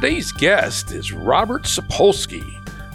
[0.00, 2.44] Today's guest is Robert Sapolsky.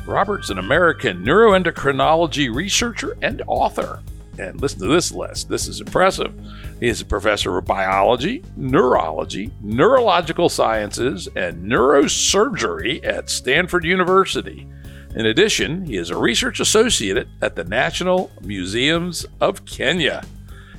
[0.07, 4.01] Robert's an American neuroendocrinology researcher and author.
[4.39, 5.49] And listen to this list.
[5.49, 6.33] This is impressive.
[6.79, 14.65] He is a professor of biology, neurology, neurological sciences, and neurosurgery at Stanford University.
[15.13, 20.23] In addition, he is a research associate at the National Museums of Kenya.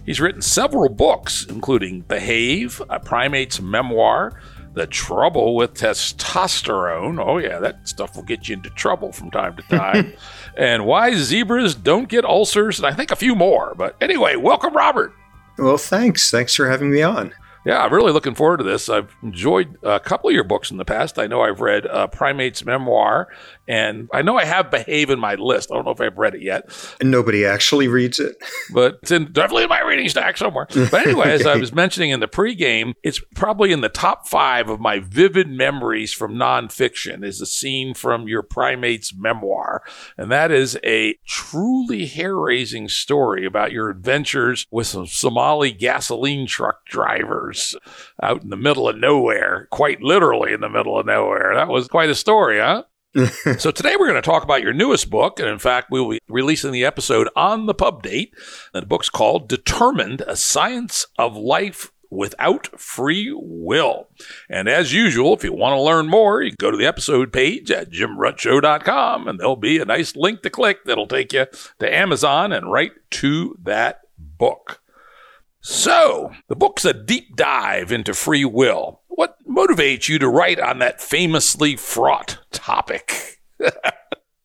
[0.07, 4.41] He's written several books, including Behave, a primate's memoir,
[4.75, 7.25] The Trouble with Testosterone.
[7.25, 10.13] Oh, yeah, that stuff will get you into trouble from time to time.
[10.57, 13.75] and Why Zebras Don't Get Ulcers, and I think a few more.
[13.77, 15.13] But anyway, welcome, Robert.
[15.59, 16.31] Well, thanks.
[16.31, 17.33] Thanks for having me on.
[17.65, 18.91] Yeah, I'm really looking forward to this.
[18.91, 21.19] I've enjoyed a couple of your books in the past.
[21.19, 23.29] I know I've read uh, Primate's Memoir,
[23.67, 25.71] and I know I have Behave in my list.
[25.71, 26.71] I don't know if I've read it yet.
[27.01, 28.37] And nobody actually reads it.
[28.73, 30.67] but it's in, definitely in my reading stack somewhere.
[30.69, 34.69] But anyway, as I was mentioning in the pregame, it's probably in the top five
[34.69, 39.83] of my vivid memories from nonfiction is a scene from your Primate's Memoir.
[40.19, 46.85] And that is a truly hair-raising story about your adventures with some Somali gasoline truck
[46.87, 47.77] drivers
[48.23, 51.53] out in the middle of nowhere, quite literally in the middle of nowhere.
[51.55, 52.85] That was quite a story, huh?
[53.59, 56.11] so today we're going to talk about your newest book, and in fact, we will
[56.11, 58.35] be releasing the episode on the pub date.
[58.73, 64.09] The book's called "Determined: A Science of Life Without Free Will."
[64.51, 67.33] And as usual, if you want to learn more, you can go to the episode
[67.33, 71.47] page at jimruttshow.com, and there'll be a nice link to click that'll take you
[71.79, 74.81] to Amazon and right to that book.
[75.61, 79.01] So, the book's a deep dive into free will.
[79.55, 83.39] Motivates you to write on that famously fraught topic?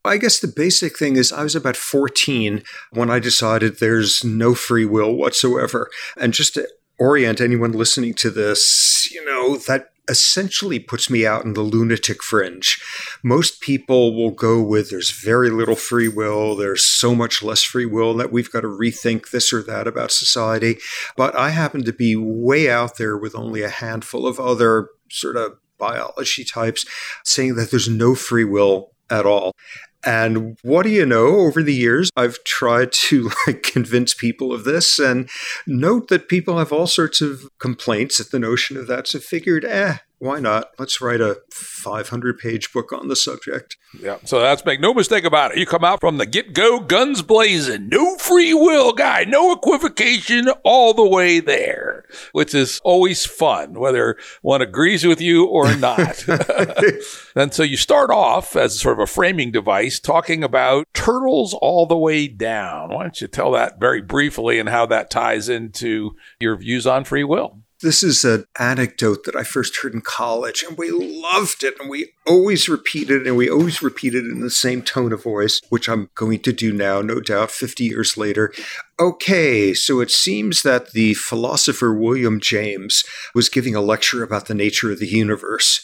[0.05, 2.61] I guess the basic thing is I was about 14
[2.91, 5.89] when I decided there's no free will whatsoever.
[6.15, 11.45] And just to orient anyone listening to this, you know, that essentially puts me out
[11.45, 12.81] in the lunatic fringe.
[13.23, 17.85] Most people will go with there's very little free will, there's so much less free
[17.85, 20.77] will that we've got to rethink this or that about society.
[21.15, 25.35] But I happen to be way out there with only a handful of other sort
[25.35, 26.85] of biology types
[27.23, 29.53] saying that there's no free will at all.
[30.05, 31.39] And what do you know?
[31.39, 35.29] Over the years, I've tried to like convince people of this and
[35.67, 39.07] note that people have all sorts of complaints at the notion of that.
[39.07, 40.71] So figured, eh, why not?
[40.77, 43.77] Let's write a 500 page book on the subject.
[43.99, 44.17] Yeah.
[44.25, 45.57] So that's make no mistake about it.
[45.57, 50.49] You come out from the get go, guns blazing, no free will guy, no equivocation,
[50.63, 52.03] all the way there,
[52.33, 56.25] which is always fun, whether one agrees with you or not.
[57.35, 61.85] and so you start off as sort of a framing device talking about turtles all
[61.85, 62.89] the way down.
[62.89, 67.05] Why don't you tell that very briefly and how that ties into your views on
[67.05, 67.61] free will?
[67.81, 71.89] This is an anecdote that I first heard in college, and we loved it, and
[71.89, 75.61] we always repeated it, and we always repeated it in the same tone of voice,
[75.69, 78.53] which I'm going to do now, no doubt, 50 years later.
[78.99, 84.55] Okay, so it seems that the philosopher William James was giving a lecture about the
[84.55, 85.81] nature of the universe.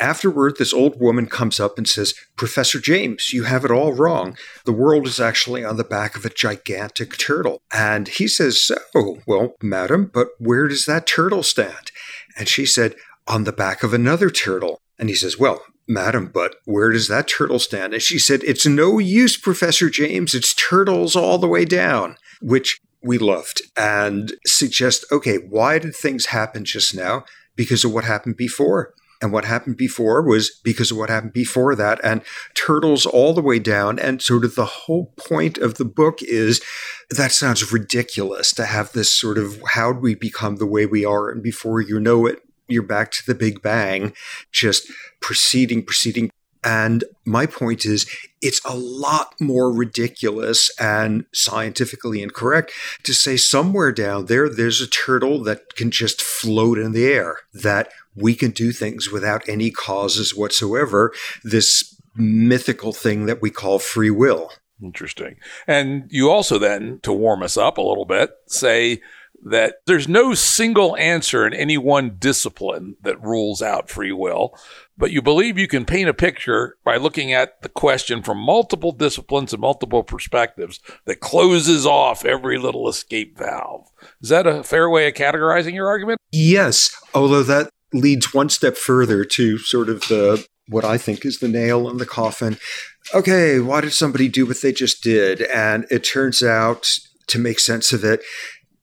[0.00, 4.36] Afterward, this old woman comes up and says, Professor James, you have it all wrong.
[4.64, 7.60] The world is actually on the back of a gigantic turtle.
[7.72, 11.92] And he says, Oh, well, madam, but where does that turtle stand?
[12.36, 12.96] And she said,
[13.26, 14.80] On the back of another turtle.
[14.98, 17.92] And he says, Well, madam, but where does that turtle stand?
[17.92, 20.34] And she said, It's no use, Professor James.
[20.34, 26.26] It's turtles all the way down, which we loved and suggest, okay, why did things
[26.26, 27.24] happen just now?
[27.56, 28.94] Because of what happened before.
[29.22, 32.22] And what happened before was because of what happened before that, and
[32.54, 33.98] turtles all the way down.
[33.98, 36.62] And sort of the whole point of the book is
[37.10, 41.04] that sounds ridiculous to have this sort of how do we become the way we
[41.04, 41.28] are?
[41.28, 44.14] And before you know it, you're back to the Big Bang,
[44.52, 44.90] just
[45.20, 46.30] proceeding, proceeding.
[46.62, 48.06] And my point is,
[48.42, 52.72] it's a lot more ridiculous and scientifically incorrect
[53.02, 57.38] to say somewhere down there, there's a turtle that can just float in the air,
[57.54, 57.90] that
[58.20, 61.12] we can do things without any causes whatsoever.
[61.42, 64.50] This mythical thing that we call free will.
[64.82, 65.36] Interesting.
[65.66, 69.00] And you also then, to warm us up a little bit, say
[69.42, 74.54] that there's no single answer in any one discipline that rules out free will,
[74.98, 78.92] but you believe you can paint a picture by looking at the question from multiple
[78.92, 83.86] disciplines and multiple perspectives that closes off every little escape valve.
[84.20, 86.18] Is that a fair way of categorizing your argument?
[86.30, 91.40] Yes, although that leads one step further to sort of the what I think is
[91.40, 92.56] the nail in the coffin.
[93.12, 95.42] Okay, why did somebody do what they just did?
[95.42, 96.88] And it turns out
[97.26, 98.22] to make sense of it,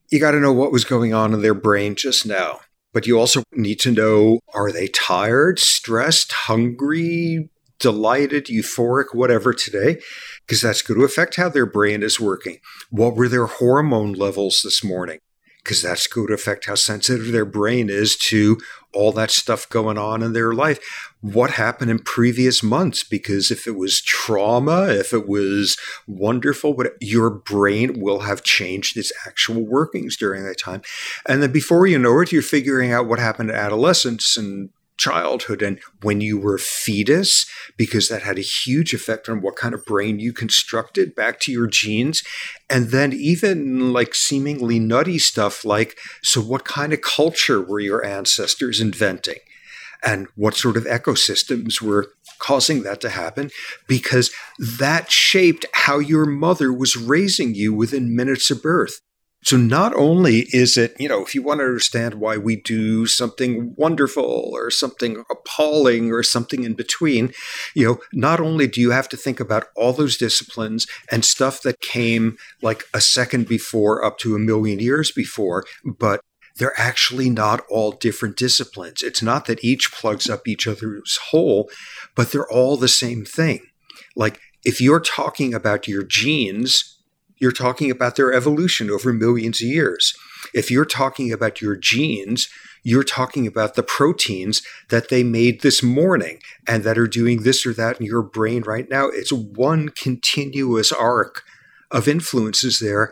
[0.10, 2.60] you got to know what was going on in their brain just now.
[2.94, 7.50] But you also need to know are they tired, stressed, hungry,
[7.80, 10.02] delighted, euphoric, whatever today?
[10.46, 12.58] Because that's going to affect how their brain is working.
[12.90, 15.20] What were their hormone levels this morning?
[15.64, 18.58] Because that's going to affect how sensitive their brain is to
[18.94, 20.80] all that stuff going on in their life.
[21.22, 23.04] What happened in previous months?
[23.04, 28.98] Because if it was trauma, if it was wonderful, what, your brain will have changed
[28.98, 30.82] its actual workings during that time.
[31.28, 35.62] And then before you know it, you're figuring out what happened in adolescence and childhood
[35.62, 37.46] and when you were a fetus,
[37.78, 41.52] because that had a huge effect on what kind of brain you constructed back to
[41.52, 42.24] your genes.
[42.70, 48.04] And then even like seemingly nutty stuff like, so what kind of culture were your
[48.04, 49.40] ancestors inventing?
[50.04, 53.50] And what sort of ecosystems were causing that to happen?
[53.88, 54.32] Because
[54.78, 59.02] that shaped how your mother was raising you within minutes of birth.
[59.48, 63.06] So not only is it, you know, if you want to understand why we do
[63.06, 67.32] something wonderful or something appalling or something in between,
[67.74, 71.62] you know, not only do you have to think about all those disciplines and stuff
[71.62, 75.64] that came like a second before up to a million years before,
[75.98, 76.20] but
[76.58, 79.02] they're actually not all different disciplines.
[79.02, 81.70] It's not that each plugs up each other's hole,
[82.16, 83.62] but they're all the same thing.
[84.14, 86.97] Like if you're talking about your genes,
[87.40, 90.14] you're talking about their evolution over millions of years.
[90.54, 92.50] If you're talking about your genes,
[92.84, 97.66] you're talking about the proteins that they made this morning and that are doing this
[97.66, 99.08] or that in your brain right now.
[99.08, 101.44] It's one continuous arc
[101.92, 103.12] of influences there.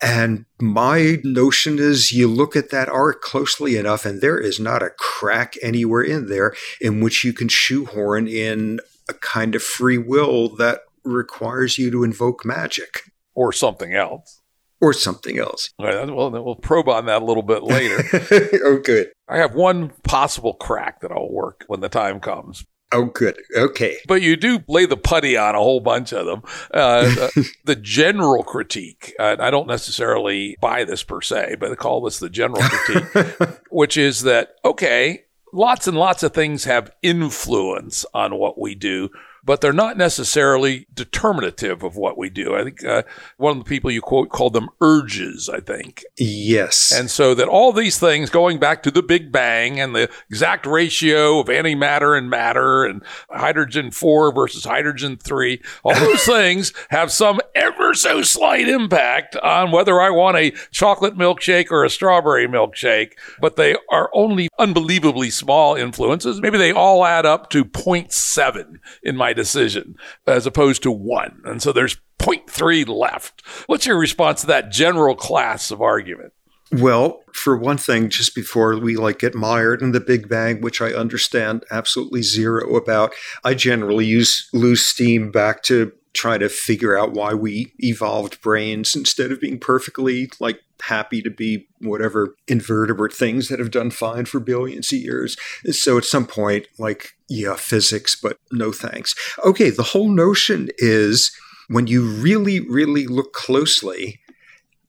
[0.00, 4.82] And my notion is you look at that arc closely enough, and there is not
[4.82, 9.98] a crack anywhere in there in which you can shoehorn in a kind of free
[9.98, 14.40] will that requires you to invoke magic or something else.
[14.80, 15.70] Or something else.
[15.78, 18.02] All right, well, we'll probe on that a little bit later.
[18.64, 19.12] oh, good.
[19.28, 22.64] I have one possible crack that I'll work when the time comes.
[22.92, 23.38] Oh, good.
[23.56, 23.96] Okay.
[24.06, 26.42] But you do lay the putty on a whole bunch of them.
[26.72, 27.28] Uh,
[27.64, 32.18] the general critique, uh, I don't necessarily buy this per se, but I call this
[32.18, 35.24] the general critique, which is that, okay,
[35.54, 39.08] lots and lots of things have influence on what we do
[39.44, 42.54] but they're not necessarily determinative of what we do.
[42.54, 43.02] I think uh,
[43.36, 46.04] one of the people you quote called them urges, I think.
[46.16, 46.92] Yes.
[46.92, 50.66] And so that all these things going back to the Big Bang and the exact
[50.66, 57.10] ratio of antimatter and matter and hydrogen 4 versus hydrogen 3, all those things have
[57.10, 62.46] some ever so slight impact on whether I want a chocolate milkshake or a strawberry
[62.46, 66.40] milkshake, but they are only unbelievably small influences.
[66.40, 69.96] Maybe they all add up to 0.7 in my decision
[70.26, 71.40] as opposed to one.
[71.44, 73.42] And so there's 0.3 left.
[73.66, 76.32] What's your response to that general class of argument?
[76.72, 80.80] Well, for one thing, just before we like get mired in the Big Bang, which
[80.80, 83.12] I understand absolutely zero about,
[83.44, 88.94] I generally use lose steam back to try to figure out why we evolved brains
[88.94, 94.24] instead of being perfectly like happy to be whatever invertebrate things that have done fine
[94.24, 95.36] for billions of years.
[95.70, 99.14] So at some point, like, yeah, physics, but no thanks.
[99.44, 101.30] Okay, the whole notion is
[101.68, 104.20] when you really, really look closely,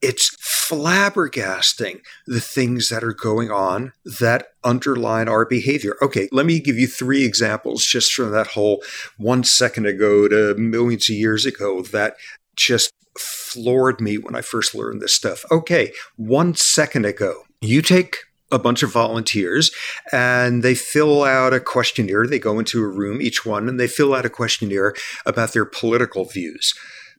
[0.03, 5.95] it's flabbergasting the things that are going on that underline our behavior.
[6.01, 8.83] Okay, let me give you three examples just from that whole
[9.17, 12.15] one second ago to millions of years ago that
[12.55, 15.45] just floored me when I first learned this stuff.
[15.49, 18.17] Okay, one second ago, you take
[18.51, 19.71] a bunch of volunteers
[20.11, 22.27] and they fill out a questionnaire.
[22.27, 24.93] They go into a room, each one, and they fill out a questionnaire
[25.25, 26.73] about their political views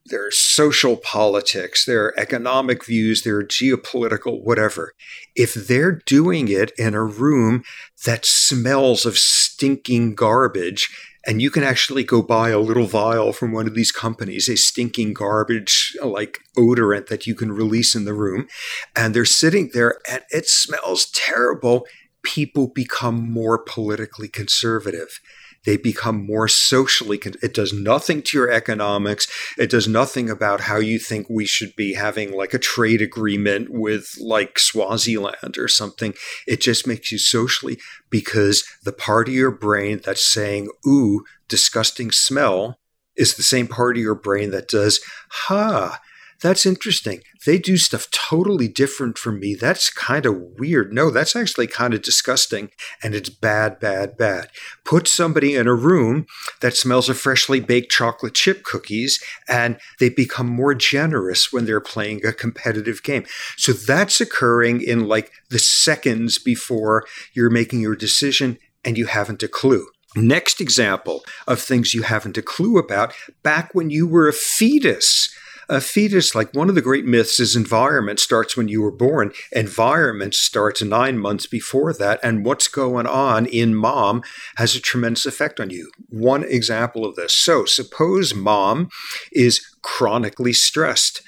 [0.06, 4.92] their social politics, their economic views, their geopolitical, whatever.
[5.34, 7.64] If they're doing it in a room
[8.04, 10.90] that smells of stinking garbage,
[11.26, 14.56] and you can actually go buy a little vial from one of these companies, a
[14.56, 18.46] stinking garbage like odorant that you can release in the room,
[18.94, 21.86] and they're sitting there and it smells terrible,
[22.22, 25.20] people become more politically conservative
[25.64, 27.18] they become more socially.
[27.18, 29.26] Con- it does nothing to your economics.
[29.58, 33.68] It does nothing about how you think we should be having like a trade agreement
[33.70, 36.14] with like Swaziland or something.
[36.46, 37.78] It just makes you socially
[38.10, 42.78] because the part of your brain that's saying, ooh, disgusting smell
[43.16, 46.00] is the same part of your brain that does, ha,
[46.44, 47.22] that's interesting.
[47.46, 49.54] They do stuff totally different from me.
[49.54, 50.92] That's kind of weird.
[50.92, 52.68] No, that's actually kind of disgusting
[53.02, 54.50] and it's bad, bad, bad.
[54.84, 56.26] Put somebody in a room
[56.60, 61.80] that smells of freshly baked chocolate chip cookies and they become more generous when they're
[61.80, 63.24] playing a competitive game.
[63.56, 69.42] So that's occurring in like the seconds before you're making your decision and you haven't
[69.42, 69.86] a clue.
[70.14, 75.34] Next example of things you haven't a clue about back when you were a fetus
[75.68, 79.32] a fetus, like one of the great myths, is environment starts when you were born.
[79.52, 84.22] Environment starts nine months before that, and what's going on in mom
[84.56, 85.90] has a tremendous effect on you.
[86.08, 87.34] One example of this.
[87.34, 88.88] So, suppose mom
[89.32, 91.22] is chronically stressed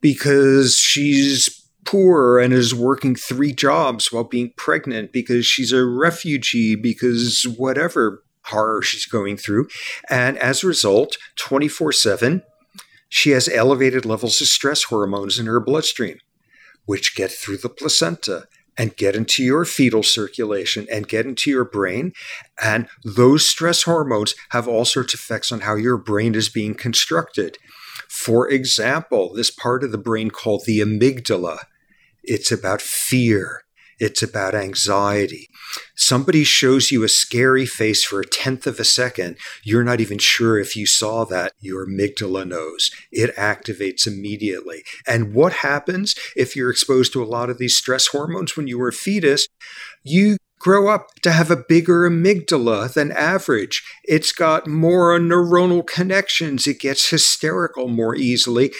[0.00, 6.74] because she's poor and is working three jobs while being pregnant because she's a refugee
[6.74, 9.68] because whatever horror she's going through.
[10.08, 12.42] And as a result, 24 7,
[13.14, 16.18] she has elevated levels of stress hormones in her bloodstream,
[16.84, 21.64] which get through the placenta and get into your fetal circulation and get into your
[21.64, 22.12] brain.
[22.60, 26.74] And those stress hormones have all sorts of effects on how your brain is being
[26.74, 27.56] constructed.
[28.08, 31.58] For example, this part of the brain called the amygdala,
[32.24, 33.62] it's about fear.
[33.98, 35.48] It's about anxiety.
[35.96, 39.36] Somebody shows you a scary face for a tenth of a second.
[39.62, 41.52] You're not even sure if you saw that.
[41.60, 42.90] Your amygdala knows.
[43.10, 44.84] It activates immediately.
[45.06, 48.78] And what happens if you're exposed to a lot of these stress hormones when you
[48.78, 49.48] were a fetus?
[50.02, 53.82] You grow up to have a bigger amygdala than average.
[54.04, 56.66] It's got more neuronal connections.
[56.66, 58.72] It gets hysterical more easily.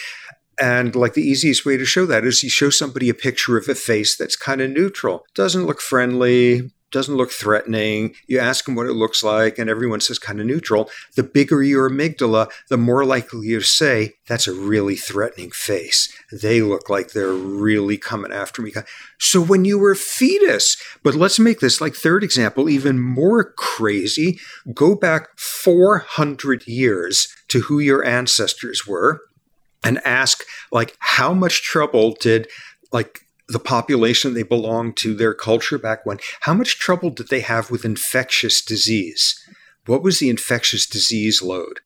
[0.60, 3.68] And like the easiest way to show that is you show somebody a picture of
[3.68, 8.14] a face that's kind of neutral, doesn't look friendly, doesn't look threatening.
[8.28, 10.88] You ask them what it looks like, and everyone says kind of neutral.
[11.16, 16.08] The bigger your amygdala, the more likely you say, that's a really threatening face.
[16.30, 18.72] They look like they're really coming after me.
[19.18, 23.52] So when you were a fetus, but let's make this like third example even more
[23.54, 24.38] crazy.
[24.72, 29.20] Go back 400 years to who your ancestors were
[29.84, 32.48] and ask like how much trouble did
[32.92, 37.40] like the population they belonged to their culture back when how much trouble did they
[37.40, 39.38] have with infectious disease
[39.86, 41.80] what was the infectious disease load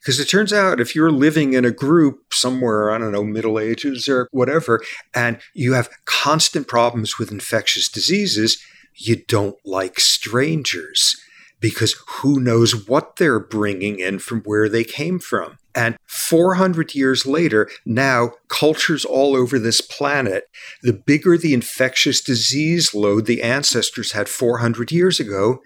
[0.00, 3.58] because it turns out if you're living in a group somewhere i don't know middle
[3.58, 4.80] ages or whatever
[5.14, 8.62] and you have constant problems with infectious diseases
[8.94, 11.16] you don't like strangers
[11.60, 15.56] because who knows what they're bringing in from where they came from.
[15.74, 20.44] And 400 years later, now cultures all over this planet,
[20.82, 25.60] the bigger the infectious disease load the ancestors had 400 years ago,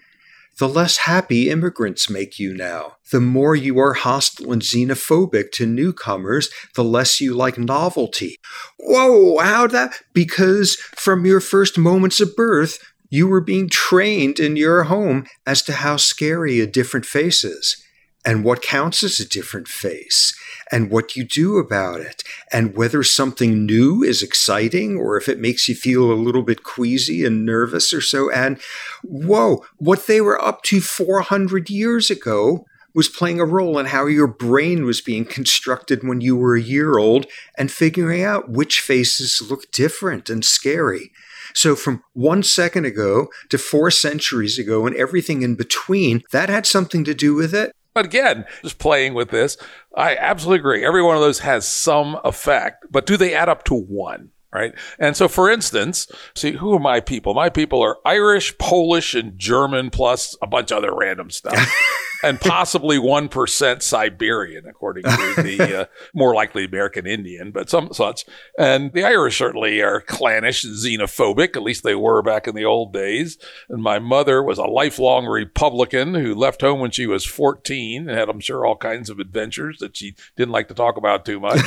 [0.58, 2.96] the less happy immigrants make you now.
[3.10, 8.36] The more you are hostile and xenophobic to newcomers, the less you like novelty.
[8.78, 9.94] Whoa, how'd that?
[10.12, 12.78] Because from your first moments of birth,
[13.10, 17.83] you were being trained in your home as to how scary a different face is
[18.24, 20.34] and what counts as a different face
[20.72, 25.38] and what you do about it and whether something new is exciting or if it
[25.38, 28.30] makes you feel a little bit queasy and nervous or so.
[28.30, 28.60] And
[29.02, 32.64] whoa, what they were up to 400 years ago
[32.94, 36.62] was playing a role in how your brain was being constructed when you were a
[36.62, 37.26] year old
[37.58, 41.10] and figuring out which faces look different and scary.
[41.54, 46.66] So from one second ago to four centuries ago and everything in between, that had
[46.66, 47.74] something to do with it.
[47.94, 49.56] But again, just playing with this,
[49.96, 50.84] I absolutely agree.
[50.84, 54.30] Every one of those has some effect, but do they add up to one?
[54.52, 54.72] Right.
[55.00, 57.34] And so, for instance, see, who are my people?
[57.34, 61.58] My people are Irish, Polish, and German, plus a bunch of other random stuff.
[62.24, 68.24] and possibly 1% Siberian, according to the uh, more likely American Indian, but some such.
[68.58, 72.64] And the Irish certainly are clannish and xenophobic, at least they were back in the
[72.64, 73.38] old days.
[73.68, 78.18] And my mother was a lifelong Republican who left home when she was 14 and
[78.18, 81.40] had, I'm sure, all kinds of adventures that she didn't like to talk about too
[81.40, 81.60] much.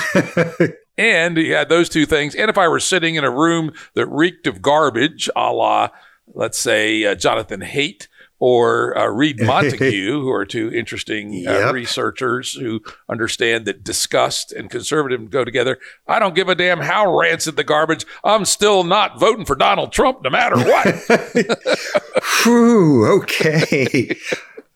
[0.97, 2.35] and he had those two things.
[2.35, 5.89] And if I were sitting in a room that reeked of garbage, a la,
[6.33, 8.07] let's say, uh, Jonathan Haidt,
[8.39, 11.73] or uh, Read Montague, who are two interesting uh, yep.
[11.73, 15.79] researchers who understand that disgust and conservative go together.
[16.07, 18.05] I don't give a damn how rancid the garbage.
[18.23, 20.87] I'm still not voting for Donald Trump no matter what.
[22.43, 24.17] Whew, okay.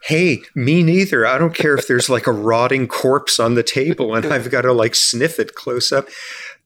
[0.03, 1.27] Hey, me neither.
[1.27, 4.61] I don't care if there's like a rotting corpse on the table and I've got
[4.61, 6.07] to like sniff it close up.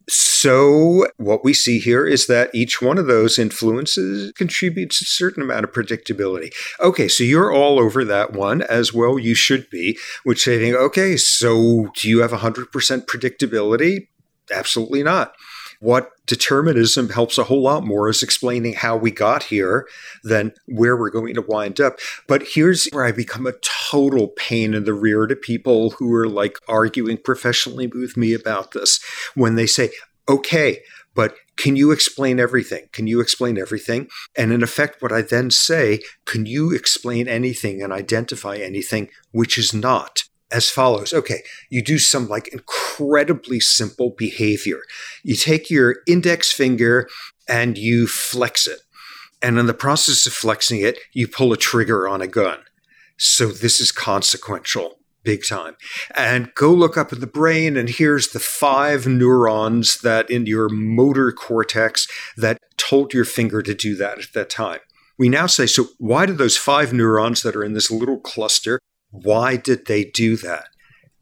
[0.07, 5.41] So, what we see here is that each one of those influences contributes a certain
[5.41, 6.53] amount of predictability.
[6.79, 11.17] Okay, so you're all over that one as well, you should be, which saying, okay,
[11.17, 12.67] so do you have 100%
[13.05, 14.07] predictability?
[14.51, 15.33] Absolutely not.
[15.85, 19.87] What determinism helps a whole lot more is explaining how we got here
[20.23, 21.99] than where we're going to wind up.
[22.27, 23.53] But here's where I become a
[23.91, 28.71] total pain in the rear to people who are like arguing professionally with me about
[28.71, 28.99] this
[29.35, 29.91] when they say,
[30.27, 30.81] okay,
[31.13, 32.89] but can you explain everything?
[32.91, 34.07] Can you explain everything?
[34.35, 39.55] And in effect, what I then say, can you explain anything and identify anything which
[39.55, 40.23] is not?
[40.51, 41.13] As follows.
[41.13, 44.81] Okay, you do some like incredibly simple behavior.
[45.23, 47.09] You take your index finger
[47.47, 48.79] and you flex it.
[49.41, 52.59] And in the process of flexing it, you pull a trigger on a gun.
[53.17, 55.75] So this is consequential, big time.
[56.15, 60.69] And go look up in the brain, and here's the five neurons that in your
[60.69, 64.79] motor cortex that told your finger to do that at that time.
[65.17, 68.79] We now say, so why do those five neurons that are in this little cluster
[69.23, 70.65] why did they do that?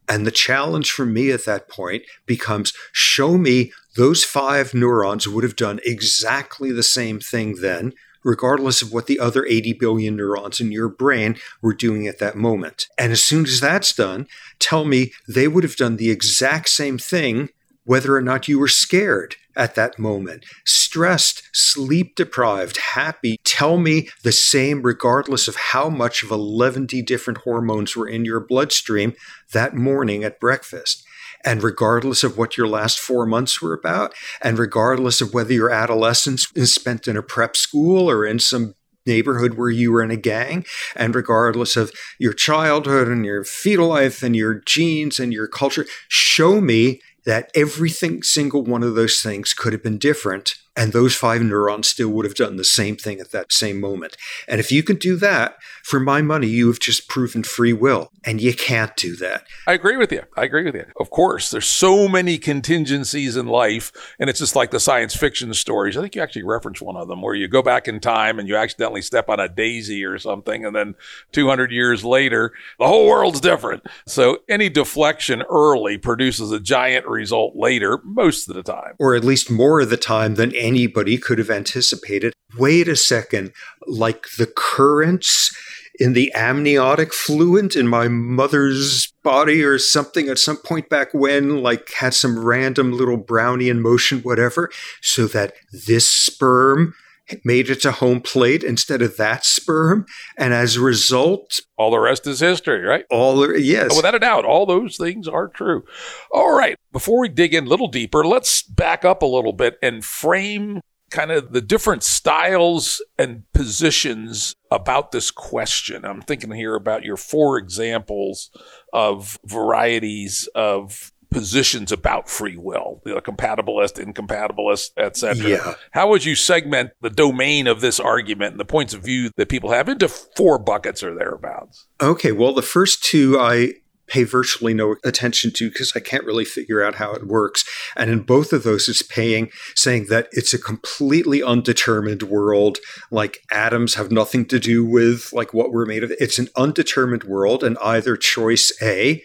[0.08, 5.44] And the challenge for me at that point becomes show me those five neurons would
[5.44, 10.60] have done exactly the same thing then, regardless of what the other 80 billion neurons
[10.60, 12.88] in your brain were doing at that moment.
[12.98, 14.28] And as soon as that's done,
[14.60, 17.50] tell me they would have done the exact same thing
[17.86, 23.38] whether or not you were scared at that moment, stressed, sleep deprived, happy.
[23.44, 28.40] Tell me the same, regardless of how much of 11 different hormones were in your
[28.40, 29.14] bloodstream
[29.52, 31.06] that morning at breakfast.
[31.46, 35.70] And regardless of what your last four months were about, and regardless of whether your
[35.70, 38.76] adolescence is spent in a prep school or in some
[39.06, 43.88] neighborhood where you were in a gang, and regardless of your childhood and your fetal
[43.88, 49.22] life and your genes and your culture, show me that everything single one of those
[49.22, 52.96] things could have been different and those five neurons still would have done the same
[52.96, 54.18] thing at that same moment.
[54.48, 58.10] And if you can do that, for my money, you have just proven free will.
[58.26, 59.46] And you can't do that.
[59.68, 60.22] I agree with you.
[60.38, 60.86] I agree with you.
[60.98, 63.92] Of course, there's so many contingencies in life.
[64.18, 65.98] And it's just like the science fiction stories.
[65.98, 68.48] I think you actually referenced one of them where you go back in time and
[68.48, 70.66] you accidentally step on a daisy or something.
[70.66, 70.96] And then
[71.34, 73.84] 200 years later, the whole world's different.
[74.08, 78.94] So any deflection early produces a giant result later, most of the time.
[79.00, 82.34] Or at least more of the time than anybody could have anticipated.
[82.58, 83.52] Wait a second,
[83.86, 85.56] like the currents
[86.00, 91.62] in the amniotic fluid in my mother's body or something at some point back when,
[91.62, 94.72] like had some random little Brownian motion, whatever,
[95.02, 96.96] so that this sperm
[97.44, 100.06] made it to home plate instead of that sperm.
[100.38, 103.06] And as a result, all the rest is history, right?
[103.10, 103.90] All the, yes.
[103.92, 105.84] Oh, without a doubt, all those things are true.
[106.32, 106.78] All right.
[106.92, 110.82] Before we dig in a little deeper, let's back up a little bit and frame
[111.14, 116.04] kind of the different styles and positions about this question.
[116.04, 118.50] I'm thinking here about your four examples
[118.92, 125.48] of varieties of positions about free will, the compatibilist, incompatibilist, etc.
[125.48, 125.74] Yeah.
[125.92, 129.50] How would you segment the domain of this argument and the points of view that
[129.50, 131.88] people have into four buckets or thereabouts?
[132.02, 133.74] Okay, well, the first two I
[134.08, 137.64] pay virtually no attention to because I can't really figure out how it works.
[137.96, 142.80] And in both of those, it's paying saying that it's a completely undetermined world.
[143.12, 146.12] Like atoms have nothing to do with like what we're made of.
[146.20, 149.24] It's an undetermined world, and either choice A,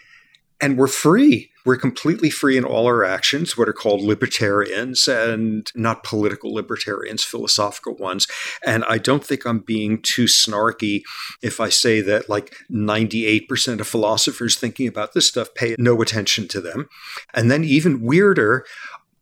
[0.61, 5.71] and we're free we're completely free in all our actions, what are called libertarians and
[5.75, 8.27] not political libertarians, philosophical ones.
[8.65, 11.03] And I don't think I'm being too snarky
[11.43, 16.49] if I say that like 98% of philosophers thinking about this stuff pay no attention
[16.49, 16.89] to them.
[17.35, 18.65] And then even weirder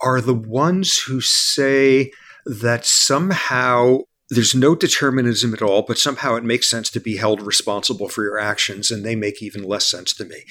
[0.01, 2.13] are the ones who say
[2.45, 7.41] that somehow there's no determinism at all, but somehow it makes sense to be held
[7.41, 10.43] responsible for your actions, and they make even less sense to me.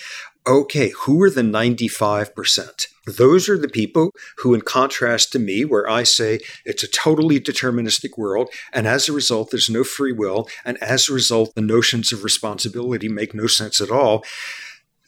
[0.48, 2.88] Okay, who are the 95%?
[3.06, 7.40] Those are the people who, in contrast to me, where I say it's a totally
[7.40, 11.62] deterministic world, and as a result, there's no free will, and as a result, the
[11.62, 14.24] notions of responsibility make no sense at all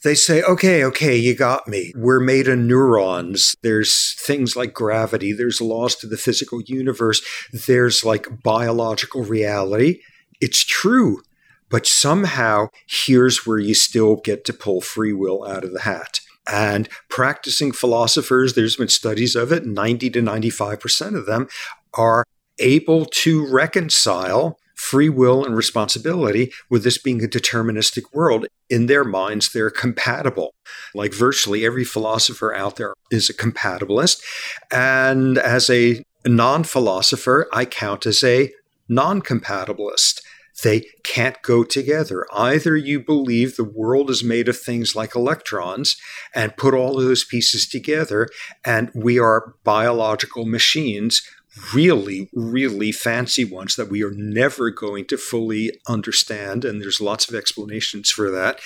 [0.04, 1.92] they say, okay, okay, you got me.
[1.96, 3.56] We're made of neurons.
[3.62, 5.34] There's things like gravity.
[5.34, 7.22] There's laws to the physical universe.
[7.52, 10.02] There's like biological reality.
[10.40, 11.22] It's true.
[11.70, 16.22] But somehow, here's where you still get to pull free will out of the hat.
[16.50, 21.50] And practicing philosophers, there's been studies of it, 90 to 95% of them
[21.94, 22.24] are
[22.60, 29.04] able to reconcile free will and responsibility, with this being a deterministic world, in their
[29.04, 30.54] minds, they're compatible.
[30.94, 34.22] Like virtually every philosopher out there is a compatibilist.
[34.72, 38.54] And as a non philosopher, I count as a
[38.88, 40.22] non compatibilist.
[40.64, 42.26] They can't go together.
[42.34, 45.98] Either you believe the world is made of things like electrons
[46.34, 48.28] and put all of those pieces together,
[48.66, 51.22] and we are biological machines
[51.74, 56.66] really, really fancy ones that we are never going to fully understand.
[56.66, 58.60] And there's lots of explanations for that.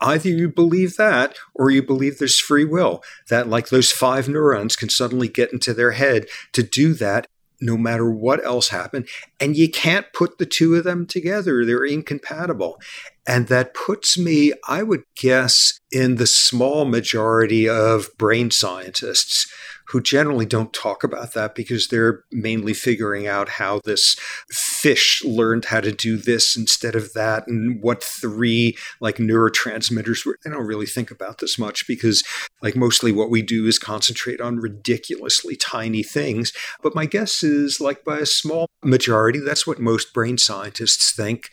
[0.00, 4.76] Either you believe that or you believe there's free will, that like those five neurons
[4.76, 7.26] can suddenly get into their head to do that
[7.60, 9.08] no matter what else happened.
[9.40, 12.80] And you can't put the two of them together, they're incompatible.
[13.28, 19.46] And that puts me, I would guess, in the small majority of brain scientists
[19.88, 24.16] who generally don't talk about that because they're mainly figuring out how this
[24.50, 30.38] fish learned how to do this instead of that and what three like neurotransmitters were.
[30.44, 32.22] They don't really think about this much because
[32.62, 36.52] like mostly what we do is concentrate on ridiculously tiny things.
[36.82, 41.48] But my guess is like by a small majority, that's what most brain scientists think.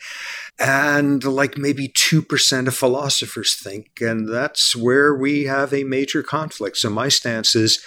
[0.58, 4.00] And like maybe 2% of philosophers think.
[4.00, 6.78] And that's where we have a major conflict.
[6.78, 7.84] So my stance is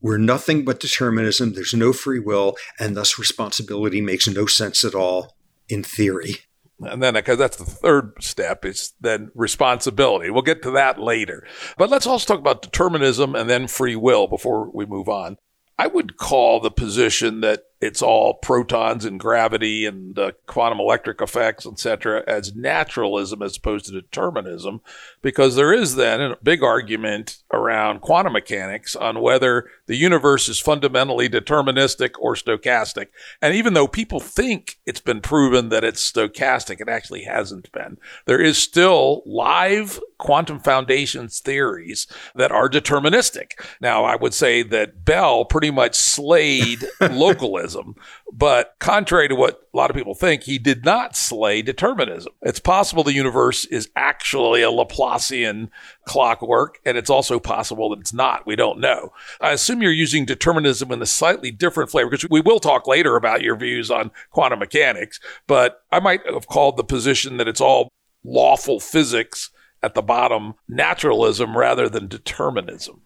[0.00, 1.54] we're nothing but determinism.
[1.54, 5.36] There's no free will, and thus responsibility makes no sense at all
[5.68, 6.36] in theory.
[6.80, 10.30] And then, because that's the third step, is then responsibility.
[10.30, 11.44] We'll get to that later.
[11.76, 15.36] But let's also talk about determinism and then free will before we move on.
[15.76, 21.20] I would call the position that it's all protons and gravity and uh, quantum electric
[21.20, 24.80] effects, etc., as naturalism as opposed to determinism,
[25.22, 30.58] because there is then a big argument around quantum mechanics on whether the universe is
[30.58, 33.06] fundamentally deterministic or stochastic.
[33.40, 37.98] And even though people think it's been proven that it's stochastic, it actually hasn't been.
[38.26, 43.52] There is still live quantum foundations theories that are deterministic.
[43.80, 47.94] Now, I would say that Bell pretty much slayed localism determinism.
[48.32, 52.32] But contrary to what a lot of people think, he did not slay determinism.
[52.42, 55.70] It's possible the universe is actually a Laplacian
[56.04, 58.46] clockwork, and it's also possible that it's not.
[58.46, 59.12] We don't know.
[59.40, 63.16] I assume you're using determinism in a slightly different flavor because we will talk later
[63.16, 67.60] about your views on quantum mechanics, but I might have called the position that it's
[67.60, 67.88] all
[68.24, 69.50] lawful physics
[69.82, 73.00] at the bottom naturalism rather than determinism.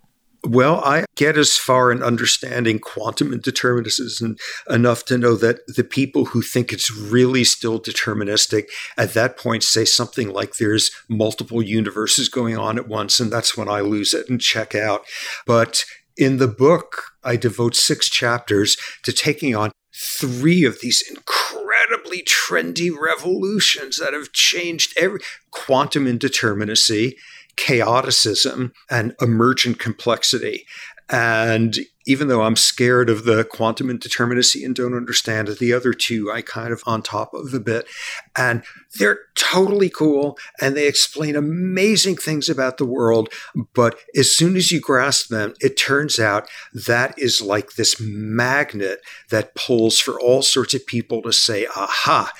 [0.44, 6.26] Well, I get as far in understanding quantum indeterminism enough to know that the people
[6.26, 8.64] who think it's really still deterministic
[8.98, 13.57] at that point say something like there's multiple universes going on at once, and that's
[13.57, 15.02] when I lose it and check out.
[15.46, 15.85] But
[16.16, 22.90] in the book, I devote six chapters to taking on three of these incredibly trendy
[22.90, 25.20] revolutions that have changed every
[25.52, 27.14] quantum indeterminacy
[27.56, 30.64] chaoticism and emergent complexity.
[31.08, 35.92] And even though I'm scared of the quantum indeterminacy and don't understand it, the other
[35.92, 37.86] two I kind of on top of a bit.
[38.34, 38.62] And
[38.98, 43.28] they're totally cool and they explain amazing things about the world.
[43.74, 49.00] But as soon as you grasp them, it turns out that is like this magnet
[49.28, 52.32] that pulls for all sorts of people to say, aha,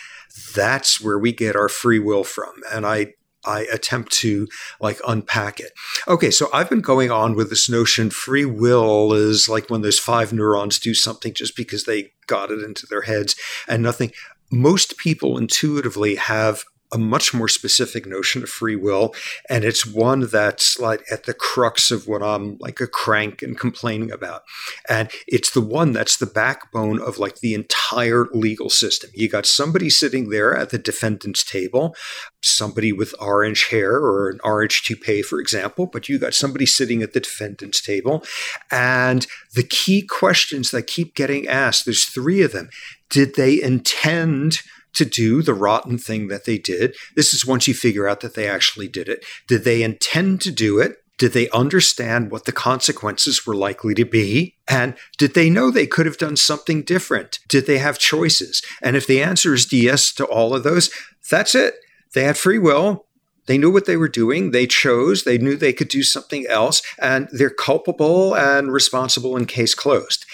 [0.55, 2.55] that's where we get our free will from.
[2.73, 3.15] And I
[3.45, 4.49] I attempt to
[4.81, 5.73] like unpack it.
[6.09, 9.99] Okay, so I've been going on with this notion free will is like when those
[9.99, 13.37] five neurons do something just because they got it into their heads
[13.69, 14.13] and nothing.
[14.51, 19.15] Most people intuitively have a much more specific notion of free will.
[19.49, 23.59] And it's one that's like at the crux of what I'm like a crank and
[23.59, 24.43] complaining about.
[24.89, 29.11] And it's the one that's the backbone of like the entire legal system.
[29.15, 31.97] You got somebody sitting there at the defendant's table,
[32.43, 37.03] somebody with orange hair or an orange toupee, for example, but you got somebody sitting
[37.03, 38.23] at the defendant's table.
[38.71, 42.69] And the key questions that keep getting asked, there's three of them.
[43.09, 44.61] Did they intend
[44.95, 46.97] to do the rotten thing that they did.
[47.17, 49.25] This is once you figure out that they actually did it.
[49.49, 50.97] Did they intend to do it?
[51.19, 54.57] Did they understand what the consequences were likely to be?
[54.67, 57.39] And did they know they could have done something different?
[57.49, 58.63] Did they have choices?
[58.83, 60.91] And if the answer is yes to all of those,
[61.31, 61.75] that's it.
[62.15, 63.07] They had free will.
[63.47, 64.51] They knew what they were doing.
[64.51, 65.25] They chose.
[65.25, 66.83] They knew they could do something else.
[67.01, 70.25] And they're culpable and responsible in case closed.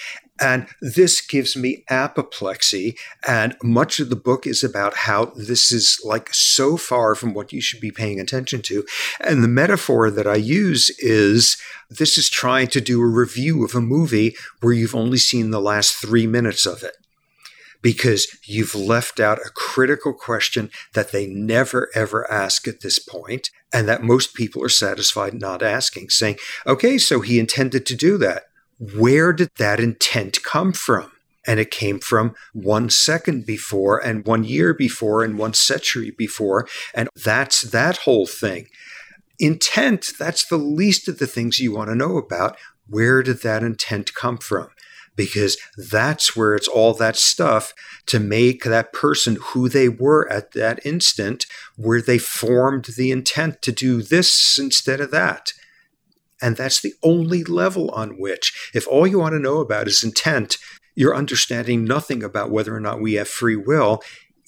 [0.41, 2.97] And this gives me apoplexy.
[3.27, 7.53] And much of the book is about how this is like so far from what
[7.53, 8.85] you should be paying attention to.
[9.21, 11.57] And the metaphor that I use is
[11.91, 15.61] this is trying to do a review of a movie where you've only seen the
[15.61, 16.97] last three minutes of it.
[17.83, 23.51] because you've left out a critical question that they never ever ask at this point
[23.73, 28.19] and that most people are satisfied not asking, saying, okay, so he intended to do
[28.19, 28.45] that.
[28.79, 31.13] Where did that intent come from?
[31.47, 36.69] And it came from one second before, and one year before, and one century before.
[36.95, 38.69] And that's that whole thing.
[39.39, 42.57] Intent, that's the least of the things you want to know about.
[42.87, 44.69] Where did that intent come from?
[45.17, 47.73] Because that's where it's all that stuff
[48.07, 53.63] to make that person who they were at that instant, where they formed the intent
[53.63, 55.53] to do this instead of that.
[56.41, 60.03] And that's the only level on which, if all you want to know about is
[60.03, 60.57] intent,
[60.95, 64.03] you're understanding nothing about whether or not we have free will.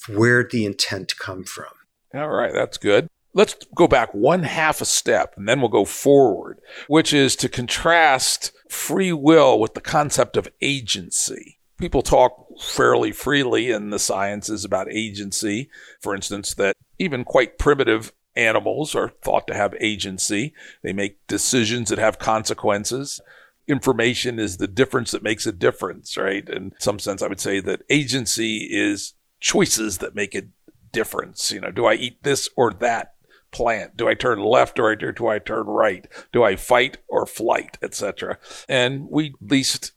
[0.08, 1.66] Where'd the intent come from?
[2.14, 3.08] All right, that's good.
[3.32, 7.48] Let's go back one half a step and then we'll go forward, which is to
[7.48, 11.58] contrast free will with the concept of agency.
[11.78, 15.70] People talk fairly freely in the sciences about agency.
[16.00, 20.54] For instance, that even quite primitive animals are thought to have agency.
[20.82, 23.20] They make decisions that have consequences.
[23.66, 26.48] Information is the difference that makes a difference, right?
[26.48, 30.48] In some sense, I would say that agency is choices that make a
[30.92, 31.50] difference.
[31.52, 33.14] You know, do I eat this or that
[33.52, 33.96] plant?
[33.96, 36.06] Do I turn left or do I turn right?
[36.32, 38.38] Do I fight or flight, etc.?
[38.68, 39.92] And we at least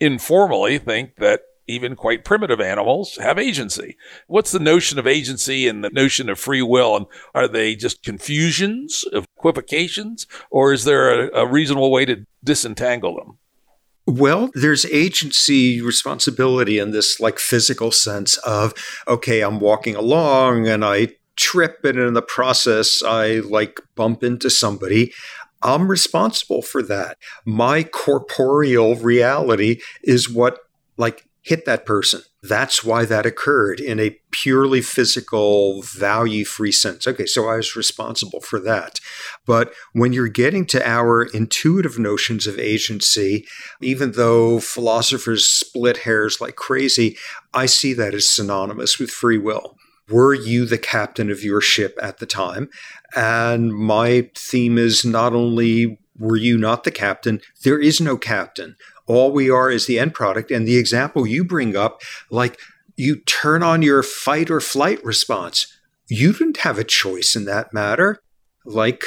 [0.00, 3.96] informally think that even quite primitive animals have agency.
[4.26, 6.96] What's the notion of agency and the notion of free will?
[6.96, 13.16] And are they just confusions equivocations, or is there a, a reasonable way to disentangle
[13.16, 13.38] them?
[14.06, 18.72] Well, there's agency responsibility in this like physical sense of,
[19.06, 24.48] okay, I'm walking along and I trip and in the process I like bump into
[24.48, 25.12] somebody.
[25.62, 27.18] I'm responsible for that.
[27.44, 30.60] My corporeal reality is what
[30.96, 32.20] like hit that person.
[32.42, 37.06] That's why that occurred in a purely physical, value free sense.
[37.06, 39.00] Okay, so I was responsible for that.
[39.46, 43.46] But when you're getting to our intuitive notions of agency,
[43.80, 47.16] even though philosophers split hairs like crazy,
[47.54, 49.76] I see that as synonymous with free will.
[50.10, 52.68] Were you the captain of your ship at the time?
[53.16, 58.76] And my theme is not only were you not the captain, there is no captain
[59.08, 60.50] all we are is the end product.
[60.50, 62.58] And the example you bring up, like
[62.96, 65.66] you turn on your fight or flight response.
[66.08, 68.20] You didn't have a choice in that matter.
[68.64, 69.02] Like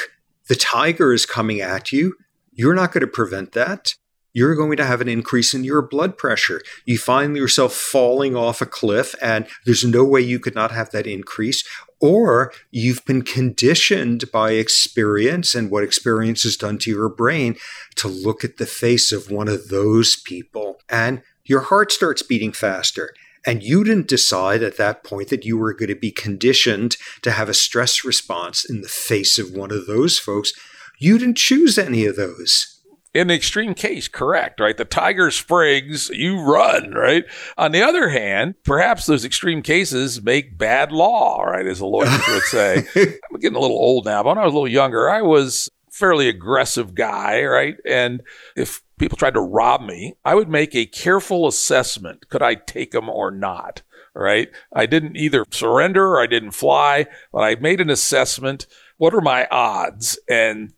[0.48, 2.16] the tiger is coming at you.
[2.52, 3.94] You're not going to prevent that.
[4.34, 6.62] You're going to have an increase in your blood pressure.
[6.86, 10.90] You find yourself falling off a cliff, and there's no way you could not have
[10.90, 11.64] that increase
[12.02, 17.56] or you've been conditioned by experience and what experience has done to your brain
[17.94, 22.52] to look at the face of one of those people and your heart starts beating
[22.52, 23.14] faster.
[23.46, 27.32] And you didn't decide at that point that you were going to be conditioned to
[27.32, 30.52] have a stress response in the face of one of those folks.
[30.98, 32.71] You didn't choose any of those
[33.14, 34.76] in the extreme case, correct, right?
[34.76, 37.24] The tiger springs, you run, right?
[37.58, 41.66] On the other hand, perhaps those extreme cases make bad law, right?
[41.66, 42.86] As the lawyers would say.
[42.96, 45.70] I'm getting a little old now, but when I was a little younger, I was
[45.90, 47.76] fairly aggressive guy, right?
[47.84, 48.22] And
[48.56, 52.30] if people tried to rob me, I would make a careful assessment.
[52.30, 53.82] Could I take them or not?
[54.14, 54.50] Right?
[54.74, 58.66] I didn't either surrender or I didn't fly, but I made an assessment.
[58.98, 60.18] What are my odds?
[60.28, 60.74] And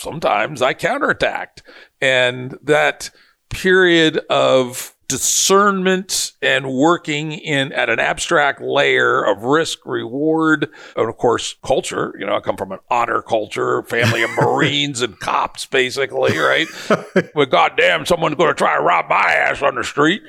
[0.00, 1.62] sometimes I counterattacked.
[2.00, 3.10] And that
[3.50, 10.70] period of discernment and working in at an abstract layer of risk reward.
[10.96, 15.02] And of course culture you know i come from an honor culture family of marines
[15.02, 16.68] and cops basically right?
[17.34, 20.22] But goddamn someone's going to try to rob my ass on the street.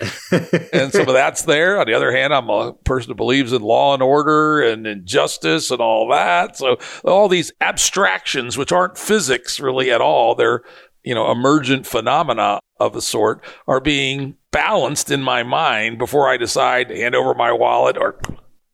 [0.73, 1.79] And some of that's there.
[1.79, 5.05] On the other hand i'm a person who believes in law and order and in
[5.05, 6.57] justice and all that.
[6.57, 10.63] So all these abstractions which aren't physics really at all they're
[11.03, 16.37] you know, emergent phenomena of a sort are being balanced in my mind before I
[16.37, 18.19] decide to hand over my wallet or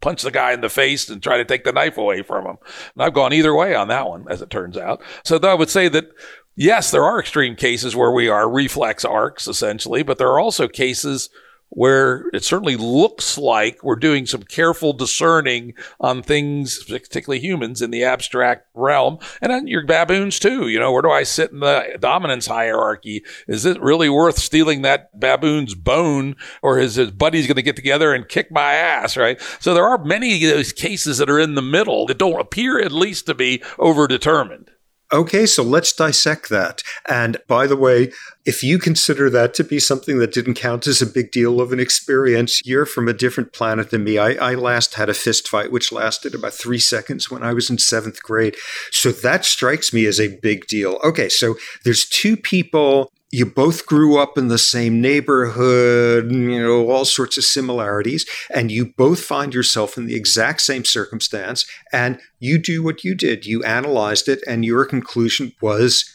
[0.01, 2.57] punch the guy in the face and try to take the knife away from him.
[2.95, 5.01] And I've gone either way on that one, as it turns out.
[5.23, 6.09] So I would say that
[6.55, 10.67] yes, there are extreme cases where we are reflex arcs essentially, but there are also
[10.67, 11.29] cases
[11.69, 17.91] where it certainly looks like we're doing some careful discerning on things, particularly humans in
[17.91, 20.67] the abstract realm, and then your baboons too.
[20.69, 23.23] You know, where do I sit in the dominance hierarchy?
[23.47, 27.75] Is it really worth stealing that baboon's bone, or is his buddies going to get
[27.75, 29.17] together and kick my ass?
[29.17, 29.39] Right.
[29.59, 32.79] So there are many of those cases that are in the middle that don't appear,
[32.79, 34.69] at least, to be overdetermined.
[35.13, 36.83] Okay, so let's dissect that.
[37.07, 38.11] And by the way,
[38.45, 41.71] if you consider that to be something that didn't count as a big deal of
[41.71, 44.17] an experience, you're from a different planet than me.
[44.17, 47.69] I, I last had a fist fight, which lasted about three seconds when I was
[47.69, 48.57] in seventh grade.
[48.91, 50.99] So that strikes me as a big deal.
[51.03, 56.89] Okay, so there's two people you both grew up in the same neighborhood, you know,
[56.89, 62.19] all sorts of similarities, and you both find yourself in the exact same circumstance, and
[62.39, 63.45] you do what you did.
[63.45, 66.05] You analyzed it, and your conclusion was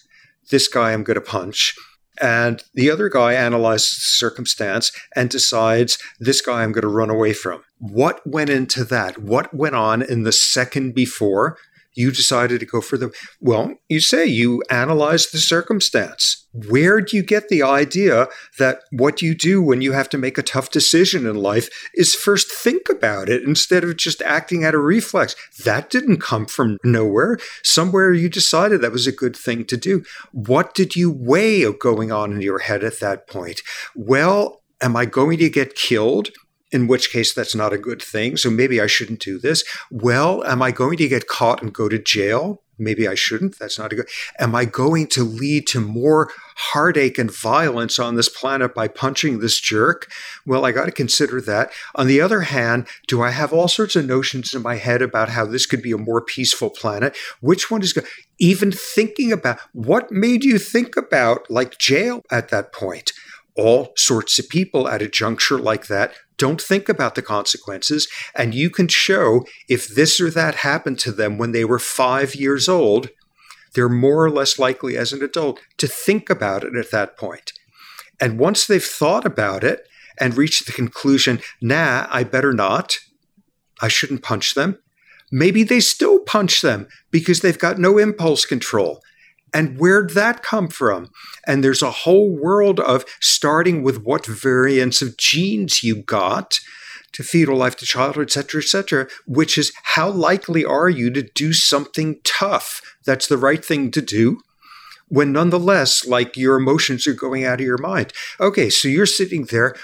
[0.51, 1.75] this guy I'm going to punch.
[2.21, 7.11] And the other guy analyzes the circumstance and decides this guy I'm going to run
[7.11, 7.63] away from.
[7.79, 9.19] What went into that?
[9.19, 11.57] What went on in the second before
[11.95, 17.17] you decided to go for the well you say you analyzed the circumstance where do
[17.17, 20.71] you get the idea that what you do when you have to make a tough
[20.71, 25.35] decision in life is first think about it instead of just acting out of reflex
[25.65, 30.05] that didn't come from nowhere somewhere you decided that was a good thing to do
[30.33, 33.61] what did you weigh going on in your head at that point
[33.95, 36.29] well am i going to get killed
[36.73, 38.37] in which case that's not a good thing.
[38.37, 39.63] So maybe I shouldn't do this.
[39.91, 42.63] Well, am I going to get caught and go to jail?
[42.83, 43.59] Maybe I shouldn't.
[43.59, 44.09] That's not a good.
[44.39, 49.39] Am I going to lead to more heartache and violence on this planet by punching
[49.39, 50.11] this jerk?
[50.47, 51.71] Well, I got to consider that.
[51.95, 55.31] On the other hand, do I have all sorts of notions in my head about
[55.31, 57.17] how this could be a more peaceful planet?
[57.41, 58.07] Which one is good?
[58.39, 63.13] Even thinking about what made you think about like jail at that point?
[63.57, 68.09] all sorts of people at a juncture like that don't think about the consequences.
[68.35, 72.35] And you can show if this or that happened to them when they were five
[72.35, 73.11] years old,
[73.75, 77.53] they're more or less likely as an adult to think about it at that point.
[78.21, 79.87] And once they've thought about it
[80.19, 82.99] and reached the conclusion, nah, I better not,
[83.81, 84.79] I shouldn't punch them,
[85.31, 89.01] maybe they still punch them because they've got no impulse control.
[89.55, 91.11] And where'd that come from?
[91.47, 96.59] And there's a whole world of starting with what variants of genes you got
[97.13, 101.11] to fetal life to childhood, et cetera, et cetera, which is how likely are you
[101.11, 104.41] to do something tough that's the right thing to do
[105.09, 108.15] when nonetheless, like your emotions are going out of your mind.
[108.41, 109.75] Okay, so you're sitting there.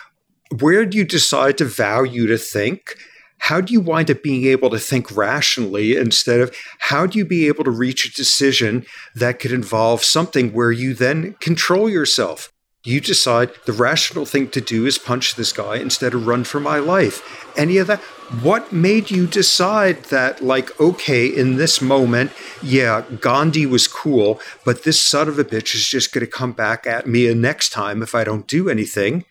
[0.59, 2.97] Where do you decide to value to think?
[3.39, 7.25] How do you wind up being able to think rationally instead of how do you
[7.25, 12.53] be able to reach a decision that could involve something where you then control yourself?
[12.85, 16.61] You decide the rational thing to do is punch this guy instead of run for
[16.61, 17.47] my life.
[17.57, 18.01] Any of that?
[18.41, 22.31] What made you decide that, like, okay, in this moment,
[22.63, 26.53] yeah, Gandhi was cool, but this son of a bitch is just going to come
[26.53, 29.25] back at me next time if I don't do anything?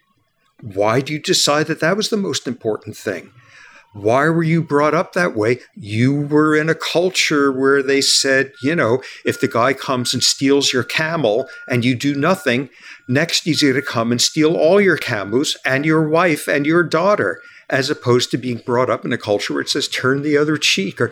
[0.61, 3.31] Why do you decide that that was the most important thing?
[3.93, 5.59] Why were you brought up that way?
[5.75, 10.23] You were in a culture where they said, you know, if the guy comes and
[10.23, 12.69] steals your camel and you do nothing,
[13.07, 16.83] next he's going to come and steal all your camels and your wife and your
[16.83, 20.37] daughter, as opposed to being brought up in a culture where it says turn the
[20.37, 21.01] other cheek.
[21.01, 21.11] Or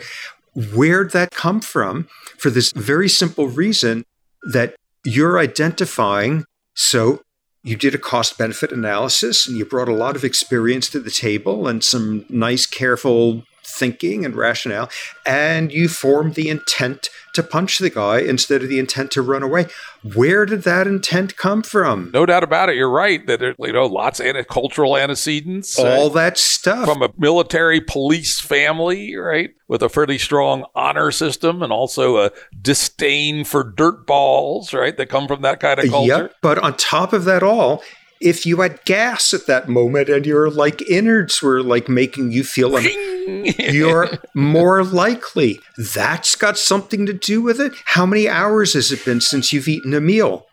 [0.54, 2.08] where'd that come from?
[2.38, 4.06] For this very simple reason
[4.52, 6.46] that you're identifying.
[6.76, 7.22] So
[7.66, 11.10] you did a cost benefit analysis and you brought a lot of experience to the
[11.10, 13.44] table and some nice, careful
[13.78, 14.90] thinking and rationale,
[15.26, 19.44] and you form the intent to punch the guy instead of the intent to run
[19.44, 19.68] away.
[20.14, 22.12] Where did that intent come from?
[22.14, 22.78] No doubt about it.
[22.78, 27.10] You're right that there, you know lots of cultural antecedents, all that stuff from a
[27.18, 33.64] military police family, right, with a fairly strong honor system and also a disdain for
[33.64, 36.24] dirt balls, right, that come from that kind of culture.
[36.24, 36.36] Yep.
[36.42, 37.84] But on top of that all,
[38.22, 42.44] if you had gas at that moment and your like innards were like making you
[42.44, 42.80] feel
[43.60, 45.60] you're more likely.
[45.78, 47.74] That's got something to do with it?
[47.86, 50.48] How many hours has it been since you've eaten a meal?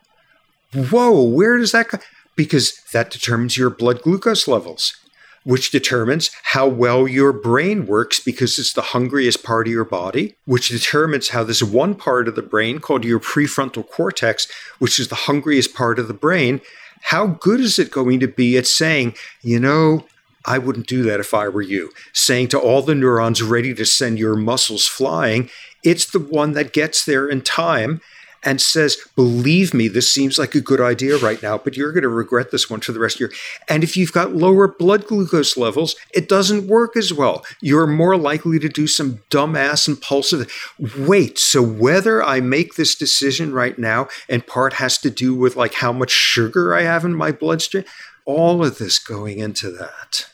[0.73, 1.99] Whoa where does that go?
[2.35, 4.95] Because that determines your blood glucose levels
[5.43, 10.35] which determines how well your brain works because it's the hungriest part of your body,
[10.45, 14.47] which determines how this one part of the brain called your prefrontal cortex,
[14.79, 16.61] which is the hungriest part of the brain,
[17.03, 20.05] how good is it going to be at saying, you know,
[20.45, 21.91] I wouldn't do that if I were you.
[22.11, 25.49] Saying to all the neurons ready to send your muscles flying,
[25.83, 28.01] it's the one that gets there in time
[28.43, 32.03] and says, Believe me, this seems like a good idea right now, but you're going
[32.03, 33.29] to regret this one for the rest of your.
[33.69, 37.45] And if you've got lower blood glucose levels, it doesn't work as well.
[37.61, 40.51] You're more likely to do some dumbass impulsive.
[40.97, 45.55] Wait, so whether I make this decision right now in part has to do with
[45.55, 47.85] like how much sugar I have in my bloodstream,
[48.25, 50.27] all of this going into that.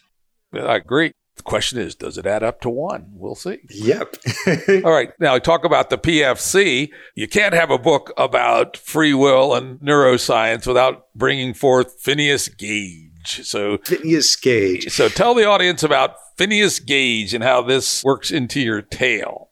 [0.53, 1.12] I agree.
[1.50, 3.08] Question is, does it add up to one?
[3.12, 3.58] We'll see.
[3.72, 4.18] Yep.
[4.86, 5.10] All right.
[5.20, 6.91] Now, I talk about the PFC.
[7.16, 13.41] You can't have a book about free will and neuroscience without bringing forth Phineas Gage.
[13.43, 14.93] So, Phineas Gage.
[14.93, 19.49] So, tell the audience about Phineas Gage and how this works into your tale.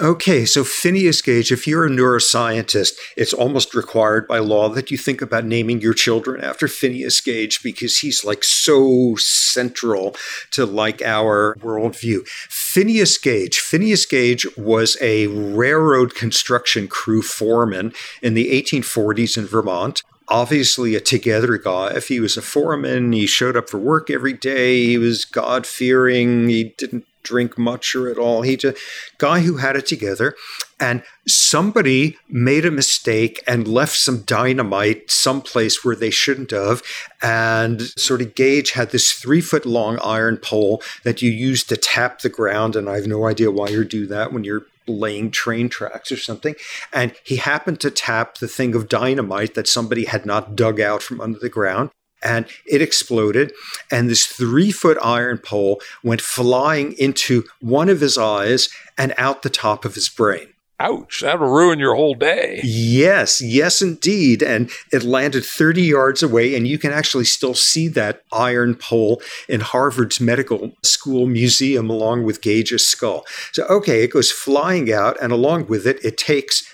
[0.00, 4.98] Okay, so Phineas Gage, if you're a neuroscientist, it's almost required by law that you
[4.98, 10.14] think about naming your children after Phineas Gage because he's like so central
[10.50, 12.26] to like our worldview.
[12.26, 13.58] Phineas Gage.
[13.58, 21.00] Phineas Gage was a railroad construction crew foreman in the 1840s in Vermont obviously a
[21.00, 21.92] together guy.
[21.94, 24.84] If he was a foreman, he showed up for work every day.
[24.84, 26.48] He was God fearing.
[26.48, 28.42] He didn't drink much or at all.
[28.42, 28.74] He's a
[29.18, 30.34] guy who had it together.
[30.78, 36.82] And somebody made a mistake and left some dynamite someplace where they shouldn't have.
[37.22, 41.76] And sort of Gage had this three foot long iron pole that you use to
[41.76, 42.76] tap the ground.
[42.76, 46.16] And I have no idea why you do that when you're laying train tracks or
[46.16, 46.54] something.
[46.92, 51.02] And he happened to tap the thing of dynamite that somebody had not dug out
[51.02, 51.90] from under the ground
[52.22, 53.52] and it exploded.
[53.90, 59.42] And this three foot iron pole went flying into one of his eyes and out
[59.42, 60.48] the top of his brain.
[60.78, 62.60] Ouch, that'll ruin your whole day.
[62.62, 64.42] Yes, yes, indeed.
[64.42, 69.22] And it landed 30 yards away, and you can actually still see that iron pole
[69.48, 73.24] in Harvard's medical school museum along with Gage's skull.
[73.52, 76.70] So, okay, it goes flying out, and along with it, it takes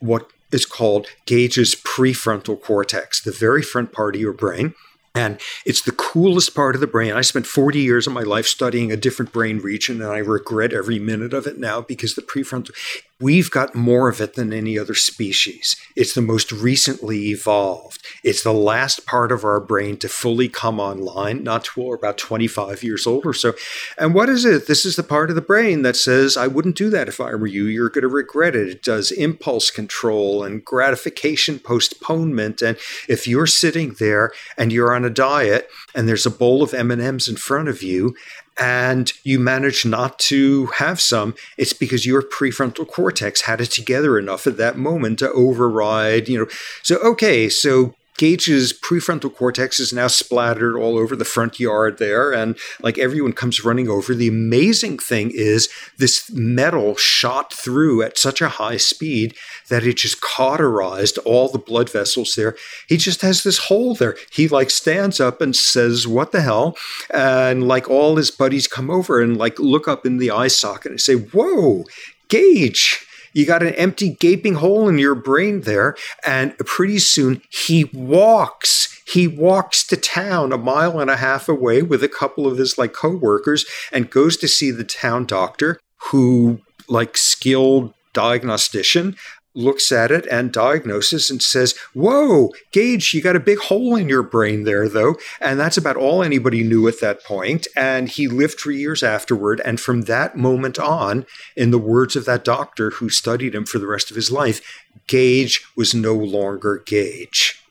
[0.00, 4.74] what is called Gage's prefrontal cortex, the very front part of your brain.
[5.16, 7.14] And it's the coolest part of the brain.
[7.14, 10.74] I spent 40 years of my life studying a different brain region, and I regret
[10.74, 12.72] every minute of it now because the prefrontal,
[13.20, 15.76] we've got more of it than any other species.
[15.94, 18.04] It's the most recently evolved.
[18.22, 21.98] It's the last part of our brain to fully come online, not till we're oh,
[21.98, 23.54] about 25 years old or so.
[23.98, 24.66] And what is it?
[24.66, 27.34] This is the part of the brain that says, I wouldn't do that if I
[27.34, 27.64] were you.
[27.64, 28.68] You're going to regret it.
[28.68, 32.60] It does impulse control and gratification postponement.
[32.60, 32.76] And
[33.08, 37.28] if you're sitting there and you're on a diet and there's a bowl of M&Ms
[37.28, 38.14] in front of you
[38.58, 44.18] and you manage not to have some, it's because your prefrontal cortex had it together
[44.18, 46.46] enough at that moment to override, you know.
[46.82, 52.32] So, okay, so Gage's prefrontal cortex is now splattered all over the front yard there,
[52.32, 54.14] and like everyone comes running over.
[54.14, 59.34] The amazing thing is this metal shot through at such a high speed
[59.68, 62.56] that it just cauterized all the blood vessels there.
[62.88, 64.16] He just has this hole there.
[64.30, 66.76] He like stands up and says, What the hell?
[67.12, 70.92] And like all his buddies come over and like look up in the eye socket
[70.92, 71.84] and say, Whoa,
[72.28, 73.05] Gage
[73.36, 75.94] you got an empty, gaping hole in your brain there.
[76.24, 78.98] And pretty soon he walks.
[79.06, 82.78] He walks to town a mile and a half away with a couple of his
[82.78, 85.78] like coworkers and goes to see the town doctor
[86.10, 89.14] who like skilled diagnostician
[89.56, 94.08] looks at it and diagnoses and says, Whoa, Gage, you got a big hole in
[94.08, 95.16] your brain there, though.
[95.40, 97.66] And that's about all anybody knew at that point.
[97.74, 99.60] And he lived for years afterward.
[99.64, 101.26] And from that moment on,
[101.56, 104.84] in the words of that doctor who studied him for the rest of his life,
[105.06, 107.62] Gage was no longer Gage.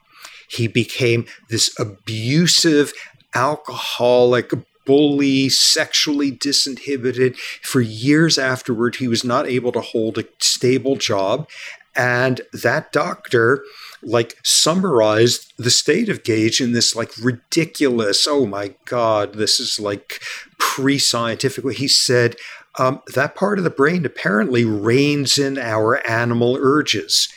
[0.48, 2.94] He became this abusive,
[3.34, 4.52] alcoholic,
[4.86, 7.38] bully, sexually disinhibited.
[7.62, 11.50] For years afterward, he was not able to hold a stable job.
[11.96, 13.64] And that doctor
[14.04, 19.80] like summarized the state of Gage in this like ridiculous, oh my God, this is
[19.80, 20.20] like
[20.60, 21.66] pre scientific.
[21.74, 22.36] He said,
[22.78, 27.30] um, that part of the brain apparently reins in our animal urges.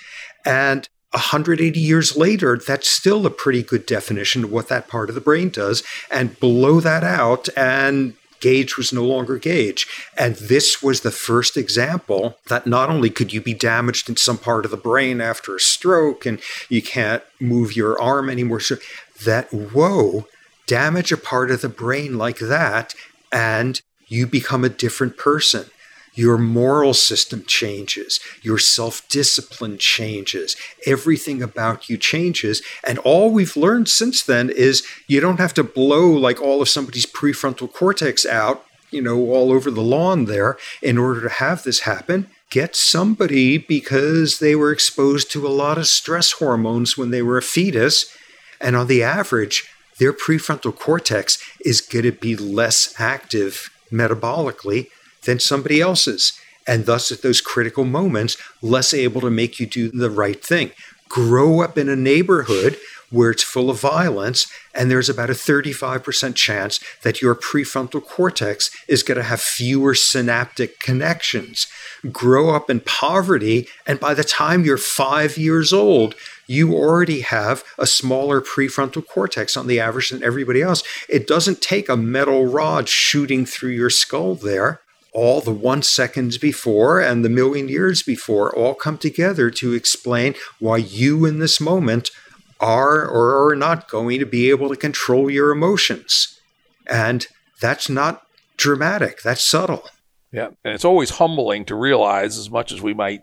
[0.44, 5.14] And 180 years later, that's still a pretty good definition of what that part of
[5.14, 5.82] the brain does.
[6.10, 9.86] And blow that out, and Gage was no longer Gage.
[10.16, 14.38] And this was the first example that not only could you be damaged in some
[14.38, 18.76] part of the brain after a stroke and you can't move your arm anymore, so
[19.24, 20.26] that, whoa,
[20.66, 22.94] damage a part of the brain like that,
[23.32, 25.70] and you become a different person
[26.18, 32.60] your moral system changes, your self discipline changes, everything about you changes.
[32.84, 36.68] And all we've learned since then is you don't have to blow like all of
[36.68, 41.62] somebody's prefrontal cortex out, you know, all over the lawn there in order to have
[41.62, 42.28] this happen.
[42.50, 47.38] Get somebody because they were exposed to a lot of stress hormones when they were
[47.38, 48.12] a fetus.
[48.60, 49.68] And on the average,
[50.00, 54.88] their prefrontal cortex is going to be less active metabolically
[55.24, 56.38] than somebody else's.
[56.66, 60.70] And thus, at those critical moments, less able to make you do the right thing.
[61.08, 62.76] Grow up in a neighborhood
[63.10, 68.70] where it's full of violence, and there's about a 35% chance that your prefrontal cortex
[68.86, 71.66] is going to have fewer synaptic connections.
[72.12, 76.14] Grow up in poverty, and by the time you're five years old,
[76.46, 80.82] you already have a smaller prefrontal cortex on the average than everybody else.
[81.08, 84.80] It doesn't take a metal rod shooting through your skull there
[85.18, 90.34] all the one seconds before and the million years before all come together to explain
[90.60, 92.12] why you in this moment
[92.60, 96.38] are or are not going to be able to control your emotions.
[96.86, 97.26] And
[97.60, 98.22] that's not
[98.56, 99.88] dramatic, that's subtle.
[100.32, 100.50] Yeah.
[100.64, 103.22] And it's always humbling to realize, as much as we might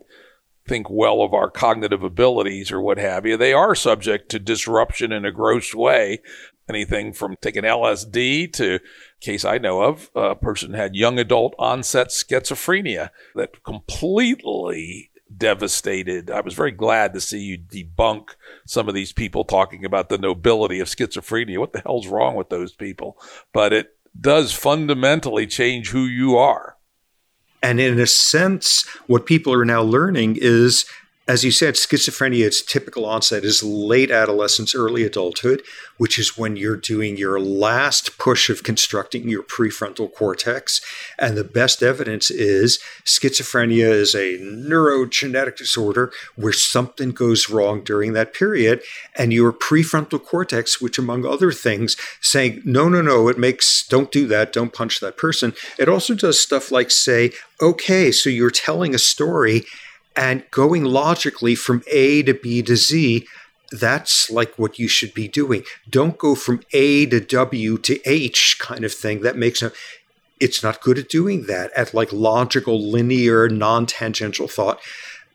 [0.67, 5.13] think well of our cognitive abilities or what have you, they are subject to disruption
[5.13, 6.19] in a gross way.
[6.67, 8.79] Anything from taking LSD to
[9.21, 16.31] case I know of, a person had young adult onset schizophrenia that completely devastated.
[16.31, 18.29] I was very glad to see you debunk
[18.65, 21.59] some of these people talking about the nobility of schizophrenia.
[21.59, 23.17] What the hell's wrong with those people?
[23.53, 26.77] But it does fundamentally change who you are.
[27.61, 30.85] And in a sense, what people are now learning is
[31.27, 35.63] as you said, schizophrenia, its typical onset is late adolescence, early adulthood,
[35.97, 40.81] which is when you're doing your last push of constructing your prefrontal cortex.
[41.17, 48.13] And the best evidence is schizophrenia is a neurogenetic disorder where something goes wrong during
[48.13, 48.83] that period.
[49.15, 54.11] And your prefrontal cortex, which among other things, saying, no, no, no, it makes, don't
[54.11, 55.53] do that, don't punch that person.
[55.79, 59.65] It also does stuff like say, okay, so you're telling a story
[60.15, 63.27] and going logically from A to B to Z,
[63.71, 65.63] that's like what you should be doing.
[65.89, 69.21] Don't go from A to W to H kind of thing.
[69.21, 69.71] That makes no
[70.39, 74.81] it's not good at doing that at like logical, linear, non-tangential thought.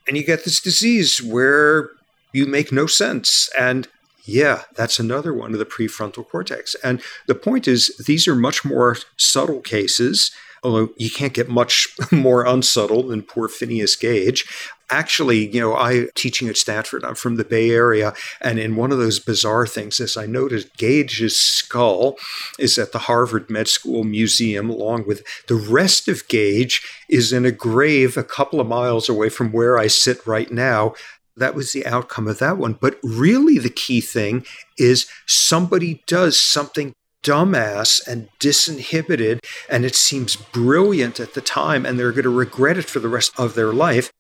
[0.07, 1.91] And you get this disease where
[2.33, 3.49] you make no sense.
[3.59, 3.89] And
[4.25, 6.75] yeah, that's another one of the prefrontal cortex.
[6.85, 10.31] And the point is, these are much more subtle cases
[10.63, 14.47] although you can't get much more unsubtle than poor Phineas Gage.
[14.93, 18.91] Actually, you know, I teaching at Stanford, I'm from the Bay Area, and in one
[18.91, 22.17] of those bizarre things, as I noticed, Gage's skull
[22.59, 27.47] is at the Harvard Med School Museum, along with the rest of Gage is in
[27.47, 30.95] a grave a couple of miles away from where I sit right now
[31.37, 32.75] that was the outcome of that one.
[32.75, 34.45] But really, the key thing
[34.79, 36.93] is somebody does something
[37.23, 42.79] dumbass and disinhibited, and it seems brilliant at the time, and they're going to regret
[42.79, 44.11] it for the rest of their life.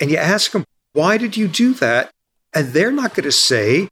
[0.00, 2.10] And you ask them, why did you do that?
[2.54, 3.88] And they're not going to say,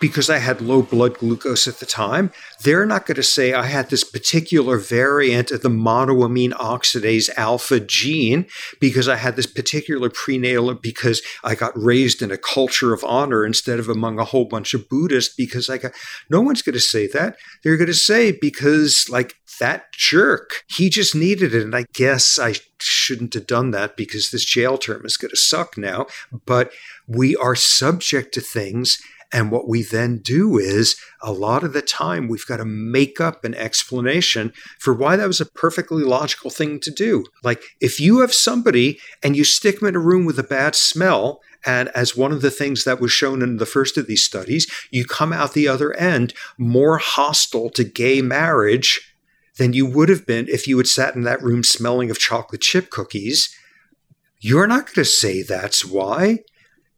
[0.00, 2.32] because I had low blood glucose at the time,
[2.62, 7.80] they're not going to say I had this particular variant of the monoamine oxidase alpha
[7.80, 8.46] gene
[8.80, 13.44] because I had this particular prenatal because I got raised in a culture of honor
[13.44, 15.92] instead of among a whole bunch of Buddhists because I got
[16.30, 17.36] no one's going to say that.
[17.62, 21.62] They're going to say because like that jerk, he just needed it.
[21.62, 25.36] And I guess I shouldn't have done that because this jail term is going to
[25.36, 26.06] suck now.
[26.46, 26.72] But
[27.06, 28.98] we are subject to things
[29.32, 33.20] and what we then do is a lot of the time we've got to make
[33.20, 37.24] up an explanation for why that was a perfectly logical thing to do.
[37.44, 40.74] Like if you have somebody and you stick them in a room with a bad
[40.74, 44.24] smell, and as one of the things that was shown in the first of these
[44.24, 49.14] studies, you come out the other end more hostile to gay marriage
[49.58, 52.62] than you would have been if you had sat in that room smelling of chocolate
[52.62, 53.54] chip cookies.
[54.40, 56.38] You're not going to say that's why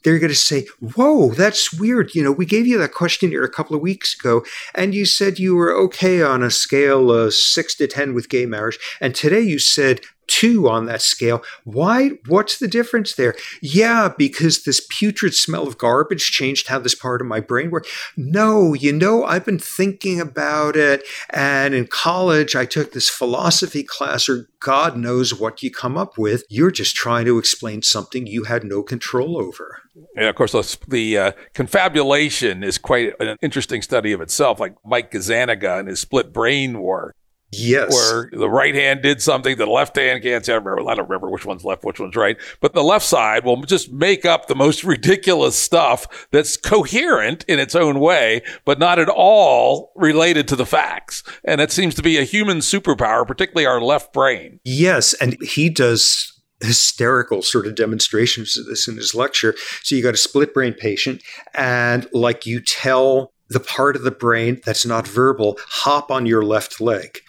[0.04, 2.14] they're going to say, Whoa, that's weird.
[2.14, 4.44] You know, we gave you that questionnaire a couple of weeks ago,
[4.74, 8.46] and you said you were okay on a scale of six to 10 with gay
[8.46, 8.78] marriage.
[9.00, 10.00] And today you said
[10.32, 11.42] two on that scale.
[11.64, 12.12] Why?
[12.26, 13.34] What's the difference there?
[13.60, 17.88] Yeah, because this putrid smell of garbage changed how this part of my brain worked.
[18.16, 21.04] No, you know, I've been thinking about it.
[21.30, 26.16] And in college, I took this philosophy class, or God knows what you come up
[26.16, 26.44] with.
[26.48, 29.82] You're just trying to explain something you had no control over.
[30.16, 34.60] And of course, the uh, confabulation is quite an interesting study of itself.
[34.60, 37.14] Like Mike Gazzaniga and his split brain war
[37.52, 37.92] Yes.
[37.92, 41.08] Where the right hand did something, the left hand can't say, I, remember, I don't
[41.08, 42.38] remember which one's left, which one's right.
[42.60, 47.58] But the left side will just make up the most ridiculous stuff that's coherent in
[47.58, 51.22] its own way, but not at all related to the facts.
[51.44, 54.58] And it seems to be a human superpower, particularly our left brain.
[54.64, 55.12] Yes.
[55.14, 56.32] And he does
[56.62, 59.54] hysterical sort of demonstrations of this in his lecture.
[59.82, 61.22] So you got a split brain patient,
[61.54, 66.42] and like you tell the part of the brain that's not verbal, hop on your
[66.42, 67.20] left leg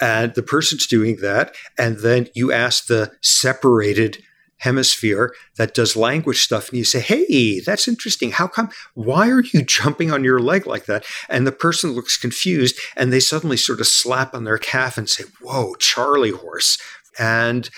[0.00, 4.22] and the person's doing that and then you ask the separated
[4.58, 8.32] hemisphere that does language stuff and you say hey that's interesting.
[8.32, 11.04] How come why are you jumping on your leg like that?
[11.28, 15.08] And the person looks confused and they suddenly sort of slap on their calf and
[15.08, 16.78] say whoa charlie horse.
[17.18, 17.70] And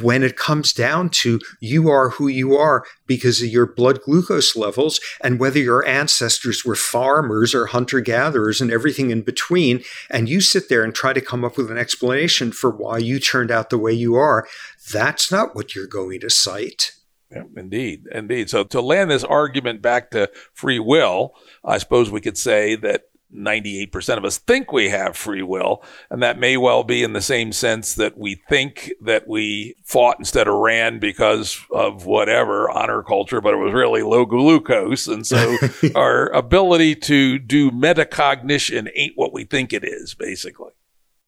[0.00, 4.56] when it comes down to you are who you are because of your blood glucose
[4.56, 10.28] levels and whether your ancestors were farmers or hunter gatherers and everything in between and
[10.28, 13.50] you sit there and try to come up with an explanation for why you turned
[13.50, 14.46] out the way you are
[14.92, 16.92] that's not what you're going to cite
[17.30, 18.50] yeah, indeed, indeed.
[18.50, 21.34] So to land this argument back to free will,
[21.64, 23.04] I suppose we could say that
[23.34, 25.82] 98% of us think we have free will.
[26.10, 30.16] And that may well be in the same sense that we think that we fought
[30.18, 35.06] instead of ran because of whatever honor culture, but it was really low glucose.
[35.06, 35.56] And so
[35.94, 40.72] our ability to do metacognition ain't what we think it is, basically.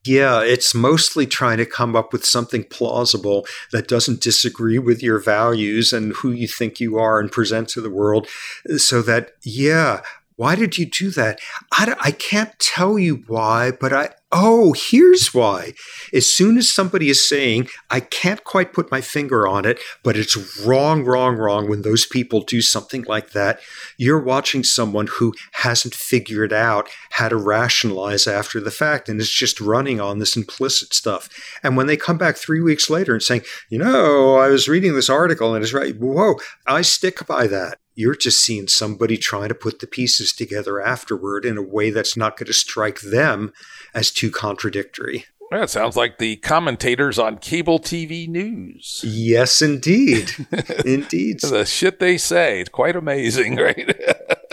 [0.07, 5.19] Yeah, it's mostly trying to come up with something plausible that doesn't disagree with your
[5.19, 8.29] values and who you think you are and present to the world
[8.77, 10.03] so that, yeah,
[10.37, 11.39] why did you do that?
[11.73, 15.75] I, I can't tell you why, but I, oh, here's why.
[16.13, 20.17] As soon as somebody is saying, I can't quite put my finger on it, but
[20.17, 23.61] it's wrong, wrong, wrong, when those people do something like that,
[23.97, 29.31] you're watching someone who hasn't figured out how to rationalize after the fact and is
[29.31, 31.29] just running on this implicit stuff.
[31.63, 34.95] And when they come back three weeks later and saying, you know, I was reading
[34.95, 36.35] this article and it's right, whoa,
[36.67, 37.79] I stick by that.
[37.95, 42.17] You're just seeing somebody trying to put the pieces together afterward in a way that's
[42.17, 43.53] not going to strike them
[43.95, 45.27] as too contradictory.
[45.51, 49.03] That sounds like the commentators on cable TV news.
[49.05, 50.31] Yes, indeed.
[50.85, 51.41] indeed.
[51.41, 52.61] the shit they say.
[52.61, 53.95] It's quite amazing, right?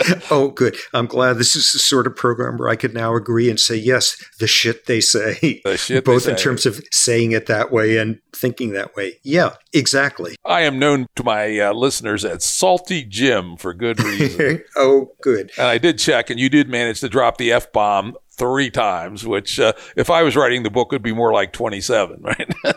[0.30, 0.76] oh, good.
[0.92, 3.76] I'm glad this is the sort of program where I could now agree and say,
[3.76, 5.60] yes, the shit they say.
[5.64, 6.42] The shit Both in say.
[6.42, 9.18] terms of saying it that way and thinking that way.
[9.22, 10.36] Yeah, exactly.
[10.44, 14.62] I am known to my uh, listeners as Salty Jim for good reason.
[14.76, 15.50] oh, good.
[15.56, 19.26] And I did check, and you did manage to drop the F bomb three times,
[19.26, 22.50] which uh, if I was writing the book would be more like 27, right?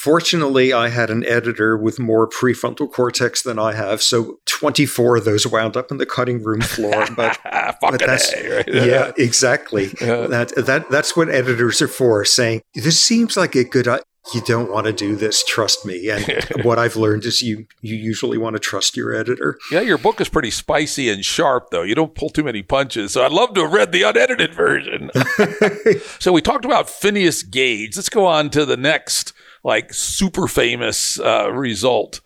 [0.00, 5.24] Fortunately, I had an editor with more prefrontal cortex than I have, so 24 of
[5.26, 7.06] those wound up in the cutting room floor.
[7.16, 7.38] But,
[7.82, 8.68] but that's a, right?
[8.72, 9.86] yeah, exactly.
[10.00, 12.24] that that that's what editors are for.
[12.24, 13.88] Saying this seems like a good
[14.34, 17.96] you don't want to do this trust me and what i've learned is you you
[17.96, 21.82] usually want to trust your editor yeah your book is pretty spicy and sharp though
[21.82, 25.10] you don't pull too many punches so i'd love to have read the unedited version
[26.20, 29.32] so we talked about phineas gage let's go on to the next
[29.64, 32.20] like super famous uh, result.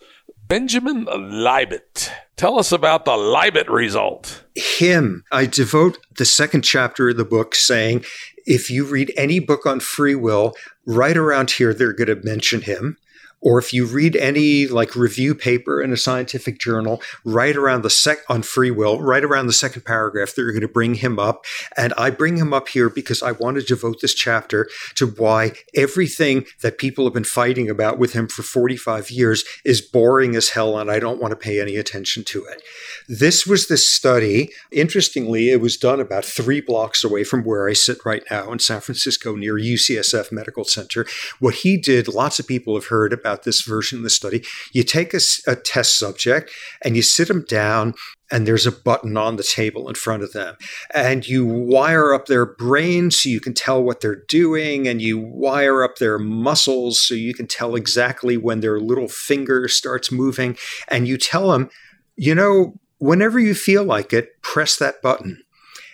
[0.47, 4.45] Benjamin libet tell us about the libet result.
[4.55, 5.24] Him.
[5.32, 8.05] I devote the second chapter of the book saying
[8.47, 10.55] if you read any book on free will,
[10.87, 12.99] right around here, they're going to mention him.
[13.45, 17.90] Or if you read any like review paper in a scientific journal, right around the
[17.90, 21.45] sec on free will, right around the second paragraph, they're going to bring him up.
[21.76, 25.53] And I bring him up here because I want to devote this chapter to why
[25.74, 30.51] everything that people have been fighting about with him for 45 years is boring as
[30.51, 32.62] hell, and I don't want to pay any attention to it.
[33.09, 34.51] This was this study.
[34.72, 38.59] Interestingly, it was done about three blocks away from where I sit right now in
[38.59, 41.07] San Francisco near UCSF Medical Center.
[41.40, 44.45] What he did, lots of people have heard about this version of the study.
[44.72, 46.51] You take a, a test subject
[46.82, 47.95] and you sit them down
[48.30, 50.57] and there's a button on the table in front of them.
[50.95, 55.18] And you wire up their brain so you can tell what they're doing, and you
[55.18, 60.57] wire up their muscles so you can tell exactly when their little finger starts moving.
[60.89, 61.70] And you tell them,
[62.16, 65.43] you know, whenever you feel like it, press that button.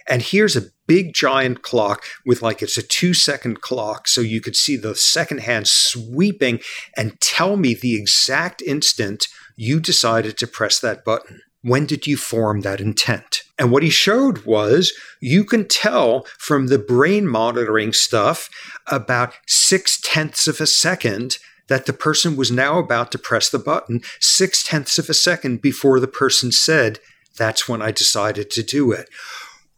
[0.08, 4.08] And here's a big giant clock with like it's a two second clock.
[4.08, 6.58] So you could see the second hand sweeping
[6.96, 11.42] and tell me the exact instant you decided to press that button.
[11.62, 13.42] When did you form that intent?
[13.56, 18.48] And what he showed was you can tell from the brain monitoring stuff
[18.88, 21.36] about six tenths of a second
[21.68, 25.62] that the person was now about to press the button six tenths of a second
[25.62, 26.98] before the person said,
[27.36, 29.08] That's when I decided to do it.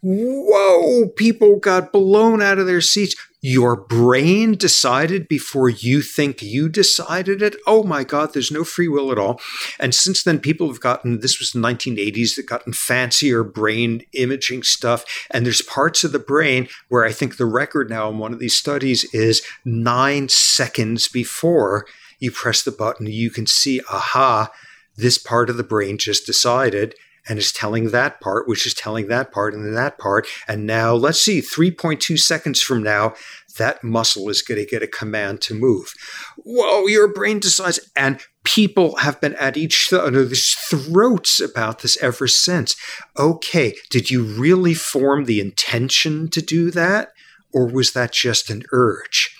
[0.04, 3.14] Whoa, people got blown out of their seats.
[3.40, 7.54] Your brain decided before you think you decided it.
[7.68, 9.40] Oh my God, there's no free will at all.
[9.78, 14.64] And since then, people have gotten this was the 1980s, they've gotten fancier brain imaging
[14.64, 15.04] stuff.
[15.30, 18.40] And there's parts of the brain where I think the record now in one of
[18.40, 21.86] these studies is nine seconds before
[22.18, 24.50] you press the button, you can see, aha,
[24.96, 26.94] this part of the brain just decided
[27.28, 30.26] and is telling that part, which is telling that part and that part.
[30.48, 33.14] And now let's see, 3.2 seconds from now,
[33.58, 35.92] that muscle is going to get a command to move.
[36.38, 37.78] Whoa, your brain decides.
[37.94, 42.76] And people have been at each uh, other's throats about this ever since.
[43.18, 47.12] Okay, did you really form the intention to do that?
[47.52, 49.36] Or was that just an urge?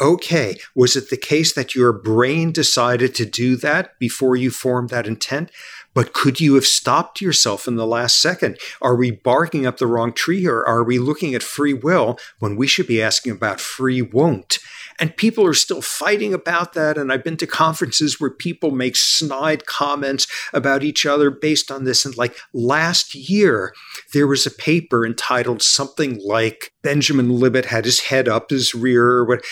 [0.00, 4.88] Okay, was it the case that your brain decided to do that before you formed
[4.88, 5.50] that intent?
[5.92, 8.58] But could you have stopped yourself in the last second?
[8.80, 12.56] Are we barking up the wrong tree or are we looking at free will when
[12.56, 14.58] we should be asking about free won't?
[15.00, 16.98] And people are still fighting about that.
[16.98, 21.84] And I've been to conferences where people make snide comments about each other based on
[21.84, 22.04] this.
[22.04, 23.74] And like last year,
[24.12, 29.06] there was a paper entitled something like Benjamin Libet had his head up his rear
[29.06, 29.42] or what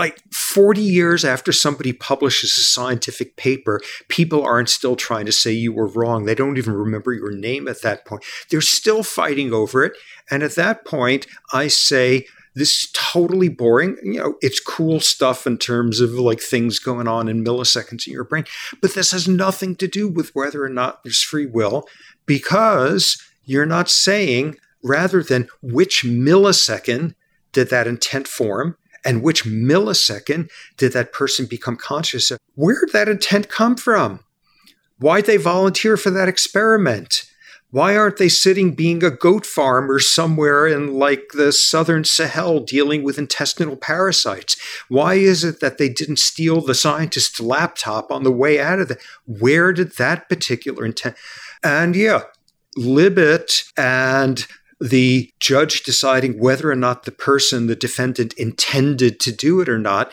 [0.00, 5.52] like 40 years after somebody publishes a scientific paper, people aren't still trying to say
[5.52, 6.24] you were wrong.
[6.24, 8.24] They don't even remember your name at that point.
[8.50, 9.92] They're still fighting over it.
[10.30, 13.98] And at that point, I say, this is totally boring.
[14.02, 18.14] You know, it's cool stuff in terms of like things going on in milliseconds in
[18.14, 18.44] your brain,
[18.80, 21.86] but this has nothing to do with whether or not there's free will
[22.24, 27.14] because you're not saying rather than which millisecond
[27.52, 32.38] did that intent form and which millisecond did that person become conscious of.
[32.54, 34.20] Where did that intent come from?
[34.98, 37.24] Why'd they volunteer for that experiment?
[37.72, 43.04] Why aren't they sitting being a goat farmer somewhere in like the southern Sahel dealing
[43.04, 44.56] with intestinal parasites?
[44.88, 48.90] Why is it that they didn't steal the scientist's laptop on the way out of
[48.90, 48.98] it?
[49.24, 51.14] Where did that particular intent?
[51.62, 52.22] And yeah,
[52.76, 54.46] Libet and
[54.80, 59.78] the judge deciding whether or not the person, the defendant, intended to do it or
[59.78, 60.12] not,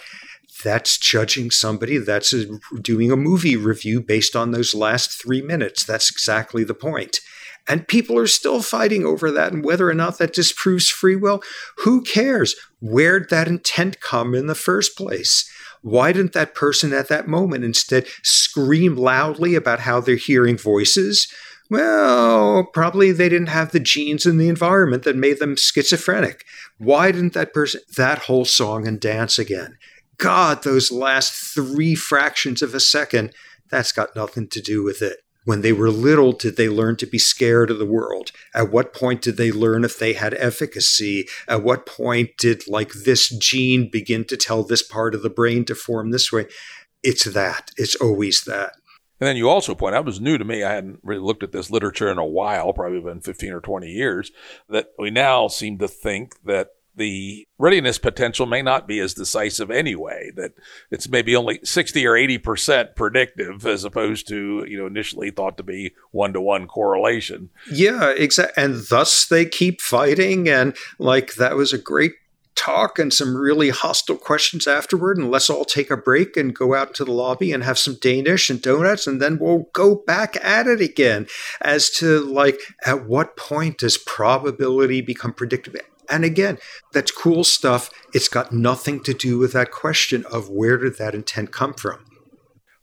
[0.63, 1.97] that's judging somebody.
[1.97, 2.45] That's a,
[2.81, 5.85] doing a movie review based on those last three minutes.
[5.85, 7.19] That's exactly the point.
[7.67, 11.43] And people are still fighting over that and whether or not that disproves free will.
[11.79, 12.55] Who cares?
[12.81, 15.49] Where'd that intent come in the first place?
[15.81, 21.27] Why didn't that person at that moment instead scream loudly about how they're hearing voices?
[21.69, 26.45] Well, probably they didn't have the genes in the environment that made them schizophrenic.
[26.77, 29.77] Why didn't that person, that whole song and dance again?
[30.17, 33.33] God, those last three fractions of a second,
[33.69, 35.19] that's got nothing to do with it.
[35.43, 38.31] When they were little, did they learn to be scared of the world?
[38.53, 41.27] At what point did they learn if they had efficacy?
[41.47, 45.63] At what point did, like, this gene begin to tell this part of the brain
[45.65, 46.47] to form this way?
[47.03, 47.71] It's that.
[47.77, 48.73] It's always that.
[49.19, 50.63] And then you also point out, it was new to me.
[50.63, 53.87] I hadn't really looked at this literature in a while, probably been 15 or 20
[53.87, 54.31] years,
[54.69, 59.69] that we now seem to think that the readiness potential may not be as decisive
[59.69, 60.53] anyway, that
[60.89, 65.63] it's maybe only 60 or 80% predictive as opposed to, you know, initially thought to
[65.63, 67.51] be one to one correlation.
[67.71, 68.63] Yeah, exactly.
[68.63, 70.49] And thus they keep fighting.
[70.49, 72.13] And like that was a great
[72.57, 75.17] talk and some really hostile questions afterward.
[75.17, 77.95] And let's all take a break and go out to the lobby and have some
[78.01, 79.07] Danish and donuts.
[79.07, 81.27] And then we'll go back at it again
[81.61, 85.75] as to like, at what point does probability become predictive?
[86.09, 86.57] And again,
[86.93, 87.89] that's cool stuff.
[88.13, 91.99] It's got nothing to do with that question of where did that intent come from.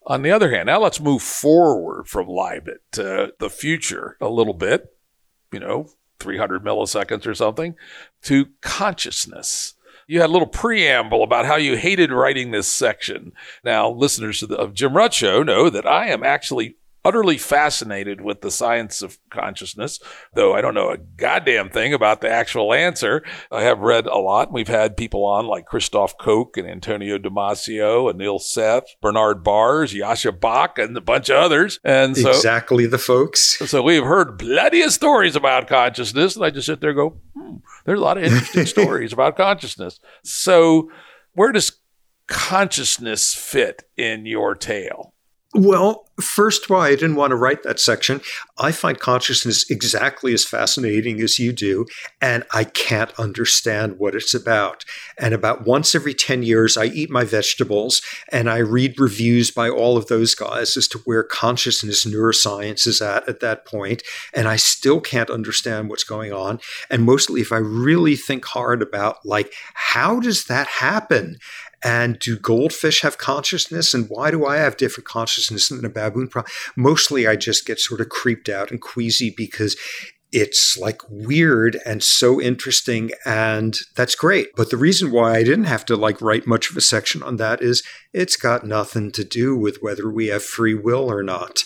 [0.06, 4.52] On the other hand, now let's move forward from Libet to the future a little
[4.52, 4.94] bit,
[5.50, 5.88] you know,
[6.24, 7.76] 300 milliseconds or something,
[8.22, 9.74] to consciousness.
[10.06, 13.32] You had a little preamble about how you hated writing this section.
[13.62, 18.20] Now, listeners of, the, of Jim Rutt Show know that I am actually utterly fascinated
[18.20, 20.00] with the science of consciousness,
[20.34, 23.22] though I don't know a goddamn thing about the actual answer.
[23.50, 24.52] I have read a lot.
[24.52, 29.92] We've had people on like Christof Koch and Antonio Damasio, and Anil Seth, Bernard Baars,
[29.92, 31.78] Joscha Bach, and a bunch of others.
[31.84, 33.58] And so exactly the folks.
[33.68, 37.20] So we've heard plenty of stories about consciousness, and I just sit there and go,
[37.34, 40.00] hmm, there's a lot of interesting stories about consciousness.
[40.22, 40.90] So
[41.34, 41.72] where does
[42.26, 45.13] consciousness fit in your tale?
[45.56, 48.20] Well, first, why I didn't want to write that section.
[48.58, 51.86] I find consciousness exactly as fascinating as you do,
[52.20, 54.84] and I can't understand what it's about.
[55.16, 58.02] And about once every 10 years, I eat my vegetables
[58.32, 63.00] and I read reviews by all of those guys as to where consciousness neuroscience is
[63.00, 64.02] at at that point,
[64.32, 66.58] and I still can't understand what's going on.
[66.90, 71.36] And mostly, if I really think hard about, like, how does that happen?
[71.84, 73.92] And do goldfish have consciousness?
[73.92, 76.30] And why do I have different consciousness than a baboon?
[76.76, 79.76] Mostly, I just get sort of creeped out and queasy because
[80.32, 85.64] it's like weird and so interesting and that's great but the reason why i didn't
[85.64, 89.22] have to like write much of a section on that is it's got nothing to
[89.22, 91.62] do with whether we have free will or not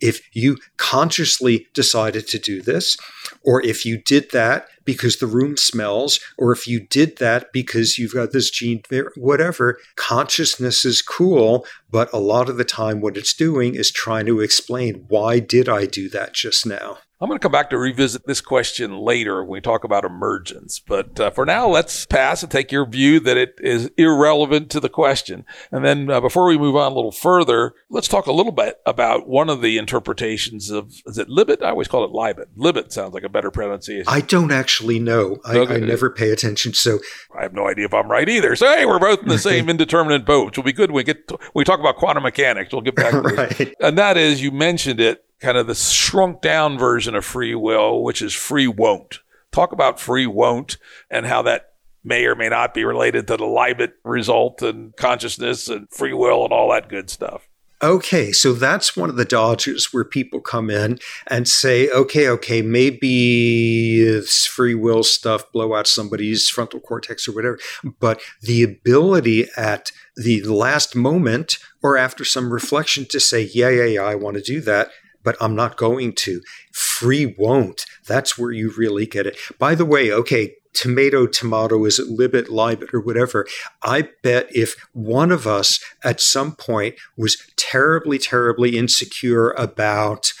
[0.00, 2.96] if you consciously decided to do this,
[3.42, 7.98] or if you did that because the room smells, or if you did that because
[7.98, 8.82] you've got this gene,
[9.16, 11.64] whatever, consciousness is cool.
[11.90, 15.68] But a lot of the time, what it's doing is trying to explain why did
[15.68, 16.98] I do that just now?
[17.22, 20.80] I'm going to come back to revisit this question later when we talk about emergence.
[20.80, 24.80] But uh, for now, let's pass and take your view that it is irrelevant to
[24.80, 25.44] the question.
[25.70, 28.80] And then uh, before we move on a little further, let's talk a little bit
[28.86, 31.62] about one of the interpretations of, is it Libet?
[31.62, 32.46] I always call it Libet.
[32.56, 34.06] Libet sounds like a better pronunciation.
[34.08, 35.40] I don't actually know.
[35.44, 35.74] I, okay.
[35.74, 36.72] I never pay attention.
[36.72, 37.00] So
[37.38, 38.56] I have no idea if I'm right either.
[38.56, 41.04] So, hey, we're both in the same indeterminate boat, which will be good when we
[41.04, 42.72] get, to, when we talk about quantum mechanics.
[42.72, 43.74] We'll get back to right.
[43.78, 48.02] And that is, you mentioned it, kind of the shrunk down version of free will,
[48.02, 49.20] which is free won't.
[49.52, 50.76] Talk about free won't
[51.10, 51.72] and how that
[52.04, 56.44] may or may not be related to the Libet result and consciousness and free will
[56.44, 57.48] and all that good stuff.
[57.82, 62.60] Okay, so that's one of the dodges where people come in and say, okay, okay,
[62.60, 67.58] maybe it's free will stuff, blow out somebody's frontal cortex or whatever.
[67.98, 73.84] But the ability at the last moment or after some reflection to say, yeah, yeah,
[73.84, 74.90] yeah, I want to do that,
[75.22, 76.40] but I'm not going to.
[76.72, 77.84] Free won't.
[78.06, 79.36] That's where you really get it.
[79.58, 83.46] By the way, okay, tomato, tomato, is it libet, libet, or whatever.
[83.82, 90.32] I bet if one of us at some point was terribly, terribly insecure about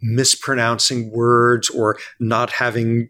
[0.00, 3.08] mispronouncing words or not having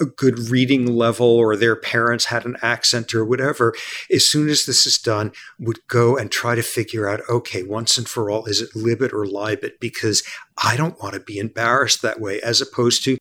[0.00, 3.74] a good reading level or their parents had an accent or whatever,
[4.12, 7.96] as soon as this is done, would go and try to figure out, okay, once
[7.96, 9.80] and for all, is it libet or libet?
[9.80, 10.22] Because
[10.62, 13.18] I don't want to be embarrassed that way, as opposed to,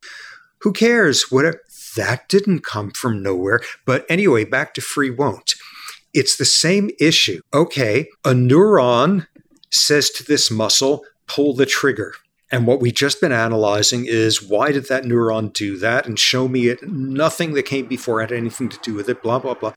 [0.59, 1.31] who cares?
[1.31, 1.61] Whatever.
[1.95, 3.61] That didn't come from nowhere.
[3.85, 5.55] But anyway, back to free won't.
[6.13, 7.41] It's the same issue.
[7.53, 9.27] Okay, a neuron
[9.69, 12.15] says to this muscle, pull the trigger.
[12.51, 16.05] And what we've just been analyzing is why did that neuron do that?
[16.05, 16.87] And show me it.
[16.87, 19.73] Nothing that came before had anything to do with it, blah, blah, blah.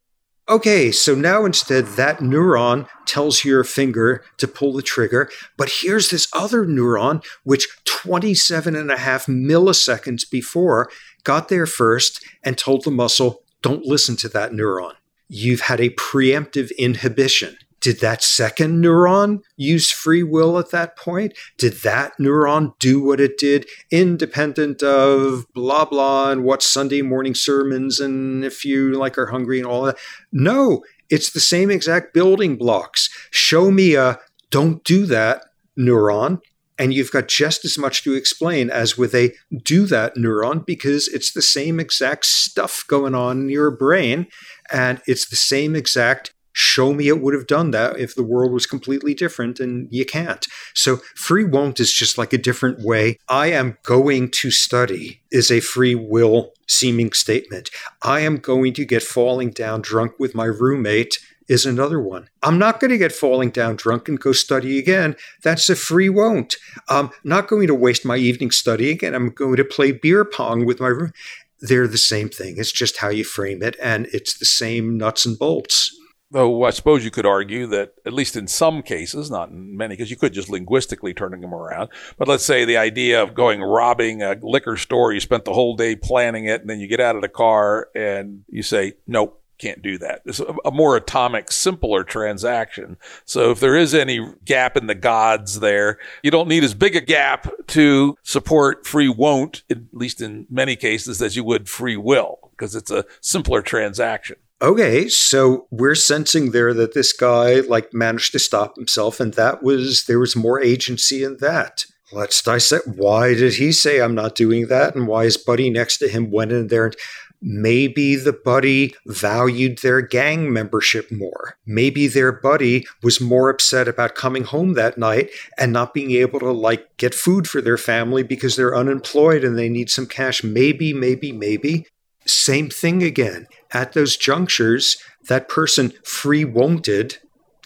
[0.48, 6.08] Okay, so now instead that neuron tells your finger to pull the trigger, but here's
[6.08, 10.88] this other neuron which 27 and a half milliseconds before
[11.22, 14.94] got there first and told the muscle, don't listen to that neuron.
[15.28, 17.58] You've had a preemptive inhibition.
[17.80, 21.36] Did that second neuron use free will at that point?
[21.56, 27.34] Did that neuron do what it did independent of blah blah and what Sunday morning
[27.34, 29.98] sermons and if you like are hungry and all that?
[30.32, 33.08] No, it's the same exact building blocks.
[33.30, 34.18] Show me a
[34.50, 35.42] don't do that
[35.78, 36.40] neuron
[36.78, 41.08] and you've got just as much to explain as with a do that neuron because
[41.08, 44.26] it's the same exact stuff going on in your brain
[44.70, 48.52] and it's the same exact show me it would have done that if the world
[48.52, 53.16] was completely different and you can't so free won't is just like a different way
[53.28, 57.70] i am going to study is a free will seeming statement
[58.02, 62.28] i am going to get falling down drunk with my roommate is another one.
[62.42, 65.16] I'm not going to get falling down drunk and go study again.
[65.42, 66.56] That's a free won't.
[66.90, 70.66] I'm not going to waste my evening studying and I'm going to play beer pong
[70.66, 71.14] with my room.
[71.61, 72.56] They're the same thing.
[72.59, 75.96] It's just how you frame it, and it's the same nuts and bolts.
[76.30, 79.94] Though I suppose you could argue that, at least in some cases, not in many,
[79.94, 81.88] because you could just linguistically turning them around.
[82.18, 85.74] But let's say the idea of going robbing a liquor store, you spent the whole
[85.74, 89.42] day planning it, and then you get out of the car and you say, nope,
[89.56, 90.20] can't do that.
[90.26, 92.98] It's a more atomic, simpler transaction.
[93.24, 96.94] So if there is any gap in the gods there, you don't need as big
[96.94, 101.96] a gap to support free won't, at least in many cases, as you would free
[101.96, 107.92] will, because it's a simpler transaction okay, so we're sensing there that this guy like
[107.92, 111.84] managed to stop himself, and that was there was more agency in that.
[112.11, 112.86] Let's dissect.
[112.86, 116.30] Why did he say I'm not doing that, and why his buddy next to him
[116.30, 116.96] went in there and
[117.40, 121.56] Maybe the buddy valued their gang membership more.
[121.64, 126.40] Maybe their buddy was more upset about coming home that night and not being able
[126.40, 130.42] to like get food for their family because they're unemployed and they need some cash.
[130.42, 131.86] Maybe, maybe, maybe.
[132.26, 133.46] Same thing again.
[133.72, 134.96] At those junctures,
[135.28, 137.18] that person free wonted,